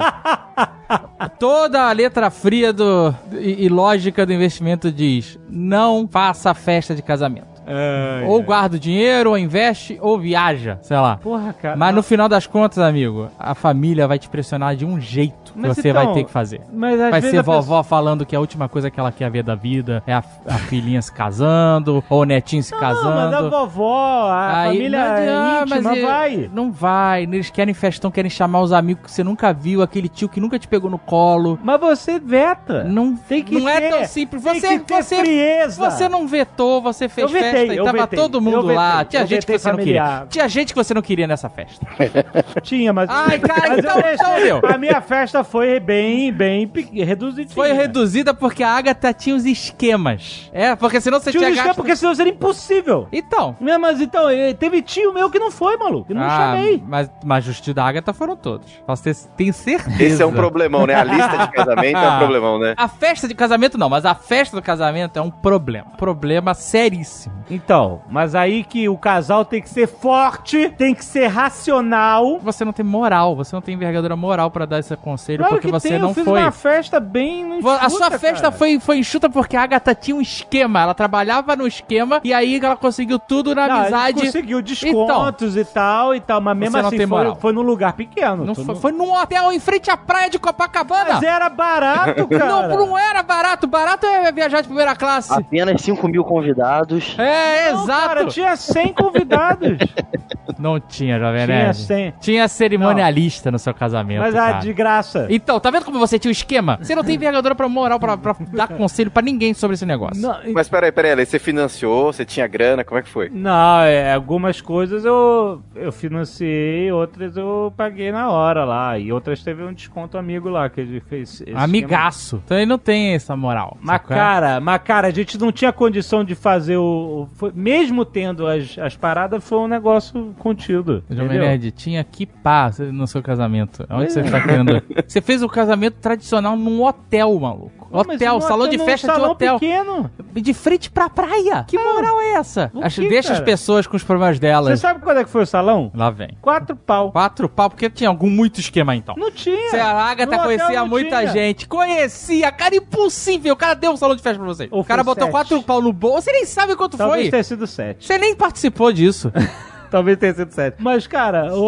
Toda 1.39 1.89
a 1.89 1.91
letra 1.91 2.29
fria 2.29 2.73
do, 2.73 3.13
e, 3.33 3.65
e 3.65 3.69
lógica 3.69 4.25
do 4.25 4.33
investimento 4.33 4.91
diz: 4.91 5.37
não 5.49 6.07
faça 6.07 6.53
festa 6.53 6.95
de 6.95 7.01
casamento. 7.01 7.54
Ai, 7.67 8.25
Ou 8.27 8.37
ai. 8.37 8.43
guarda 8.43 8.75
o 8.75 8.79
dinheiro, 8.79 9.31
ou 9.31 9.37
investe, 9.37 9.97
ou 10.01 10.19
viaja, 10.19 10.77
sei 10.81 10.97
lá. 10.97 11.17
Porra, 11.17 11.53
cara. 11.53 11.75
Mas 11.75 11.95
no 11.95 12.03
final 12.03 12.29
das 12.29 12.45
contas, 12.47 12.77
amigo, 12.79 13.29
a 13.39 13.55
família 13.55 14.07
vai 14.07 14.19
te 14.19 14.29
pressionar 14.29 14.75
de 14.75 14.85
um 14.85 14.99
jeito 14.99 15.53
que 15.53 15.59
Mas 15.59 15.75
você 15.77 15.89
então, 15.89 16.03
vai 16.05 16.13
ter 16.13 16.23
que 16.25 16.31
fazer. 16.31 16.61
Mas 16.73 16.99
Vai 16.99 17.21
ser 17.21 17.41
vovó 17.41 17.81
falando 17.83 18.25
que 18.25 18.35
a 18.35 18.39
última 18.39 18.67
coisa 18.67 18.89
que 18.91 18.99
ela 18.99 19.11
quer 19.11 19.29
ver 19.31 19.43
da 19.43 19.55
vida 19.55 20.03
é 20.05 20.13
a, 20.13 20.23
a 20.47 20.53
filhinha 20.57 21.01
se 21.01 21.11
casando, 21.11 22.03
ou 22.09 22.21
o 22.21 22.25
netinho 22.25 22.61
se 22.63 22.71
pessoa- 22.71 22.93
Não, 22.93 23.03
mas 23.15 23.27
a 23.27 23.31
casando. 23.31 23.49
vovó, 23.49 24.29
a 24.29 24.61
Aí- 24.61 24.77
família 24.77 24.99
mas, 24.99 25.29
ah, 25.29 25.61
íntima 25.63 25.81
mas 25.91 25.97
é- 25.97 26.01
vai. 26.01 26.49
Não 26.53 26.71
vai. 26.71 27.23
Eles 27.23 27.49
querem 27.49 27.73
festão, 27.73 28.11
querem 28.11 28.29
chamar 28.29 28.61
os 28.61 28.71
amigos 28.73 29.03
que 29.05 29.11
você 29.11 29.23
nunca 29.23 29.53
viu, 29.53 29.81
aquele 29.81 30.09
tio 30.09 30.29
que 30.29 30.39
nunca 30.39 30.59
te 30.59 30.67
pegou 30.67 30.89
no 30.89 30.97
colo. 30.99 31.57
Mas 31.63 31.79
você 31.79 32.19
veta. 32.19 32.83
Não, 32.83 33.15
Tem 33.15 33.43
que 33.43 33.57
não 33.59 33.69
é 33.69 33.79
ter- 33.81 33.89
tão 33.89 34.05
simples. 34.05 34.43
Você, 34.43 34.79
você, 34.79 35.15
frieza. 35.19 35.89
você 35.89 36.09
não 36.09 36.27
vetou, 36.27 36.81
você 36.81 37.07
fez 37.07 37.31
Eu 37.31 37.39
vetei, 37.55 37.67
festa 37.67 37.73
e 37.73 37.77
eu 37.77 37.85
tava 37.85 37.97
vetei, 37.97 38.19
todo 38.19 38.37
eu 38.37 38.41
mundo 38.41 38.61
vetei, 38.61 38.75
lá. 38.75 39.05
Tinha 39.05 39.21
eu 39.21 39.27
gente 39.27 39.45
que 39.45 39.57
você 39.57 39.67
não 39.69 39.77
familiar. 39.77 40.11
queria. 40.11 40.27
Tinha 40.29 40.49
gente 40.49 40.73
que 40.73 40.75
você 40.75 40.93
não 40.93 41.01
queria 41.01 41.27
nessa 41.27 41.49
festa. 41.49 41.85
Tinha, 42.61 42.93
mas. 42.93 43.09
Ai, 43.09 43.39
cara, 43.39 43.69
mas 43.69 43.79
então- 43.79 43.99
eu 43.99 44.13
então, 44.13 44.39
meu. 44.41 44.61
A 44.71 44.77
minha 44.77 45.01
festa 45.01 45.43
foi 45.43 45.79
bem, 45.79 46.31
bem 46.31 46.69
reduzidinha. 46.93 47.55
Foi 47.55 47.71
reduzida 47.73 48.33
porque 48.33 48.63
a 48.63 48.69
Agatha 48.69 49.13
tinha 49.13 49.35
os 49.35 49.45
esquemas. 49.45 50.49
É, 50.53 50.75
porque 50.75 50.99
senão 50.99 51.19
você 51.19 51.31
Tinha 51.31 51.41
tinha 51.41 51.49
um 51.49 51.53
esquema 51.53 51.67
gasto... 51.69 51.77
porque 51.77 51.95
senão 51.95 52.15
seria 52.15 52.33
impossível. 52.33 53.07
Então. 53.11 53.55
Não, 53.59 53.79
mas 53.79 54.01
então, 54.01 54.29
eh, 54.29 54.53
teve 54.53 54.81
tio 54.81 55.13
meu 55.13 55.29
que 55.29 55.39
não 55.39 55.51
foi, 55.51 55.77
maluco. 55.77 56.11
Eu 56.11 56.15
não 56.15 56.23
ah, 56.23 56.29
chamei. 56.29 56.83
Mas, 56.85 57.09
mas 57.23 57.47
os 57.47 57.61
tios 57.61 57.75
da 57.75 57.85
Agatha 57.85 58.13
foram 58.13 58.35
todos. 58.35 58.71
Posso 58.85 59.03
ter, 59.03 59.15
tenho 59.37 59.53
certeza. 59.53 60.03
Esse 60.03 60.21
é 60.21 60.25
um 60.25 60.33
problemão, 60.33 60.85
né? 60.85 60.95
A 60.95 61.03
lista 61.03 61.37
de 61.37 61.51
casamento 61.51 61.97
é 61.97 62.09
um 62.09 62.17
problemão, 62.17 62.59
né? 62.59 62.73
A 62.77 62.87
festa 62.87 63.27
de 63.27 63.35
casamento 63.35 63.77
não, 63.77 63.89
mas 63.89 64.05
a 64.05 64.15
festa 64.15 64.55
do 64.55 64.61
casamento 64.61 65.17
é 65.17 65.21
um 65.21 65.31
problema. 65.31 65.91
Problema 65.97 66.53
seríssimo. 66.53 67.33
Então, 67.49 68.01
mas 68.09 68.33
aí 68.35 68.63
que 68.63 68.87
o 68.89 68.97
casal 68.97 69.45
tem 69.45 69.61
que 69.61 69.69
ser 69.69 69.87
forte, 69.87 70.69
tem 70.77 70.93
que 70.95 71.03
ser 71.05 71.27
racional. 71.27 72.39
Você 72.39 72.63
não 72.65 72.73
tem 72.73 72.85
moral, 72.85 73.35
você 73.35 73.55
não 73.55 73.61
tem 73.61 73.75
envergadura 73.75 74.15
moral 74.15 74.49
pra 74.51 74.65
dar 74.65 74.79
esse 74.79 74.95
conselho 74.97 75.39
Claro 75.39 75.53
porque 75.55 75.67
que 75.67 75.71
você 75.73 75.89
tem, 75.89 75.99
não 75.99 76.09
eu 76.09 76.13
fiz 76.13 76.23
foi. 76.23 76.39
uma 76.41 76.51
festa 76.51 76.99
bem 76.99 77.59
Vo- 77.61 77.69
A 77.69 77.85
enxuta, 77.85 77.89
sua 77.89 78.11
festa 78.19 78.41
cara. 78.43 78.51
foi, 78.51 78.79
foi 78.79 78.97
enxuta 78.99 79.29
porque 79.29 79.55
a 79.55 79.63
Agatha 79.63 79.93
tinha 79.95 80.15
um 80.15 80.21
esquema. 80.21 80.81
Ela 80.81 80.93
trabalhava 80.93 81.55
no 81.55 81.67
esquema 81.67 82.19
e 82.23 82.33
aí 82.33 82.59
ela 82.61 82.75
conseguiu 82.75 83.19
tudo 83.19 83.53
na 83.53 83.67
Não, 83.67 83.75
amizade. 83.81 84.21
conseguiu 84.21 84.61
descontos 84.61 85.55
e 85.55 85.65
tal 85.65 86.15
e 86.15 86.19
tal, 86.19 86.41
mas 86.41 86.57
mesmo 86.57 86.77
assim 86.77 86.97
foi, 86.97 87.05
moral. 87.05 87.35
foi 87.39 87.53
num 87.53 87.61
lugar 87.61 87.93
pequeno. 87.93 88.45
Não 88.45 88.55
foi, 88.55 88.75
foi 88.75 88.91
num 88.91 89.13
hotel 89.13 89.51
em 89.51 89.59
frente 89.59 89.89
à 89.91 89.97
praia 89.97 90.29
de 90.29 90.39
Copacabana. 90.39 91.15
Mas 91.15 91.23
era 91.23 91.49
barato, 91.49 92.27
cara. 92.29 92.45
Não, 92.69 92.87
não 92.87 92.97
era 92.97 93.21
barato. 93.23 93.67
Barato 93.67 94.05
é 94.05 94.31
viajar 94.31 94.61
de 94.61 94.67
primeira 94.67 94.95
classe. 94.95 95.33
Apenas 95.33 95.81
5 95.81 96.07
mil 96.07 96.23
convidados. 96.23 97.15
É, 97.17 97.34
Não, 97.35 97.83
exato. 97.83 98.07
Cara, 98.07 98.25
tinha 98.25 98.55
100 98.55 98.93
convidados. 98.93 99.77
Não 100.57 100.79
tinha, 100.79 101.19
Jovem 101.19 101.45
Tinha 101.45 101.63
Nerd. 101.63 101.77
100. 101.77 102.13
Tinha 102.19 102.47
cerimonialista 102.47 103.51
no 103.51 103.59
seu 103.59 103.73
casamento, 103.73 104.19
mas 104.19 104.35
ah, 104.35 104.51
cara. 104.51 104.59
de 104.59 104.73
graça. 104.73 105.27
Então, 105.29 105.59
tá 105.59 105.69
vendo 105.69 105.85
como 105.85 105.99
você 105.99 106.17
tinha 106.17 106.29
o 106.29 106.31
esquema? 106.31 106.77
Você 106.81 106.95
não 106.95 107.03
tem 107.03 107.15
envergadura 107.15 107.55
pra 107.55 107.67
moral 107.67 107.99
pra, 107.99 108.17
pra 108.17 108.35
dar 108.53 108.67
conselho 108.77 109.11
pra 109.11 109.21
ninguém 109.21 109.53
sobre 109.53 109.75
esse 109.75 109.85
negócio. 109.85 110.21
Não, 110.21 110.37
Mas 110.53 110.69
peraí, 110.69 110.91
peraí, 110.91 111.25
você 111.25 111.39
financiou, 111.39 112.13
você 112.13 112.23
tinha 112.23 112.47
grana, 112.47 112.83
como 112.83 112.99
é 112.99 113.03
que 113.03 113.09
foi? 113.09 113.29
Não, 113.29 113.81
é, 113.81 114.13
algumas 114.13 114.61
coisas 114.61 115.03
eu, 115.03 115.61
eu 115.75 115.91
financiei, 115.91 116.91
outras 116.91 117.35
eu 117.35 117.73
paguei 117.75 118.11
na 118.11 118.29
hora 118.29 118.63
lá. 118.63 118.97
E 118.97 119.11
outras 119.11 119.43
teve 119.43 119.63
um 119.63 119.73
desconto 119.73 120.17
amigo 120.17 120.49
lá 120.49 120.69
que 120.69 120.81
ele 120.81 120.99
fez. 121.01 121.41
esse 121.41 121.53
Amigaço. 121.53 122.41
Então 122.45 122.57
ele 122.57 122.65
não 122.65 122.77
tem 122.77 123.13
essa 123.13 123.35
moral. 123.35 123.77
Mas 123.81 124.01
cara, 124.01 124.59
mas 124.59 124.81
cara, 124.83 125.07
a 125.07 125.11
gente 125.11 125.37
não 125.37 125.51
tinha 125.51 125.71
condição 125.73 126.23
de 126.23 126.35
fazer 126.35 126.77
o. 126.77 127.24
o- 127.25 127.35
foi- 127.35 127.51
mesmo 127.53 128.05
tendo 128.05 128.47
as, 128.47 128.77
as 128.77 128.95
paradas, 128.95 129.43
foi 129.43 129.57
um 129.59 129.67
negócio 129.67 130.33
contido. 130.39 131.03
Jovem 131.09 131.39
tinha 131.71 132.03
que 132.03 132.25
pá 132.25 132.71
no 132.91 133.05
seu 133.07 133.21
casamento. 133.21 133.85
Onde 133.89 134.05
É. 134.05 134.09
você 134.09 134.23
tá 134.23 134.41
querendo? 134.41 134.81
Você 135.07 135.21
fez 135.21 135.41
o 135.43 135.47
casamento 135.49 135.95
tradicional 135.95 136.55
num 136.55 136.83
hotel, 136.83 137.37
maluco. 137.39 137.84
Hotel, 137.91 138.41
salão 138.41 138.67
de 138.67 138.77
num 138.77 138.85
festa 138.85 139.07
de 139.07 139.13
salão 139.13 139.31
hotel. 139.31 139.59
pequeno. 139.59 140.11
De 140.33 140.53
frente 140.53 140.89
pra 140.91 141.09
praia. 141.09 141.63
Que 141.67 141.77
moral 141.77 142.19
é 142.21 142.33
essa? 142.33 142.69
o 142.73 142.83
As- 142.83 142.93
que, 142.95 143.07
deixa 143.07 143.29
as 143.31 143.39
cara? 143.39 143.45
pessoas 143.45 143.87
com 143.87 143.95
os 143.95 144.03
problemas 144.03 144.35
Você 144.35 144.41
delas. 144.41 144.79
sabe 144.79 144.99
quando 145.01 145.19
é 145.19 145.23
que 145.23 145.29
foi 145.29 145.43
o 145.43 145.45
salão? 145.45 145.91
Lá 145.95 146.09
vem. 146.09 146.37
Quatro 146.41 146.75
pau. 146.75 147.11
Quatro 147.11 147.47
pau, 147.47 147.69
porque 147.69 147.89
tinha 147.89 148.09
algum 148.09 148.29
muito 148.29 148.59
esquema 148.59 148.95
então. 148.95 149.15
Não 149.17 149.31
tinha. 149.31 149.69
Você, 149.69 149.77
a 149.77 149.91
Agatha 149.93 150.37
conhecia 150.39 150.85
muita 150.85 151.19
tinha. 151.19 151.31
gente. 151.31 151.67
Conhecia, 151.67 152.51
cara, 152.51 152.75
impossível. 152.75 153.53
O 153.53 153.57
cara 153.57 153.73
deu 153.75 153.91
um 153.91 153.97
salão 153.97 154.15
de 154.15 154.21
festa 154.21 154.37
pra 154.39 154.47
você. 154.47 154.67
Ou 154.71 154.81
o 154.81 154.85
cara 154.85 155.03
botou 155.03 155.23
sete. 155.25 155.31
quatro 155.31 155.63
pau 155.63 155.81
no 155.81 155.93
bolso. 155.93 156.23
Você 156.23 156.31
nem 156.31 156.45
sabe 156.45 156.75
quanto 156.75 156.97
Talvez 156.97 157.23
foi. 157.23 157.31
tenha 157.31 157.43
sido 157.43 157.65
sete. 157.67 158.05
Você 158.05 158.17
nem 158.17 158.35
participou 158.35 158.91
disso. 158.91 159.31
Talvez 159.95 160.17
tenha 160.17 160.33
sido 160.33 160.51
sete. 160.51 160.75
Mas, 160.79 161.07
cara, 161.07 161.53
o, 161.55 161.59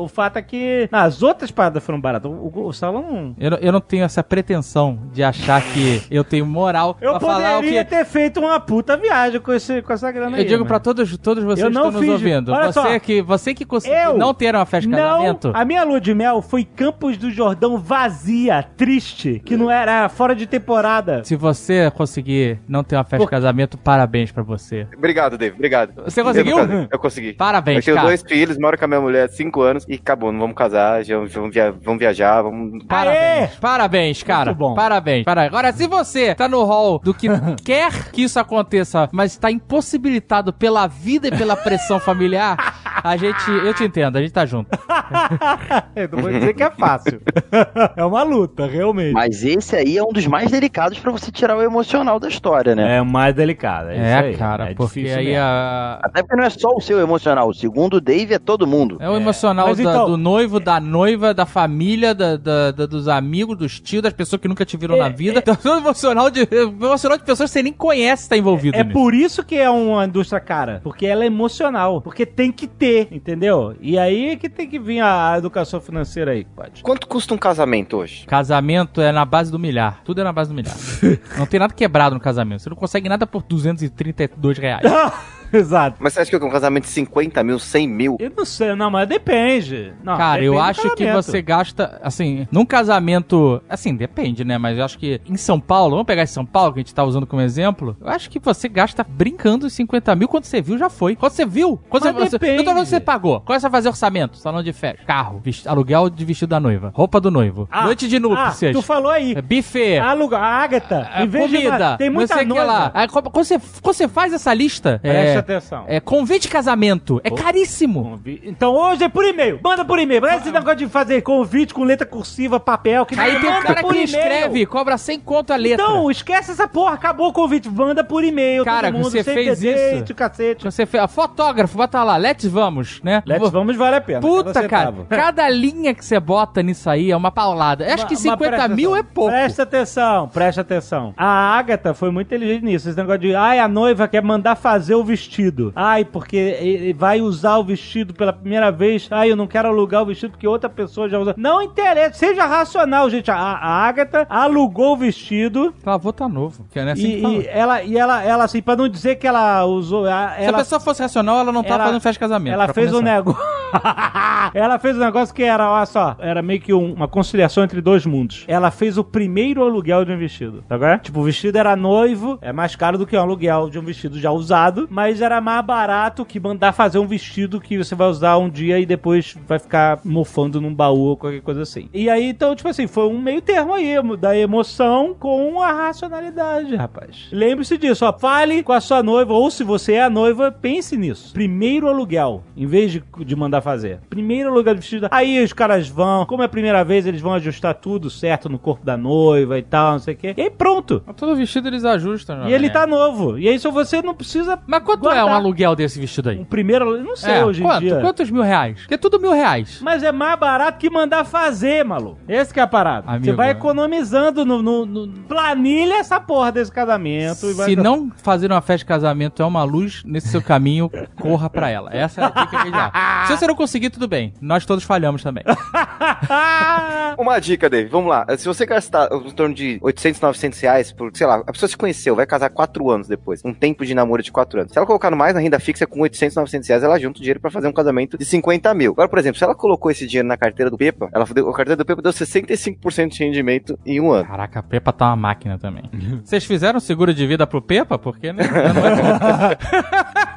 o, 0.00 0.04
o 0.04 0.08
fato 0.08 0.36
é 0.36 0.42
que 0.42 0.88
ah, 0.92 1.02
as 1.02 1.20
outras 1.20 1.50
paradas 1.50 1.82
foram 1.82 2.00
baratas. 2.00 2.30
O, 2.30 2.34
o, 2.34 2.66
o 2.68 2.72
salão. 2.72 3.34
eu, 3.40 3.50
não- 3.50 3.58
eu 3.58 3.72
não 3.72 3.80
tenho 3.80 4.04
essa 4.04 4.22
pretensão 4.22 5.00
de 5.12 5.20
achar 5.22 5.60
que 5.62 6.00
eu 6.08 6.22
tenho 6.22 6.46
moral 6.46 6.96
Eu 7.00 7.10
pra 7.12 7.20
falar 7.20 7.52
o 7.54 7.56
poderia 7.56 7.84
que. 7.84 7.90
ter 7.90 8.04
feito 8.04 8.38
uma 8.38 8.60
puta 8.60 8.96
viagem 8.96 9.40
com, 9.40 9.52
esse, 9.52 9.82
com 9.82 9.92
essa 9.92 10.12
grana 10.12 10.36
Eu 10.36 10.42
aí. 10.42 10.44
digo 10.44 10.60
mas- 10.60 10.68
pra 10.68 10.78
todos, 10.78 11.16
todos 11.18 11.42
vocês 11.42 11.64
Eu 11.64 11.70
que 11.72 11.76
estão 11.76 11.90
nos 11.90 12.00
fiz- 12.00 12.10
ouvindo. 12.10 12.52
olha 12.52 12.66
Você 12.66 12.72
só. 12.80 12.98
que, 13.00 13.20
você 13.20 13.52
que 13.52 13.64
conseguiu 13.64 13.98
Eu 13.98 14.16
não 14.16 14.32
ter 14.32 14.54
uma 14.54 14.64
festa 14.64 14.88
de 14.88 14.94
Não, 14.96 14.98
casamento. 14.98 15.50
a 15.52 15.64
minha 15.64 15.82
lua 15.82 16.00
de 16.00 16.14
mel 16.14 16.40
foi 16.40 16.62
Campos 16.64 17.16
do 17.16 17.32
Jordão 17.32 17.76
vazia, 17.78 18.62
triste, 18.76 19.42
que 19.44 19.56
não 19.56 19.68
era 19.70 20.08
fora 20.08 20.36
de 20.36 20.46
temporada. 20.46 21.24
Se 21.24 21.34
você 21.34 21.90
conseguir 21.90 22.60
não 22.68 22.84
ter 22.84 22.94
uma 22.96 23.02
festa 23.04 23.18
Por- 23.18 23.24
de 23.26 23.30
casamento, 23.30 23.76
parabéns 23.76 24.30
pra 24.30 24.42
você. 24.44 24.86
Obrigado, 24.96 25.36
Dave, 25.36 25.54
obrigado. 25.56 26.04
Você 26.04 26.22
conseguiu? 26.22 26.58
Eu, 26.58 26.88
eu 26.92 26.98
consegui. 26.98 27.32
Parabéns, 27.40 27.78
Eu 27.78 27.82
tenho 27.84 27.96
cara. 27.96 28.08
dois 28.08 28.22
filhos, 28.22 28.58
moro 28.58 28.76
com 28.76 28.84
a 28.84 28.88
minha 28.88 29.00
mulher 29.00 29.24
há 29.24 29.28
cinco 29.32 29.62
anos 29.62 29.86
e 29.88 29.94
acabou, 29.94 30.30
não 30.30 30.40
vamos 30.40 30.54
casar, 30.54 31.02
já 31.02 31.16
vamos, 31.16 31.32
via- 31.54 31.72
vamos 31.72 31.98
viajar, 31.98 32.42
vamos... 32.42 32.84
Parabéns, 32.84 33.54
parabéns, 33.56 34.22
cara. 34.22 34.50
Muito 34.50 34.58
bom. 34.58 34.74
Parabéns. 34.74 35.24
Para- 35.24 35.44
Agora, 35.44 35.72
se 35.72 35.86
você 35.86 36.34
tá 36.34 36.46
no 36.46 36.62
hall 36.64 36.98
do 37.02 37.14
que 37.14 37.28
quer 37.64 38.10
que 38.12 38.24
isso 38.24 38.38
aconteça, 38.38 39.08
mas 39.10 39.32
está 39.32 39.50
impossibilitado 39.50 40.52
pela 40.52 40.86
vida 40.86 41.28
e 41.28 41.30
pela 41.30 41.56
pressão 41.56 41.98
familiar, 41.98 42.58
a 43.02 43.16
gente, 43.16 43.50
eu 43.50 43.72
te 43.72 43.84
entendo, 43.84 44.18
a 44.18 44.20
gente 44.20 44.32
tá 44.32 44.44
junto. 44.44 44.68
Eu 45.96 46.08
não 46.12 46.18
vou 46.20 46.30
dizer 46.30 46.54
que 46.54 46.62
é 46.62 46.70
fácil. 46.70 47.20
é 47.96 48.04
uma 48.04 48.22
luta, 48.22 48.66
realmente. 48.66 49.12
Mas 49.12 49.42
esse 49.44 49.74
aí 49.76 49.96
é 49.96 50.02
um 50.04 50.12
dos 50.12 50.26
mais 50.26 50.50
delicados 50.50 50.98
pra 50.98 51.10
você 51.10 51.30
tirar 51.32 51.56
o 51.56 51.62
emocional 51.62 52.20
da 52.20 52.28
história, 52.28 52.74
né? 52.74 52.96
É 52.98 53.02
o 53.02 53.06
mais 53.06 53.34
delicado. 53.34 53.88
É, 53.90 53.94
isso 53.94 54.02
É, 54.04 54.18
aí. 54.18 54.36
cara, 54.36 54.70
é 54.70 54.74
porque 54.74 55.00
difícil 55.00 55.18
aí 55.18 55.24
mesmo. 55.26 55.40
a... 55.42 55.98
Até 56.02 56.22
porque 56.22 56.36
não 56.36 56.44
é 56.44 56.50
só 56.50 56.68
o 56.76 56.80
seu 56.80 57.00
emocional. 57.00 57.29
O 57.44 57.52
segundo 57.52 58.00
Dave 58.00 58.34
é 58.34 58.38
todo 58.38 58.66
mundo. 58.66 58.96
É 59.00 59.08
o 59.08 59.16
emocional 59.16 59.68
Mas 59.68 59.76
da- 59.78 59.82
então- 59.82 60.06
do 60.06 60.16
noivo, 60.16 60.58
da 60.60 60.80
noiva, 60.80 61.32
da 61.34 61.46
família, 61.46 62.14
da, 62.14 62.36
da- 62.36 62.70
da- 62.70 62.86
dos 62.86 63.08
amigos, 63.08 63.56
dos 63.56 63.78
tios, 63.80 64.02
das 64.02 64.12
pessoas 64.12 64.40
que 64.40 64.48
nunca 64.48 64.64
te 64.64 64.76
viram 64.76 64.96
É, 64.96 64.98
na 64.98 65.08
vida. 65.08 65.38
Então, 65.38 65.56
o 65.74 65.78
emocional 65.78 66.30
de, 66.30 66.42
o 66.42 66.84
emocional 66.86 67.16
de 67.18 67.24
pessoas 67.24 67.50
que 67.50 67.54
você 67.54 67.62
nem 67.62 67.72
conhece 67.72 68.28
tá 68.28 68.36
envolvido 68.36 68.76
É 68.76 68.82
nisso. 68.84 68.92
por 68.92 69.14
isso 69.14 69.44
que 69.44 69.56
é 69.56 69.68
uma 69.70 70.04
indústria 70.04 70.40
cara. 70.40 70.80
Porque 70.82 71.06
ela 71.06 71.24
é 71.24 71.26
emocional. 71.26 72.00
Porque 72.00 72.24
tem 72.26 72.50
que 72.52 72.66
ter, 72.66 73.08
entendeu? 73.10 73.74
E 73.80 73.98
aí 73.98 74.36
que 74.36 74.48
tem 74.48 74.68
que 74.68 74.78
vir 74.78 75.00
a 75.00 75.34
educação 75.38 75.80
financeira 75.80 76.32
aí, 76.32 76.44
pode. 76.44 76.82
Quanto 76.82 77.06
custa 77.06 77.34
um 77.34 77.38
casamento 77.38 77.96
hoje? 77.96 78.24
Casamento 78.26 79.00
é 79.00 79.12
na 79.12 79.24
base 79.24 79.50
do 79.50 79.58
milhar. 79.58 80.00
Tudo 80.04 80.20
é 80.20 80.24
na 80.24 80.32
base 80.32 80.50
do 80.50 80.54
milhar. 80.56 80.74
não 81.38 81.46
tem 81.46 81.60
nada 81.60 81.72
quebrado 81.74 82.14
no 82.14 82.20
casamento. 82.20 82.62
Você 82.62 82.70
não 82.70 82.76
consegue 82.76 83.08
nada 83.08 83.26
por 83.26 83.42
232 83.42 84.58
reais. 84.58 84.82
Exato. 85.58 85.96
Mas 86.00 86.12
você 86.12 86.20
acha 86.20 86.30
que 86.38 86.44
um 86.44 86.50
casamento 86.50 86.84
de 86.84 86.90
50 86.90 87.42
mil, 87.42 87.58
100 87.58 87.88
mil? 87.88 88.16
Eu 88.18 88.32
não 88.36 88.44
sei, 88.44 88.74
não, 88.74 88.90
mas 88.90 89.08
depende. 89.08 89.92
Não, 90.02 90.16
Cara, 90.16 90.42
eu 90.42 90.52
depende 90.54 90.72
do 90.74 90.86
acho 90.86 90.94
que 90.96 91.12
você 91.12 91.42
gasta, 91.42 92.00
assim, 92.02 92.46
num 92.50 92.64
casamento. 92.64 93.62
Assim, 93.68 93.94
depende, 93.94 94.44
né? 94.44 94.58
Mas 94.58 94.78
eu 94.78 94.84
acho 94.84 94.98
que 94.98 95.20
em 95.28 95.36
São 95.36 95.60
Paulo, 95.60 95.90
vamos 95.92 96.06
pegar 96.06 96.22
em 96.22 96.26
São 96.26 96.44
Paulo, 96.44 96.72
que 96.74 96.80
a 96.80 96.82
gente 96.82 96.94
tá 96.94 97.04
usando 97.04 97.26
como 97.26 97.42
exemplo. 97.42 97.96
Eu 98.00 98.08
acho 98.08 98.30
que 98.30 98.38
você 98.38 98.68
gasta 98.68 99.04
brincando 99.04 99.66
os 99.66 99.72
50 99.72 100.14
mil. 100.14 100.28
Quando 100.28 100.44
você 100.44 100.60
viu, 100.60 100.78
já 100.78 100.88
foi. 100.90 101.16
Quando 101.16 101.32
você 101.32 101.46
viu, 101.46 101.78
quando 101.88 102.04
Mas 102.04 102.14
você, 102.14 102.38
depende. 102.38 102.58
Eu 102.58 102.64
tô 102.64 102.70
falando 102.70 102.84
que 102.84 102.90
você 102.90 103.00
pagou. 103.00 103.40
Começa 103.40 103.68
a 103.68 103.70
fazer 103.70 103.88
orçamento, 103.88 104.36
salão 104.36 104.62
de 104.62 104.72
festa, 104.72 105.04
carro, 105.04 105.40
vesti- 105.42 105.68
aluguel 105.68 106.08
de 106.10 106.24
vestido 106.24 106.50
da 106.50 106.60
noiva, 106.60 106.92
roupa 106.94 107.20
do 107.20 107.30
noivo, 107.30 107.68
Ah, 107.70 107.84
noite 107.84 108.08
de 108.08 108.16
Ah, 108.16 108.20
núpcias, 108.20 108.72
tu 108.74 108.82
falou 108.82 109.10
aí. 109.10 109.34
é, 109.36 109.42
buffet. 109.42 109.98
Aluga, 109.98 110.38
a 110.38 110.46
Agatha, 110.62 111.08
a 111.12 111.24
em 111.24 111.28
vez 111.28 111.50
de 111.50 111.56
comida, 111.56 111.96
tem 111.96 112.10
muita 112.10 112.34
lá. 112.64 112.90
Aí, 112.94 113.08
quando, 113.08 113.30
você, 113.32 113.58
quando 113.82 113.94
você 113.94 114.08
faz 114.08 114.32
essa 114.32 114.52
lista, 114.54 115.00
é, 115.02 115.39
atenção. 115.40 115.84
é 115.88 116.00
convite 116.00 116.42
de 116.42 116.48
casamento, 116.48 117.20
é 117.24 117.30
caríssimo. 117.30 118.02
Convi- 118.02 118.40
Então 118.44 118.74
hoje 118.74 119.04
é 119.04 119.08
por 119.08 119.24
e-mail. 119.24 119.58
Manda 119.62 119.84
por 119.84 119.98
e-mail. 119.98 120.20
Não 120.20 120.28
é 120.28 120.36
esse 120.36 120.50
negócio 120.50 120.76
de 120.78 120.88
fazer 120.88 121.20
convite 121.22 121.74
com 121.74 121.84
letra 121.84 122.06
cursiva, 122.06 122.58
papel. 122.60 123.04
Que 123.06 123.18
Aí 123.18 123.40
tem 123.40 123.50
manda 123.50 123.62
cara 123.74 123.82
que 123.84 123.96
escreve, 123.98 124.66
cobra 124.66 124.96
100 124.96 125.20
conto 125.20 125.52
a 125.52 125.56
letra. 125.56 125.84
Então, 125.84 126.10
esquece 126.10 126.50
essa 126.52 126.66
porra. 126.68 126.94
Acabou 126.94 127.28
o 127.28 127.32
convite. 127.32 127.68
Manda 127.68 128.02
por 128.04 128.24
e-mail. 128.24 128.64
Cara, 128.64 128.90
mundo, 128.90 129.10
você 129.10 129.22
fez 129.24 129.62
isso? 129.62 130.14
cacete. 130.14 130.64
Você 130.64 130.86
fez, 130.86 131.02
a 131.02 131.08
fotógrafo, 131.08 131.76
bota 131.76 132.02
lá, 132.02 132.16
let's 132.16 132.44
vamos, 132.46 133.00
né? 133.02 133.22
Let's 133.26 133.50
vamos 133.50 133.76
vale 133.76 133.96
a 133.96 134.00
pena. 134.00 134.20
Puta, 134.20 134.66
cara, 134.68 134.92
cada 135.08 135.48
linha 135.48 135.94
que 135.94 136.04
você 136.04 136.18
bota 136.20 136.62
nisso 136.62 136.88
aí 136.90 137.10
é 137.10 137.16
uma 137.16 137.30
paulada. 137.30 137.84
Acho 137.86 138.06
que 138.06 138.14
Mas- 138.14 138.24
mas 138.24 138.32
50 138.34 138.50
presta 138.56 138.68
mil 138.68 138.94
é 138.96 139.02
pouco. 139.02 139.30
Presta 139.30 139.62
atenção, 139.62 140.28
presta 140.28 140.60
atenção. 140.60 141.14
A 141.16 141.58
Agatha 141.58 141.94
foi 141.94 142.10
muito 142.10 142.26
inteligente 142.28 142.64
nisso. 142.64 142.88
Esse 142.88 142.96
negócio 142.98 143.20
de, 143.20 143.34
ai, 143.34 143.58
a 143.58 143.68
noiva 143.68 144.06
quer 144.08 144.22
mandar 144.22 144.56
fazer 144.56 144.94
o 144.94 145.04
vestido. 145.04 145.29
Ai, 145.76 146.04
porque 146.04 146.36
ele 146.36 146.92
vai 146.92 147.20
usar 147.20 147.56
o 147.58 147.64
vestido 147.64 148.12
pela 148.14 148.32
primeira 148.32 148.70
vez. 148.70 149.08
Ai, 149.10 149.30
eu 149.30 149.36
não 149.36 149.46
quero 149.46 149.68
alugar 149.68 150.02
o 150.02 150.06
vestido 150.06 150.30
porque 150.32 150.46
outra 150.46 150.68
pessoa 150.68 151.08
já 151.08 151.18
usa. 151.18 151.34
Não 151.36 151.62
interessa, 151.62 152.14
seja 152.14 152.44
racional, 152.46 153.08
gente. 153.10 153.30
A, 153.30 153.36
a 153.36 153.86
Agatha 153.88 154.26
alugou 154.28 154.94
o 154.94 154.96
vestido. 154.96 155.74
Lavou 155.84 156.12
tá 156.12 156.28
novo, 156.28 156.66
que 156.72 156.78
é 156.78 156.90
assim 156.90 157.06
e, 157.16 157.20
que 157.20 157.26
e 157.26 157.46
ela, 157.48 157.82
e 157.82 157.96
ela, 157.96 158.22
ela, 158.22 158.44
assim, 158.44 158.60
pra 158.62 158.76
não 158.76 158.88
dizer 158.88 159.16
que 159.16 159.26
ela 159.26 159.64
usou. 159.64 160.06
a- 160.06 160.30
Se 160.36 160.40
a 160.40 160.42
Ela, 160.42 160.58
pessoa 160.58 160.80
fosse 160.80 161.02
racional, 161.02 161.38
ela 161.40 161.52
não 161.52 161.62
tá 161.62 161.74
ela- 161.74 161.84
fazendo 161.84 162.00
festa 162.00 162.12
de 162.12 162.18
casamento. 162.18 162.54
ela 162.54 162.72
fez 162.72 162.88
um 162.92 162.98
começar. 162.98 163.14
negócio. 163.16 163.40
ela 164.54 164.78
fez 164.78 164.96
um 164.96 165.00
negócio 165.00 165.34
que 165.34 165.42
era, 165.42 165.70
olha 165.70 165.86
só, 165.86 166.16
era 166.18 166.42
meio 166.42 166.60
que 166.60 166.72
um- 166.74 166.92
uma 166.92 167.08
conciliação 167.08 167.62
entre 167.64 167.80
dois 167.80 168.04
mundos. 168.06 168.44
Ela 168.48 168.70
fez 168.70 168.98
o 168.98 169.04
primeiro 169.04 169.62
aluguel 169.62 170.04
de 170.04 170.12
um 170.12 170.18
vestido, 170.18 170.62
tá 170.68 170.76
vendo? 170.76 171.00
Tipo, 171.00 171.20
o 171.20 171.22
vestido 171.24 171.56
era 171.56 171.76
noivo, 171.76 172.38
é 172.42 172.52
mais 172.52 172.74
caro 172.76 172.98
do 172.98 173.06
que 173.06 173.16
um 173.16 173.20
aluguel 173.20 173.68
de 173.70 173.78
um 173.78 173.82
vestido 173.82 174.18
já 174.18 174.30
usado, 174.30 174.86
mas 174.90 175.19
era 175.20 175.40
mais 175.40 175.64
barato 175.64 176.24
que 176.24 176.40
mandar 176.40 176.72
fazer 176.72 176.98
um 176.98 177.06
vestido 177.06 177.60
que 177.60 177.78
você 177.78 177.94
vai 177.94 178.08
usar 178.08 178.38
um 178.38 178.48
dia 178.48 178.78
e 178.78 178.86
depois 178.86 179.36
vai 179.46 179.58
ficar 179.58 180.00
mofando 180.04 180.60
num 180.60 180.74
baú 180.74 181.10
ou 181.10 181.16
qualquer 181.16 181.42
coisa 181.42 181.62
assim. 181.62 181.88
E 181.92 182.08
aí, 182.08 182.30
então, 182.30 182.54
tipo 182.54 182.68
assim, 182.68 182.86
foi 182.86 183.06
um 183.06 183.20
meio 183.20 183.40
termo 183.40 183.74
aí, 183.74 183.94
da 184.18 184.36
emoção 184.36 185.14
com 185.18 185.60
a 185.60 185.72
racionalidade, 185.72 186.74
rapaz. 186.76 187.28
Lembre-se 187.32 187.76
disso, 187.76 188.04
ó, 188.04 188.12
fale 188.12 188.62
com 188.62 188.72
a 188.72 188.80
sua 188.80 189.02
noiva, 189.02 189.32
ou 189.32 189.50
se 189.50 189.64
você 189.64 189.94
é 189.94 190.04
a 190.04 190.10
noiva, 190.10 190.50
pense 190.50 190.96
nisso. 190.96 191.32
Primeiro 191.32 191.88
aluguel, 191.88 192.42
em 192.56 192.66
vez 192.66 192.92
de, 192.92 193.02
de 193.24 193.36
mandar 193.36 193.60
fazer. 193.60 194.00
Primeiro 194.08 194.50
aluguel 194.50 194.74
de 194.74 194.80
vestido. 194.80 195.08
Aí 195.10 195.42
os 195.42 195.52
caras 195.52 195.88
vão, 195.88 196.26
como 196.26 196.42
é 196.42 196.46
a 196.46 196.48
primeira 196.48 196.84
vez, 196.84 197.06
eles 197.06 197.20
vão 197.20 197.34
ajustar 197.34 197.74
tudo 197.74 198.10
certo 198.10 198.48
no 198.48 198.58
corpo 198.58 198.84
da 198.84 198.96
noiva 198.96 199.58
e 199.58 199.62
tal, 199.62 199.92
não 199.92 199.98
sei 199.98 200.14
o 200.14 200.16
quê. 200.16 200.34
E 200.36 200.42
aí 200.42 200.50
pronto. 200.50 201.02
Todo 201.16 201.36
vestido 201.36 201.68
eles 201.68 201.84
ajustam. 201.84 202.48
E 202.48 202.52
ele 202.52 202.68
né? 202.68 202.72
tá 202.72 202.86
novo. 202.86 203.38
E 203.38 203.48
aí 203.48 203.58
só 203.58 203.70
você 203.70 204.02
não 204.02 204.14
precisa. 204.14 204.58
Mas 204.66 204.82
quanto 204.82 205.08
guardar. 205.14 205.28
é 205.28 205.30
um 205.32 205.34
aluguel 205.34 205.76
desse 205.76 205.98
vestido 206.00 206.30
aí? 206.30 206.38
Um 206.38 206.44
primeiro 206.44 206.84
aluguel, 206.86 207.04
não 207.04 207.16
sei 207.16 207.34
É, 207.34 207.44
hoje 207.44 207.62
quanto? 207.62 207.82
em 207.84 207.86
dia. 207.88 208.00
Quantos 208.00 208.30
mil 208.30 208.42
reais? 208.42 208.80
Porque 208.80 208.94
é 208.94 208.98
tudo 208.98 209.20
mil 209.20 209.32
reais. 209.32 209.80
Mas 209.82 210.02
é 210.02 210.10
mais 210.12 210.38
barato 210.38 210.78
que 210.78 210.88
mandar 210.90 211.24
fazer, 211.24 211.84
maluco. 211.84 212.18
Esse 212.28 212.52
que 212.52 212.60
é 212.60 212.62
a 212.62 212.66
parada. 212.66 213.08
Amigo, 213.08 213.24
Você 213.26 213.32
vai 213.32 213.48
é. 213.48 213.50
economizando 213.52 214.44
no, 214.44 214.62
no- 214.62 214.86
no- 214.86 215.08
Planilha 215.28 215.94
essa 216.00 216.18
porra 216.20 216.52
desse 216.52 216.70
casamento. 216.72 217.46
e 217.46 217.52
vai 217.52 217.66
Se 217.70 217.76
não 217.76 218.10
fazer 218.22 218.50
uma 218.50 218.60
festa 218.60 218.78
de 218.78 218.84
casamento 218.86 219.42
é 219.42 219.44
uma 219.44 219.62
luz 219.64 220.02
nesse 220.04 220.28
seu 220.28 220.42
caminho, 220.42 220.90
corra 221.20 221.48
pra 221.50 221.68
ela. 221.70 221.90
Essa 221.94 222.20
é 222.20 222.24
a 222.24 222.28
dica 222.28 222.46
que 222.46 222.56
a 222.56 222.64
gente 222.64 222.72
dá. 222.72 223.24
Se 223.26 223.36
você 223.36 223.46
não 223.46 223.54
conseguir, 223.54 223.90
tudo 223.90 224.08
bem. 224.08 224.32
Nós 224.40 224.64
todos 224.66 224.84
falhamos 224.84 225.22
também. 225.22 225.44
Uma 227.18 227.38
dica, 227.38 227.68
Dave, 227.68 227.88
vamos 227.88 228.08
lá. 228.10 228.24
Se 228.38 228.46
você 228.46 228.64
gastar 228.64 229.08
em 229.12 229.30
torno 229.30 229.54
de 229.54 229.78
800, 229.82 230.20
900 230.20 230.60
reais 230.60 230.92
por, 230.92 231.10
sei 231.14 231.26
lá, 231.26 231.36
a 231.46 231.52
pessoa 231.52 231.68
se 231.68 231.76
conheceu, 231.76 232.14
vai 232.16 232.26
casar 232.26 232.50
4 232.50 232.90
anos 232.90 233.08
depois, 233.08 233.42
um 233.44 233.52
tempo 233.52 233.84
de 233.84 233.94
namoro 233.94 234.22
de 234.22 234.32
4 234.32 234.60
anos. 234.60 234.72
Se 234.72 234.78
ela 234.78 234.86
colocar 234.90 235.14
mais 235.14 235.32
na 235.32 235.40
renda 235.40 235.60
fixa 235.60 235.86
com 235.86 236.00
800, 236.00 236.34
900 236.34 236.68
reais, 236.68 236.82
ela 236.82 236.98
junta 236.98 237.18
o 237.18 237.22
dinheiro 237.22 237.38
pra 237.38 237.50
fazer 237.50 237.68
um 237.68 237.72
casamento 237.72 238.18
de 238.18 238.24
50 238.24 238.74
mil. 238.74 238.90
Agora, 238.92 239.08
por 239.08 239.20
exemplo, 239.20 239.38
se 239.38 239.44
ela 239.44 239.54
colocou 239.54 239.88
esse 239.88 240.04
dinheiro 240.04 240.26
na 240.26 240.36
carteira 240.36 240.68
do 240.68 240.76
Pepa, 240.76 241.08
ela 241.12 241.24
deu, 241.26 241.48
a 241.48 241.52
carteira 241.54 241.76
do 241.76 241.84
Pepa 241.84 242.02
deu 242.02 242.12
65% 242.12 243.08
de 243.08 243.24
rendimento 243.24 243.78
em 243.86 244.00
um 244.00 244.10
ano. 244.10 244.26
Caraca, 244.26 244.58
a 244.58 244.62
Pepa 244.62 244.92
tá 244.92 245.06
uma 245.06 245.16
máquina 245.16 245.58
também. 245.58 245.84
Vocês 246.24 246.44
fizeram 246.44 246.80
seguro 246.80 247.14
de 247.14 247.24
vida 247.24 247.46
pro 247.46 247.62
Pepa? 247.62 247.96
Porque, 247.98 248.32
né? 248.32 248.42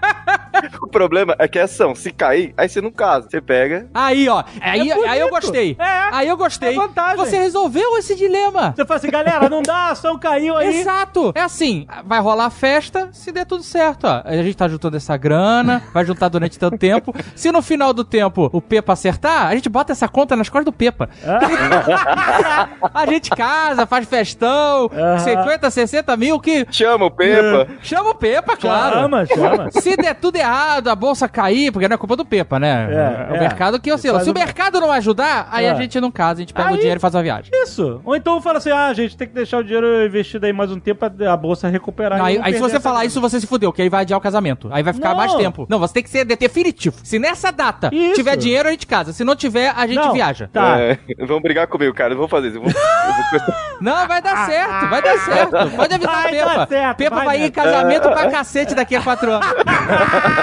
O 0.82 0.88
problema 0.88 1.36
é 1.40 1.48
que 1.48 1.58
é 1.60 1.64
ação, 1.64 1.96
se 1.96 2.12
cair, 2.12 2.54
aí 2.58 2.68
você 2.70 2.82
não 2.82 2.92
casa. 2.92 3.28
Você 3.30 3.42
pega. 3.42 3.88
Aí, 3.94 4.28
ó. 4.30 4.44
Aí, 4.62 4.90
É 4.92 5.10
aí 5.10 5.20
eu 5.20 5.30
gostei. 5.30 5.76
É. 5.80 6.10
Aí 6.12 6.28
eu 6.28 6.38
gostei. 6.38 6.74
É 6.74 6.76
vantagem. 6.76 7.18
Você 7.18 7.38
resolveu 7.38 7.98
esse 7.98 8.16
dilema. 8.16 8.74
Você 8.76 8.86
fala 8.86 8.98
assim, 8.98 9.10
galera, 9.10 9.50
não 9.50 9.62
dá, 9.62 9.76
a 9.76 9.92
ação 9.92 10.18
caiu 10.20 10.58
aí. 10.58 10.80
Exato. 10.82 11.32
É 11.36 11.42
assim, 11.42 11.88
vai 12.06 12.20
rolar 12.20 12.46
a 12.46 12.50
festa 12.50 13.10
se 13.12 13.32
der 13.32 13.46
tudo 13.46 13.64
certo, 13.64 14.06
ó. 14.06 14.22
A 14.26 14.36
gente 14.36 14.56
tá 14.56 14.68
juntando 14.68 14.98
essa 14.98 15.16
grana, 15.18 15.82
vai 15.94 16.06
juntar 16.06 16.28
durante 16.30 16.58
tanto 16.60 16.78
tempo. 16.78 17.14
Se 17.36 17.52
no 17.52 17.62
final 17.62 17.94
do 17.94 18.04
tempo 18.04 18.50
o 18.54 18.62
Pepa 18.62 18.94
acertar, 18.94 19.48
a 19.48 19.56
gente 19.56 19.70
bota 19.70 19.92
essa 19.92 20.08
conta 20.08 20.36
nas 20.36 20.50
costas 20.50 20.66
do 20.66 20.74
Pepa. 20.74 21.10
a 22.94 23.06
gente 23.06 23.30
casa, 23.30 23.86
faz 23.86 24.08
festão, 24.08 24.90
Aham. 24.94 25.20
50, 25.20 25.72
60 25.72 26.18
mil 26.18 26.40
que... 26.40 26.66
Chama 26.72 27.06
o 27.06 27.12
Pepa. 27.12 27.68
Chama 27.82 28.10
o 28.12 28.16
Pepa, 28.16 28.56
claro. 28.58 28.96
Chama, 29.02 29.26
chama. 29.26 29.72
Se 29.72 29.96
der 29.96 30.16
tudo 30.16 30.36
errado, 30.36 30.53
a 30.54 30.96
bolsa 30.96 31.28
cair, 31.28 31.72
porque 31.72 31.88
não 31.88 31.96
é 31.96 31.98
culpa 31.98 32.16
do 32.16 32.26
Pepa, 32.26 32.60
né? 32.60 32.88
É, 33.30 33.32
o 33.34 33.36
é. 33.36 33.40
mercado 33.40 33.80
que 33.80 33.92
oscila. 33.92 34.24
Se 34.24 34.30
o 34.30 34.34
mercado 34.34 34.80
não 34.80 34.92
ajudar, 34.92 35.48
aí 35.52 35.66
É. 35.66 35.72
a 35.72 35.76
gente 35.76 36.00
não 36.00 36.12
casa, 36.12 36.40
a 36.40 36.42
gente 36.42 36.54
pega 36.54 36.70
Aí- 36.70 36.76
o 36.76 36.78
dinheiro 36.78 36.98
e 37.00 37.02
faz 37.02 37.14
uma 37.16 37.24
viagem. 37.24 37.52
Isso. 37.54 38.02
Ou 38.04 38.16
então 38.16 38.42
fala 38.42 38.58
assim, 38.60 38.72
ah, 38.72 38.94
gente, 38.94 39.16
tem 39.18 39.28
que 39.28 39.34
deixar 39.34 39.58
o 39.60 39.64
dinheiro 39.64 40.06
investido 40.06 40.46
aí 40.46 40.54
mais 40.54 40.72
um 40.72 40.80
tempo 40.80 41.00
pra 41.10 41.34
a 41.34 41.38
bolsa 41.38 41.68
recuperar. 41.68 42.18
Não, 42.20 42.26
aí, 42.26 42.40
aí 42.42 42.54
se 42.54 42.60
você 42.60 42.80
falar 42.80 42.96
grana. 43.00 43.08
isso, 43.08 43.20
você 43.22 43.40
se 43.40 43.48
fudeu, 43.48 43.72
que 43.74 43.82
aí 43.82 43.90
vai 43.90 44.02
adiar 44.02 44.18
o 44.18 44.22
casamento. 44.22 44.70
Aí 44.72 44.84
vai 44.84 44.94
ficar 44.94 45.10
Não. 45.10 45.18
mais 45.18 45.34
tempo. 45.36 45.66
Não, 45.70 45.80
você 45.80 45.94
tem 45.96 46.04
que 46.04 46.10
ser 46.10 46.26
definitivo. 46.26 46.96
Se 47.04 47.18
nessa 47.20 47.52
data 47.52 47.90
Isso. 47.94 48.16
tiver 48.16 48.36
dinheiro, 48.38 48.68
a 48.68 48.72
gente 48.72 48.86
casa. 48.88 49.14
Se 49.14 49.24
não 49.24 49.36
tiver, 49.36 49.74
a 49.76 49.86
gente 49.88 49.98
Não. 49.98 50.14
viaja. 50.14 50.50
Tá. 50.52 50.78
É, 50.80 50.98
vão 51.26 51.42
brigar 51.42 51.68
comigo, 51.68 51.94
cara. 51.94 52.14
Eu 52.14 52.18
vou 52.18 52.28
fazer 52.28 52.50
isso. 52.50 52.58
Eu 52.58 52.64
vou, 52.64 52.72
Não, 53.82 54.08
vai 54.08 54.22
dar 54.22 54.46
certo, 54.46 54.90
vai 54.90 55.02
dar 55.02 55.18
certo. 55.20 55.52
Pode 55.76 55.94
avisar 55.94 56.14
Vai 56.14 56.28
o 56.28 56.32
Pepa. 56.36 56.56
dar 56.58 56.68
certo, 56.68 56.98
Pepa 56.98 57.16
vai 57.16 57.26
vai, 57.26 57.42
ir 57.42 57.46
em 57.48 57.52
casamento 57.52 58.10
pra 58.10 58.30
cacete 58.30 58.74
daqui 58.76 58.96
a 58.96 59.02
quatro 59.02 59.32
anos. 59.32 59.46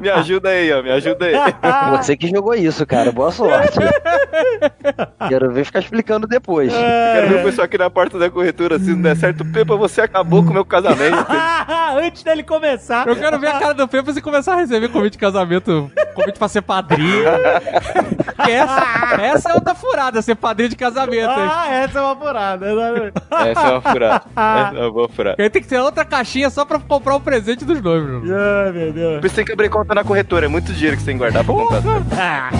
me 0.00 0.10
ajuda 0.10 0.48
aí, 0.50 0.72
ó. 0.72 0.82
Me 0.82 0.90
ajuda 0.90 1.24
aí. 1.26 1.34
Você 1.98 2.16
que 2.16 2.28
jogou 2.28 2.54
isso, 2.54 2.86
cara. 2.86 3.10
Boa 3.12 3.30
sorte. 3.32 3.78
Quero 5.28 5.50
ver 5.52 5.64
ficar 5.64 5.80
explicando 5.80 6.26
depois. 6.26 6.72
Quero 6.72 7.28
ver 7.28 7.40
o 7.40 7.44
pessoal 7.44 7.64
aqui 7.64 7.78
na 7.78 7.90
porta 7.90 8.18
da 8.18 8.30
corretora. 8.30 8.78
Se 8.78 8.90
não 8.90 9.02
der 9.02 9.16
certo, 9.16 9.44
Pepa, 9.44 9.76
você 9.76 10.00
acabou 10.02 10.42
com 10.42 10.50
o 10.50 10.54
meu 10.54 10.64
casamento. 10.64 11.16
Antes 12.00 12.22
dele 12.22 12.42
começar. 12.42 13.06
Eu 13.06 13.16
quero 13.16 13.38
ver 13.38 13.48
a 13.48 13.58
cara 13.58 13.74
do 13.74 13.88
Pepa 13.88 14.12
se 14.12 14.20
começar 14.20 14.54
a 14.54 14.56
receber 14.56 14.88
convite 14.88 15.12
de 15.12 15.18
casamento, 15.18 15.90
convite 16.14 16.38
pra 16.38 16.48
ser 16.48 16.62
padrinho. 16.62 17.24
Porque 18.36 18.52
essa, 18.52 19.16
essa 19.20 19.50
é 19.50 19.54
outra 19.54 19.74
furada, 19.74 20.22
ser 20.22 20.34
padrinho 20.36 20.70
de 20.70 20.76
casamento. 20.76 21.30
hein? 21.30 21.48
Ah, 21.50 21.66
essa 21.74 21.98
é 21.98 22.02
uma 22.02 22.16
furada. 22.16 22.66
Essa 22.66 23.60
é 23.60 23.70
uma 23.72 23.80
furada. 23.80 24.22
Essa 24.36 24.76
é 24.76 24.80
uma 24.80 24.92
boa 24.92 25.08
furada. 25.08 25.42
Aí 25.42 25.50
tem 25.50 25.62
que 25.62 25.68
ter 25.68 25.78
outra 25.78 26.04
caixinha 26.04 26.50
só 26.50 26.64
pra 26.64 26.78
comprar 26.78 27.16
o 27.16 27.20
presente 27.20 27.64
dos 27.64 27.80
noivos. 27.80 28.30
Ai, 28.30 28.72
meu 28.78 28.92
Deus. 28.92 29.20
Por 29.20 29.26
isso 29.26 29.36
tem 29.36 29.44
que 29.44 29.52
abrir 29.52 29.68
conta 29.68 29.94
na 29.94 30.04
corretora. 30.04 30.46
É 30.46 30.48
muito 30.48 30.72
dinheiro 30.72 30.96
que 30.96 31.02
você 31.02 31.06
tem 31.06 31.16
que 31.16 31.18
guardar 31.18 31.44
pra 31.44 31.54
comprar. 31.54 31.82
Ah. 32.18 32.50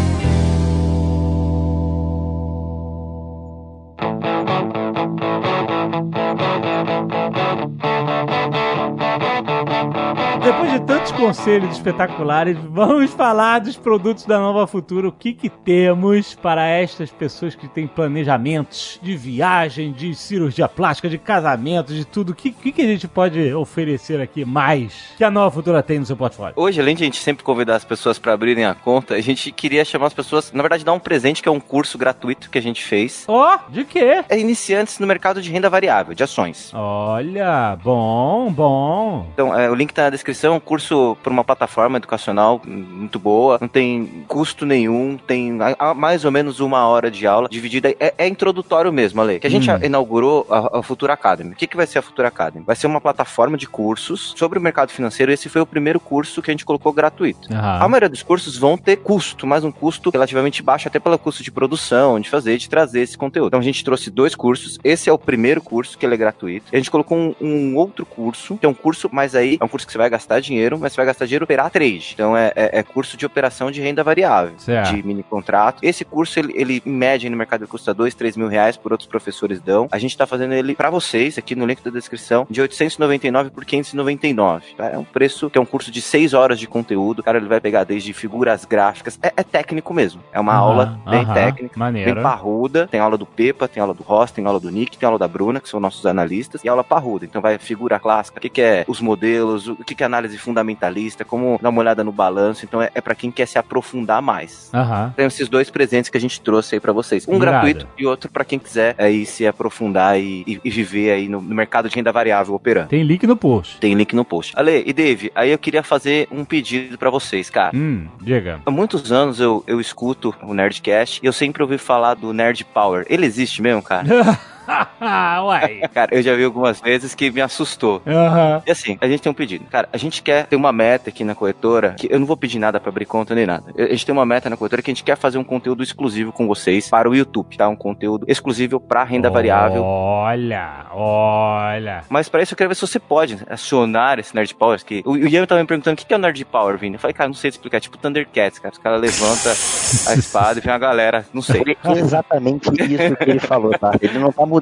Conselhos 11.19 11.73
espetaculares. 11.73 12.57
Vamos 12.71 13.13
falar 13.13 13.59
dos 13.59 13.77
produtos 13.77 14.25
da 14.25 14.39
Nova 14.39 14.67
Futura. 14.69 15.09
O 15.09 15.13
que 15.13 15.33
que 15.33 15.51
temos 15.51 16.35
para 16.35 16.65
estas 16.65 17.11
pessoas 17.11 17.57
que 17.57 17.67
têm 17.67 17.89
planejamentos 17.89 19.01
de 19.03 19.17
viagem, 19.17 19.93
de 19.93 20.15
cirurgia 20.15 20.69
plástica, 20.69 21.09
de 21.09 21.19
casamento, 21.19 21.93
de 21.93 22.05
tudo. 22.05 22.31
O 22.31 22.35
que, 22.35 22.53
que, 22.53 22.71
que 22.71 22.83
a 22.83 22.87
gente 22.87 23.09
pode 23.09 23.53
oferecer 23.53 24.21
aqui 24.21 24.45
mais 24.45 24.95
que 25.17 25.25
a 25.25 25.31
Nova 25.31 25.51
Futura 25.51 25.83
tem 25.83 25.99
no 25.99 26.07
seu 26.07 26.17
portfólio? 26.17 26.55
Hoje, 26.57 26.81
além 26.81 26.95
de 26.95 27.03
a 27.03 27.07
gente 27.07 27.21
sempre 27.21 27.45
convidar 27.45 27.75
as 27.75 27.85
pessoas 27.85 28.17
para 28.17 28.33
abrirem 28.33 28.65
a 28.65 28.75
conta, 28.75 29.15
a 29.15 29.21
gente 29.21 29.51
queria 29.51 29.85
chamar 29.85 30.07
as 30.07 30.15
pessoas, 30.15 30.53
na 30.53 30.63
verdade, 30.63 30.85
dar 30.85 30.93
um 30.93 31.01
presente 31.01 31.43
que 31.43 31.49
é 31.49 31.53
um 31.53 31.61
curso 31.61 31.99
gratuito 31.99 32.49
que 32.49 32.59
a 32.59 32.63
gente 32.63 32.85
fez. 32.85 33.25
Ó, 33.27 33.59
de 33.69 33.85
quê? 33.85 34.25
É 34.29 34.39
iniciantes 34.39 35.01
no 35.01 35.07
mercado 35.07 35.43
de 35.43 35.51
renda 35.51 35.69
variável, 35.69 36.15
de 36.15 36.23
ações. 36.23 36.73
Olha, 36.73 37.77
bom, 37.83 38.53
bom. 38.53 39.27
Então, 39.35 39.59
é, 39.59 39.69
o 39.69 39.75
link 39.75 39.93
tá 39.93 40.05
na 40.05 40.11
descrição, 40.11 40.48
um 40.51 40.61
curso 40.61 41.17
por 41.23 41.31
uma 41.33 41.45
plataforma 41.45 41.97
educacional 41.99 42.61
muito 42.67 43.19
boa, 43.19 43.59
não 43.61 43.69
tem 43.69 44.25
custo 44.27 44.65
nenhum, 44.67 45.17
tem 45.27 45.59
a- 45.61 45.91
a- 45.91 45.95
mais 45.95 46.25
ou 46.25 46.31
menos 46.31 46.61
uma 46.61 46.87
hora 46.87 47.11
de 47.11 47.27
aula 47.27 47.49
dividida. 47.49 47.91
É, 47.99 48.15
é 48.19 48.29
introdutório 48.29 48.93
mesmo, 48.93 49.21
Ale. 49.21 49.39
Que 49.41 49.47
a 49.47 49.51
gente 49.51 49.71
Hum. 49.71 49.79
inaugurou 49.83 50.47
a, 50.51 50.79
a 50.79 50.83
Futura 50.83 51.13
Academy. 51.13 51.53
O 51.53 51.57
que, 51.57 51.67
que 51.67 51.77
vai 51.77 51.87
ser 51.87 51.99
a 51.99 52.03
Futura 52.03 52.29
Academy? 52.29 52.65
Vai 52.65 52.77
ser 52.77 52.87
uma 52.87 53.01
plataforma 53.01 53.57
de 53.57 53.67
cursos 53.67 54.35
sobre 54.37 54.59
o 54.59 54.63
mercado 54.63 54.91
financeiro. 54.91 55.33
Esse 55.33 55.49
foi 55.49 55.61
o 55.61 55.67
primeiro 55.67 56.01
curso 56.01 56.41
que 56.43 56.51
a 56.51 56.53
gente 56.55 56.65
colocou 56.65 56.93
gratuito. 56.93 57.53
Aham. 57.53 57.79
A 57.85 57.89
maioria 57.89 58.09
dos 58.09 58.23
cursos 58.23 58.57
vão 58.57 58.77
ter 58.77 58.97
custo, 58.97 59.47
mas 59.47 59.65
um 59.65 59.71
custo 59.73 60.11
relativamente 60.11 60.63
baixo, 60.63 60.89
até 60.89 60.99
pelo 60.99 61.19
custo 61.19 61.43
de 61.43 61.51
produção, 61.51 62.19
de 62.21 62.29
fazer, 62.31 62.57
de 62.59 62.69
trazer 62.69 63.01
esse 63.01 63.17
conteúdo. 63.19 63.49
Então 63.49 63.61
a 63.61 63.63
gente 63.63 63.85
trouxe 63.85 64.11
dois 64.11 64.35
cursos. 64.35 64.79
Esse 64.85 65.09
é 65.09 65.13
o 65.13 65.19
primeiro 65.19 65.61
curso, 65.61 65.97
que 65.99 66.05
ele 66.07 66.15
é 66.15 66.19
gratuito. 66.19 66.67
A 66.73 66.77
gente 66.77 66.91
colocou 66.91 67.17
um, 67.19 67.35
um 67.41 67.77
outro 67.77 68.05
curso, 68.07 68.57
que 68.57 68.67
é 68.67 68.69
um 68.69 68.75
curso, 68.75 69.09
mas 69.13 69.35
aí 69.35 69.57
é 69.61 69.65
um 69.65 69.69
curso 69.69 69.87
que 69.87 69.93
você 69.93 69.99
vai 69.99 70.09
gastar 70.11 70.38
dinheiro, 70.41 70.79
mas 70.79 70.93
você 70.93 70.97
vai 70.97 71.07
gastar 71.07 71.25
dinheiro 71.27 71.45
operar 71.45 71.71
trade. 71.71 72.13
Então 72.15 72.37
é, 72.37 72.53
é- 72.55 72.79
é 72.79 72.83
curso 72.83 73.17
de 73.17 73.25
operação 73.27 73.71
de 73.71 73.81
renda 73.81 74.03
variável, 74.05 74.55
Certo. 74.59 74.95
de 74.95 75.03
mini 75.03 75.23
contrato. 75.23 75.79
Esse 75.83 76.05
curso, 76.05 76.39
ele, 76.39 76.53
ele, 76.57 76.83
em 76.85 76.91
média 76.93 77.29
no 77.31 77.37
mercado 77.37 77.63
ele 77.63 77.71
custa 77.71 77.93
2, 77.95 78.15
3 78.15 78.37
mil 78.37 78.49
reais, 78.49 78.77
por 78.77 78.93
outros 78.93 79.09
professores 79.09 79.61
dão. 79.61 79.89
A 79.91 79.99
gente 79.99 80.17
tá 80.17 80.27
fazendo 80.27 80.55
ele 80.55 80.75
para 80.75 80.91
vocês, 80.91 81.39
aqui 81.39 81.55
no 81.55 81.67
link 81.67 81.83
da 81.83 81.91
descrição, 81.91 82.47
de 82.51 82.61
899 82.61 83.51
por 83.51 83.65
599. 83.65 84.75
tá? 84.77 84.89
É 84.91 84.99
um 84.99 85.05
preço 85.05 85.51
que 85.51 85.59
é 85.59 85.61
um 85.61 85.65
curso 85.67 85.91
de 85.91 86.01
6 86.01 86.35
horas 86.35 86.59
de 86.59 86.67
conteúdo. 86.67 87.21
O 87.21 87.23
cara 87.23 87.39
ele 87.39 87.49
vai 87.49 87.61
pegar 87.61 87.85
desde 87.85 88.13
figuras 88.13 88.65
gráficas. 88.65 89.19
É, 89.23 89.33
é 89.37 89.43
técnico 89.43 89.93
mesmo. 89.95 90.23
É 90.33 90.41
uma 90.41 90.55
aula 90.55 90.99
bem 91.09 91.25
técnica. 91.27 91.79
Maneiro. 91.79 92.15
Bem 92.15 92.23
parruda, 92.23 92.87
tem 92.89 93.01
aula 93.01 93.17
do 93.17 93.27
Pepa, 93.27 93.69
tem 93.69 93.81
aula 93.81 93.95
do 93.95 94.03
Ross, 94.03 94.31
tem 94.31 94.45
aula 94.45 94.61
do 94.61 94.71
Nick, 94.71 94.97
tem 94.99 95.07
aula 95.07 95.19
da 95.19 95.29
Bruna, 95.29 95.61
que 95.61 95.69
são 95.69 95.81
nossos 95.81 96.05
analistas, 96.07 96.63
e 96.65 96.69
aula 96.69 96.83
parruda. 96.85 97.25
Então 97.25 97.41
vai 97.43 97.59
figura 97.59 97.99
clássica, 97.99 98.39
o 98.39 98.41
que, 98.41 98.49
que 98.49 98.61
é 98.63 98.85
os 98.89 99.01
modelos, 99.01 99.69
o 99.69 99.77
que, 99.77 99.95
que 99.95 100.03
é 100.03 100.07
análise 100.19 100.37
fundamentalista, 100.39 101.25
como 101.25 101.59
dar 101.63 101.69
uma 101.69 101.81
olhada 101.81 102.03
no 102.05 102.11
balanço. 102.13 102.65
Então 102.65 102.83
é, 102.83 102.91
é 102.95 103.01
para 103.01 103.15
quem 103.15 103.31
quer 103.31 103.47
se 103.47 103.59
aprofundar 103.59 104.21
mais. 104.21 104.71
Aham. 104.75 105.13
Tem 105.17 105.27
esses 105.27 105.49
dois 105.49 105.71
presentes 105.71 106.11
que 106.11 106.17
a 106.17 106.21
gente 106.21 106.41
trouxe 106.41 106.75
aí 106.75 106.81
pra 106.81 106.93
vocês. 106.93 107.27
Um 107.29 107.39
gratuito 107.39 107.87
e 107.97 108.07
outro 108.07 108.31
pra 108.31 108.45
quem 108.45 108.59
quiser 108.59 108.95
aí 108.99 109.25
se 109.25 109.47
aprofundar 109.47 110.19
e, 110.19 110.43
e- 110.47 110.61
e 110.65 110.71
viver 110.71 111.13
aí 111.13 111.29
no, 111.29 111.41
no 111.41 111.55
mercado 111.55 111.89
de 111.89 111.95
renda 111.97 112.11
variável 112.13 112.55
operando. 112.55 112.89
Tem 112.89 113.03
link 113.03 113.27
no 113.27 113.37
post. 113.37 113.79
Tem 113.79 113.95
link 113.95 114.15
no 114.15 114.25
post. 114.25 114.53
Ale 114.57 114.83
e 114.87 114.93
Dave, 114.93 115.31
aí 115.35 115.51
eu 115.51 115.59
queria 115.59 115.83
fazer 115.83 116.27
um 116.31 116.45
pedido 116.45 116.99
pra 116.99 117.11
vocês, 117.11 117.49
cara. 117.51 117.75
Hum, 117.77 118.07
diga. 118.21 118.61
Há 118.67 118.71
muitos 118.71 119.13
anos 119.13 119.41
eu, 119.41 119.63
eu 119.67 119.81
escuto 119.81 120.35
o 120.43 120.53
Nerdcast 120.55 121.21
e 121.23 121.27
eu 121.27 121.33
sempre 121.33 121.63
ouvi 121.63 121.79
falar 121.79 122.15
do 122.15 122.33
Nerd 122.33 122.65
Power. 122.65 123.07
Ele 123.09 123.25
existe 123.27 123.63
mesmo, 123.63 123.83
cara? 123.83 124.07
Uai. 125.45 125.81
cara, 125.93 126.15
eu 126.15 126.23
já 126.23 126.35
vi 126.35 126.45
algumas 126.45 126.81
vezes 126.81 127.15
que 127.15 127.31
me 127.31 127.41
assustou. 127.41 128.03
Aham. 128.07 128.63
E 128.67 128.71
assim, 128.71 128.99
a 129.01 129.09
gente 129.09 129.23
tem 129.23 129.31
um 129.31 129.35
pedido. 129.35 129.65
Cara, 129.67 129.89
a 129.93 129.97
gente 129.97 130.23
quer 130.23 130.47
ter 130.47 130.57
uma 130.57 130.73
meta 130.73 131.11
aqui 131.11 131.25
na 131.25 131.35
corretora, 131.35 131.95
que 131.99 132.09
eu 132.11 132.19
não 132.19 132.27
vou 132.27 132.37
pedir 132.37 132.59
nada 132.59 132.79
pra 132.79 132.91
abrir 132.91 133.07
conta 133.07 133.35
nem 133.35 133.47
nada. 133.47 133.73
A 133.77 133.87
gente 133.89 134.05
tem 134.05 134.13
uma 134.13 134.27
meta 134.27 134.51
na 134.51 134.57
corretora 134.57 134.83
que 134.83 134.91
a 134.91 134.95
gente 134.95 135.05
quer 135.05 135.17
fazer 135.17 135.39
um 135.39 135.45
conteúdo 135.45 135.83
exclusivo 135.83 136.33
com 136.33 136.47
vocês 136.47 136.89
para 136.89 137.09
o 137.09 137.15
YouTube, 137.15 137.57
tá? 137.57 137.69
Um 137.69 137.77
conteúdo 137.77 138.25
exclusivo 138.29 138.79
pra 138.79 139.05
renda 139.05 139.31
variável. 139.31 139.83
Olha, 139.83 140.87
olha. 140.93 142.03
Mas 142.09 142.29
pra 142.29 142.43
isso 142.43 142.55
eu 142.55 142.57
quero 142.57 142.69
ver 142.69 142.75
se 142.75 142.83
você 142.83 142.99
pode 142.99 143.39
acionar 143.49 144.19
esse 144.19 144.35
Nerd 144.35 144.55
Power. 144.55 144.85
Que... 144.85 145.03
O 145.05 145.17
Ian 145.17 145.47
tava 145.47 145.61
me 145.61 145.67
perguntando 145.67 145.95
o 145.95 145.97
que 145.97 146.07
que 146.07 146.13
é 146.13 146.17
o 146.17 146.21
Nerd 146.21 146.45
Power, 146.45 146.77
Vini. 146.77 146.97
Eu 146.97 147.01
falei, 147.01 147.15
cara, 147.15 147.29
não 147.29 147.35
sei 147.35 147.51
te 147.51 147.55
explicar. 147.55 147.81
Tipo 147.81 147.97
Thundercats, 147.97 148.59
cara. 148.59 148.73
Os 148.73 148.79
caras 148.79 149.01
levantam 149.01 149.53
a 149.53 150.15
espada 150.19 150.59
e 150.59 150.63
vem 150.63 150.73
a 150.73 150.79
galera. 150.79 151.25
Não 151.33 151.43
sei. 151.43 151.63
É 151.85 151.93
exatamente 151.93 152.69
isso 152.71 153.17
que 153.17 153.31
ele 153.31 153.41
falou, 153.41 153.71
tá? 153.79 153.93
Ele 154.01 154.19
não 154.19 154.33
tá 154.33 154.45
mudando. 154.45 154.58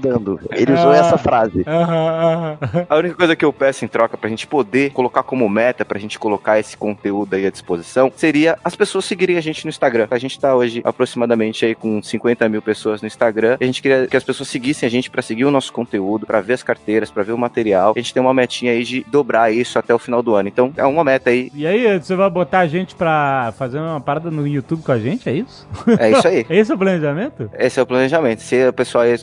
Ele 0.52 0.72
usou 0.72 0.90
Ah. 0.90 0.96
essa 0.96 1.18
frase. 1.18 1.64
Aham, 1.66 2.58
aham. 2.62 2.86
A 2.88 2.96
única 2.96 3.14
coisa 3.14 3.36
que 3.36 3.44
eu 3.44 3.52
peço 3.52 3.84
em 3.84 3.88
troca 3.88 4.16
pra 4.16 4.28
gente 4.30 4.46
poder 4.46 4.90
colocar 4.90 5.22
como 5.22 5.48
meta, 5.48 5.84
pra 5.84 5.98
gente 5.98 6.18
colocar 6.18 6.58
esse 6.58 6.76
conteúdo 6.76 7.34
aí 7.34 7.46
à 7.46 7.50
disposição, 7.50 8.10
seria 8.16 8.58
as 8.64 8.74
pessoas 8.76 9.04
seguirem 9.04 9.36
a 9.36 9.40
gente 9.40 9.64
no 9.64 9.68
Instagram. 9.68 10.06
A 10.10 10.18
gente 10.18 10.38
tá 10.38 10.54
hoje 10.54 10.80
aproximadamente 10.84 11.64
aí 11.64 11.74
com 11.74 12.02
50 12.02 12.48
mil 12.48 12.62
pessoas 12.62 13.00
no 13.00 13.06
Instagram. 13.06 13.56
A 13.60 13.64
gente 13.64 13.82
queria 13.82 14.06
que 14.06 14.16
as 14.16 14.24
pessoas 14.24 14.48
seguissem 14.48 14.86
a 14.86 14.90
gente 14.90 15.10
pra 15.10 15.22
seguir 15.22 15.44
o 15.44 15.50
nosso 15.50 15.72
conteúdo, 15.72 16.26
pra 16.26 16.40
ver 16.40 16.54
as 16.54 16.62
carteiras, 16.62 17.10
pra 17.10 17.22
ver 17.22 17.32
o 17.32 17.38
material. 17.38 17.92
A 17.96 17.98
gente 17.98 18.12
tem 18.14 18.22
uma 18.22 18.34
metinha 18.34 18.72
aí 18.72 18.82
de 18.84 19.04
dobrar 19.10 19.52
isso 19.52 19.78
até 19.78 19.94
o 19.94 19.98
final 19.98 20.22
do 20.22 20.34
ano. 20.34 20.48
Então, 20.48 20.72
é 20.76 20.84
uma 20.84 21.04
meta 21.04 21.30
aí. 21.30 21.50
E 21.54 21.66
aí, 21.66 21.98
você 21.98 22.14
vai 22.14 22.28
botar 22.30 22.60
a 22.60 22.66
gente 22.66 22.94
pra 22.94 23.52
fazer 23.58 23.78
uma 23.78 24.00
parada 24.00 24.30
no 24.30 24.46
YouTube 24.46 24.82
com 24.82 24.92
a 24.92 24.98
gente, 24.98 25.28
é 25.28 25.32
isso? 25.32 25.66
É 25.98 26.10
isso 26.10 26.26
aí. 26.26 26.46
Esse 26.50 26.72
é 26.72 26.74
o 26.74 26.78
planejamento? 26.78 27.50
Esse 27.58 27.78
é 27.80 27.82
o 27.82 27.86
planejamento. 27.86 28.40
Se 28.42 28.68
o 28.68 28.72
pessoal 28.72 29.04
aí 29.04 29.16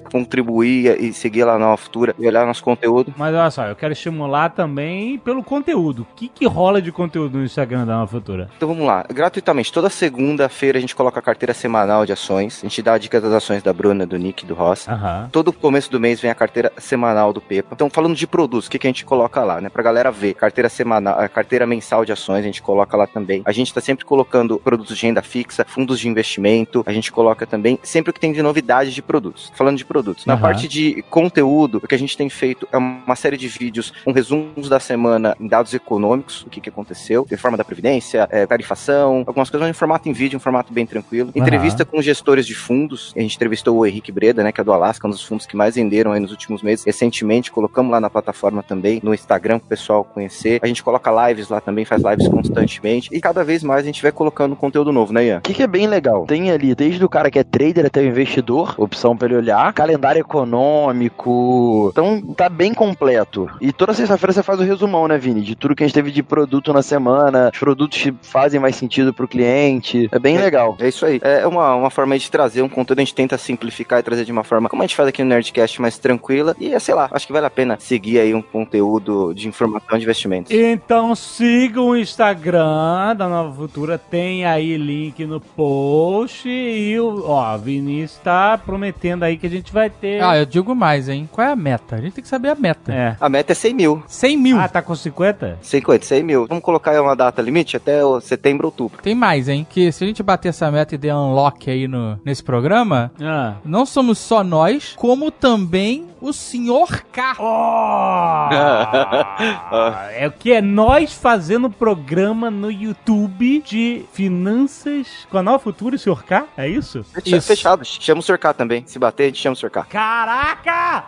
contribuir 0.64 1.02
e 1.02 1.14
seguir 1.14 1.44
lá 1.44 1.60
na 1.60 1.76
Futura 1.76 2.16
e 2.18 2.28
olhar 2.28 2.46
nosso 2.46 2.64
conteúdo, 2.64 3.14
Mas 3.18 3.36
olha 3.36 3.52
só, 3.52 3.66
eu 3.66 3.76
quero 3.76 3.94
estimular 3.94 4.50
também 4.50 5.18
pelo 5.18 5.44
conteúdo. 5.44 6.04
O 6.04 6.16
que, 6.16 6.28
que 6.28 6.46
rola 6.46 6.82
de 6.82 6.92
conteúdo 6.92 7.38
no 7.38 7.44
Instagram 7.44 7.86
da 7.86 7.94
Nova 7.98 8.08
Futura? 8.08 8.50
Então 8.56 8.68
vamos 8.68 8.86
lá, 8.86 9.06
gratuitamente, 9.10 9.72
toda 9.72 9.90
segunda-feira 9.90 10.78
a 10.78 10.82
gente 10.82 10.96
coloca 10.96 11.20
a 11.20 11.22
carteira 11.22 11.54
semanal 11.54 12.06
de 12.06 12.14
ações, 12.14 12.60
a 12.64 12.68
gente 12.68 12.82
dá 12.82 12.94
a 12.94 12.98
dica 12.98 13.20
das 13.20 13.34
ações 13.34 13.62
da 13.62 13.74
Bruna, 13.74 14.06
do 14.06 14.18
Nick, 14.18 14.46
do 14.46 14.54
Ross. 14.54 14.88
Aham. 14.88 15.30
Todo 15.32 15.52
começo 15.52 15.92
do 15.92 16.00
mês 16.00 16.22
vem 16.22 16.32
a 16.32 16.36
carteira 16.36 16.72
semanal 16.78 17.34
do 17.34 17.42
Pepa. 17.42 17.70
Então, 17.74 17.90
falando 17.90 18.16
de 18.16 18.28
produtos, 18.28 18.68
o 18.68 18.72
que, 18.72 18.80
que 18.80 18.88
a 18.88 18.90
gente 18.90 19.06
coloca 19.06 19.44
lá, 19.44 19.60
né? 19.60 19.70
Pra 19.70 19.84
galera 19.84 20.12
ver. 20.12 20.34
Carteira 20.34 20.70
semanal, 20.70 21.20
a 21.20 21.28
carteira 21.28 21.66
mensal 21.66 22.06
de 22.06 22.12
ações, 22.12 22.40
a 22.40 22.42
gente 22.44 22.62
coloca 22.62 22.96
lá 22.96 23.08
também. 23.08 23.42
A 23.46 23.52
gente 23.52 23.74
tá 23.74 23.82
sempre 23.82 24.06
colocando 24.06 24.60
produtos 24.60 24.98
de 24.98 25.06
renda 25.06 25.22
fixa, 25.22 25.66
fundos 25.68 26.00
de 26.00 26.08
investimento. 26.08 26.84
A 26.86 26.94
gente 26.94 27.12
coloca 27.12 27.46
também 27.46 27.80
sempre 27.84 28.12
o 28.12 28.14
que 28.14 28.20
tem 28.20 28.32
de 28.32 28.42
novidade 28.42 28.94
de 28.94 29.02
produtos. 29.02 29.52
Falando 29.56 29.78
de 29.78 29.86
produtos. 29.86 30.26
Na 30.26 30.38
parte 30.38 30.53
de 30.62 31.04
conteúdo, 31.10 31.80
o 31.84 31.88
que 31.88 31.96
a 31.96 32.00
gente 32.00 32.18
tem 32.18 32.30
feito 32.30 32.68
é 32.72 32.78
uma 32.78 33.16
série 33.16 33.38
de 33.38 33.48
vídeos, 33.48 33.94
um 34.06 34.12
resumos 34.12 34.70
da 34.70 34.80
semana 34.80 35.36
em 35.40 35.48
dados 35.48 35.74
econômicos, 35.74 36.44
o 36.44 36.50
que, 36.50 36.62
que 36.62 36.70
aconteceu, 36.70 37.26
reforma 37.30 37.58
da 37.58 37.64
Previdência, 37.64 38.28
é, 38.32 38.46
tarifação, 38.46 39.24
algumas 39.26 39.50
coisas 39.50 39.70
em 39.70 39.74
formato 39.74 40.08
em 40.08 40.14
vídeo, 40.14 40.38
em 40.38 40.40
formato 40.40 40.74
bem 40.74 40.86
tranquilo. 40.86 41.32
Entrevista 41.36 41.86
com 41.86 42.02
gestores 42.02 42.46
de 42.46 42.56
fundos. 42.56 43.14
A 43.16 43.20
gente 43.20 43.36
entrevistou 43.36 43.78
o 43.78 43.86
Henrique 43.86 44.12
Breda, 44.12 44.44
né, 44.44 44.52
que 44.52 44.62
é 44.62 44.64
do 44.64 44.72
Alasca, 44.74 45.08
um 45.08 45.10
dos 45.10 45.24
fundos 45.24 45.46
que 45.46 45.56
mais 45.56 45.76
venderam 45.76 46.12
aí 46.12 46.20
nos 46.20 46.32
últimos 46.32 46.62
meses. 46.62 46.86
Recentemente, 46.86 47.52
colocamos 47.52 47.92
lá 47.92 48.00
na 48.00 48.10
plataforma 48.10 48.62
também, 48.64 49.00
no 49.04 49.14
Instagram, 49.14 49.60
pro 49.60 49.70
pessoal 49.70 50.04
conhecer. 50.04 50.60
A 50.62 50.68
gente 50.68 50.84
coloca 50.84 51.28
lives 51.28 51.50
lá 51.50 51.60
também, 51.60 51.86
faz 51.86 52.02
lives 52.04 52.28
constantemente. 52.28 53.10
E 53.12 53.20
cada 53.20 53.44
vez 53.44 53.64
mais 53.64 53.82
a 53.82 53.86
gente 53.86 54.02
vai 54.02 54.12
colocando 54.12 54.56
conteúdo 54.56 54.92
novo, 54.92 55.14
né, 55.14 55.26
Ian? 55.26 55.38
O 55.40 55.42
que, 55.42 55.54
que 55.54 55.64
é 55.64 55.68
bem 55.68 55.88
legal? 55.88 56.26
Tem 56.26 56.52
ali, 56.52 56.76
desde 56.76 57.04
o 57.04 57.10
cara 57.10 57.30
que 57.32 57.40
é 57.40 57.44
trader 57.44 57.86
até 57.86 58.02
o 58.02 58.06
investidor, 58.06 58.76
opção 58.78 59.16
pra 59.16 59.28
ele 59.28 59.38
olhar, 59.38 59.74
calendário 59.74 60.24
econômico. 60.34 61.90
Então 61.92 62.22
tá 62.22 62.50
bem 62.50 62.74
completo. 62.74 63.50
E 63.62 63.72
toda 63.72 63.94
sexta-feira 63.94 64.34
você 64.34 64.44
faz 64.44 64.60
o 64.60 64.64
resumão, 64.64 65.08
né, 65.08 65.18
Vini? 65.18 65.42
De 65.42 65.56
tudo 65.56 65.76
que 65.76 65.84
a 65.84 65.88
gente 65.88 65.94
teve 65.94 66.12
de 66.12 66.24
produto 66.24 66.74
na 66.74 66.82
semana, 66.82 67.52
os 67.54 67.60
produtos 67.60 68.02
que 68.02 68.14
fazem 68.22 68.60
mais 68.60 68.76
sentido 68.76 69.14
pro 69.14 69.28
cliente. 69.28 70.10
É 70.12 70.20
bem 70.20 70.38
legal. 70.38 70.76
É 70.80 70.88
isso 70.88 71.06
aí. 71.06 71.20
É 71.22 71.46
uma, 71.46 71.76
uma 71.76 71.90
forma 71.90 72.18
de 72.18 72.30
trazer 72.30 72.62
um 72.62 72.70
conteúdo, 72.70 73.00
a 73.00 73.04
gente 73.04 73.14
tenta 73.14 73.38
simplificar 73.38 74.00
e 74.00 74.04
trazer 74.04 74.26
de 74.26 74.32
uma 74.32 74.44
forma, 74.44 74.70
como 74.70 74.82
a 74.82 74.86
gente 74.86 74.96
faz 74.96 75.08
aqui 75.10 75.24
no 75.24 75.30
Nerdcast, 75.30 75.82
mais 75.82 75.98
tranquila. 75.98 76.56
E, 76.60 76.74
é, 76.74 76.80
sei 76.80 76.96
lá, 76.96 77.10
acho 77.12 77.28
que 77.28 77.34
vale 77.34 77.46
a 77.46 77.50
pena 77.50 77.78
seguir 77.80 78.20
aí 78.20 78.34
um 78.34 78.42
conteúdo 78.42 79.34
de 79.34 79.48
informação 79.48 79.98
de 79.98 80.04
investimentos. 80.04 80.52
Então 80.52 81.14
sigam 81.16 81.90
o 81.90 81.98
Instagram 81.98 83.16
da 83.16 83.28
Nova 83.28 83.54
Futura, 83.54 83.98
tem 83.98 84.46
aí 84.46 84.78
link 84.78 85.26
no 85.26 85.40
post. 85.40 86.50
E 86.50 87.00
o, 87.00 87.26
ó, 87.28 87.56
o 87.56 87.60
Vinícius 87.60 88.20
tá 88.24 88.58
prometendo 88.58 89.24
aí 89.24 89.38
que 89.38 89.46
a 89.46 89.50
gente 89.50 89.72
vai 89.72 89.90
ter. 89.90 90.23
Ah, 90.30 90.38
eu 90.38 90.46
digo 90.46 90.74
mais, 90.76 91.10
hein? 91.10 91.28
Qual 91.32 91.46
é 91.48 91.52
a 91.52 91.56
meta? 91.56 91.96
A 91.96 92.02
gente 92.02 92.14
tem 92.14 92.22
que 92.24 92.28
saber 92.28 92.50
a 92.50 92.56
meta. 92.56 92.94
É. 92.94 93.16
A 93.20 93.30
meta 93.30 93.52
é 93.52 93.56
100 93.56 93.74
mil. 93.74 94.04
100 94.08 94.38
mil. 94.38 94.60
Ah, 94.60 94.68
tá 94.68 94.82
com 94.82 94.96
50? 94.96 95.58
50, 95.62 96.06
100 96.06 96.24
mil. 96.24 96.48
Vamos 96.48 96.64
colocar 96.64 96.92
aí 96.92 97.00
uma 97.00 97.16
data 97.16 97.42
limite 97.42 97.78
até 97.78 98.04
o 98.04 98.20
setembro, 98.22 98.68
outubro. 98.68 99.02
Tem 99.02 99.16
mais, 99.16 99.48
hein? 99.50 99.66
Que 99.70 99.92
se 99.92 100.04
a 100.04 100.08
gente 100.08 100.24
bater 100.24 100.50
essa 100.50 100.70
meta 100.72 100.96
e 100.96 100.98
der 100.98 101.14
unlock 101.16 101.70
aí 101.70 101.88
no, 101.88 102.20
nesse 102.26 102.44
programa, 102.44 103.12
Ah. 103.22 103.56
não 103.66 103.86
somos 103.86 104.18
só 104.20 104.44
nós, 104.44 104.94
como 104.98 105.32
também 105.32 106.06
o 106.24 106.32
senhor 106.32 107.04
K. 107.12 107.36
Oh! 107.38 108.48
é 110.16 110.26
o 110.28 110.32
que 110.32 110.54
é 110.54 110.62
nós 110.62 111.14
fazendo 111.14 111.70
programa 111.70 112.50
no 112.50 112.72
YouTube 112.72 113.62
de 113.66 114.06
finanças 114.14 115.28
com 115.30 115.38
a 115.38 115.44
Nova 115.44 115.60
Futura 115.60 115.96
e 115.96 115.98
o 115.98 116.00
Sr. 116.00 116.24
K? 116.24 116.46
É 116.56 116.68
isso? 116.68 117.04
Fecha- 117.04 117.38
Isso. 117.38 117.48
Fechado. 117.48 117.84
Chama 117.84 118.20
o 118.20 118.24
Sr. 118.24 118.38
K 118.40 118.54
também. 118.54 118.84
Se 118.88 118.98
bater, 118.98 119.24
a 119.24 119.26
gente 119.28 119.42
chama 119.42 119.54
o 119.54 119.58
Sr. 119.58 119.70
K. 119.70 119.84
Caraca! 119.84 121.08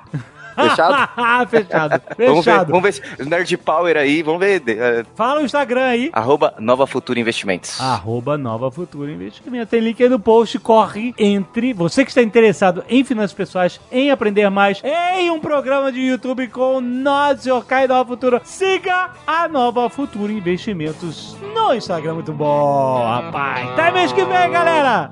Fechado? 0.56 1.10
Fechado. 1.50 2.02
Vamos 2.18 2.46
ver, 2.46 2.66
vamos 2.66 2.82
ver 2.84 2.94
se 2.94 3.02
Nerd 3.26 3.58
Power 3.58 3.98
aí, 3.98 4.22
vamos 4.24 4.40
ver. 4.40 4.62
é, 4.68 5.04
Fala 5.16 5.42
o 5.42 5.46
Instagram 5.46 5.84
aí. 5.86 6.10
arroba 6.14 6.54
Nova 6.60 6.88
Futura 6.88 7.20
Investimentos. 7.20 7.80
Arroba 7.80 8.38
Nova 8.38 8.72
Futura 8.72 9.12
Investimento. 9.12 9.68
Tem 9.70 9.80
link 9.80 10.02
aí 10.02 10.10
no 10.10 10.20
post. 10.20 10.58
Corre 10.60 11.14
entre 11.18 11.74
você 11.74 12.04
que 12.04 12.12
está 12.12 12.22
interessado 12.22 12.84
em 12.90 13.04
finanças 13.04 13.34
pessoais, 13.34 13.80
em 13.92 14.12
aprender 14.12 14.50
mais, 14.50 14.82
em 14.84 15.30
um 15.32 15.40
programa 15.40 15.92
de 15.92 16.00
YouTube 16.02 16.48
com 16.48 16.80
nós, 16.82 17.42
Sr. 17.42 17.64
Kai 17.66 17.88
Nova 17.88 18.10
Futura. 18.10 18.42
Siga 18.44 19.12
a 19.26 19.48
Nova 19.48 19.90
Futura 19.90 20.32
Investimentos 20.32 21.36
no 21.54 21.74
Instagram. 21.74 22.16
Muito 22.16 22.32
bom, 22.34 23.04
rapaz. 23.04 23.70
Até 23.72 23.92
mês 23.92 24.12
que 24.12 24.24
vem, 24.24 24.52
galera. 24.52 25.12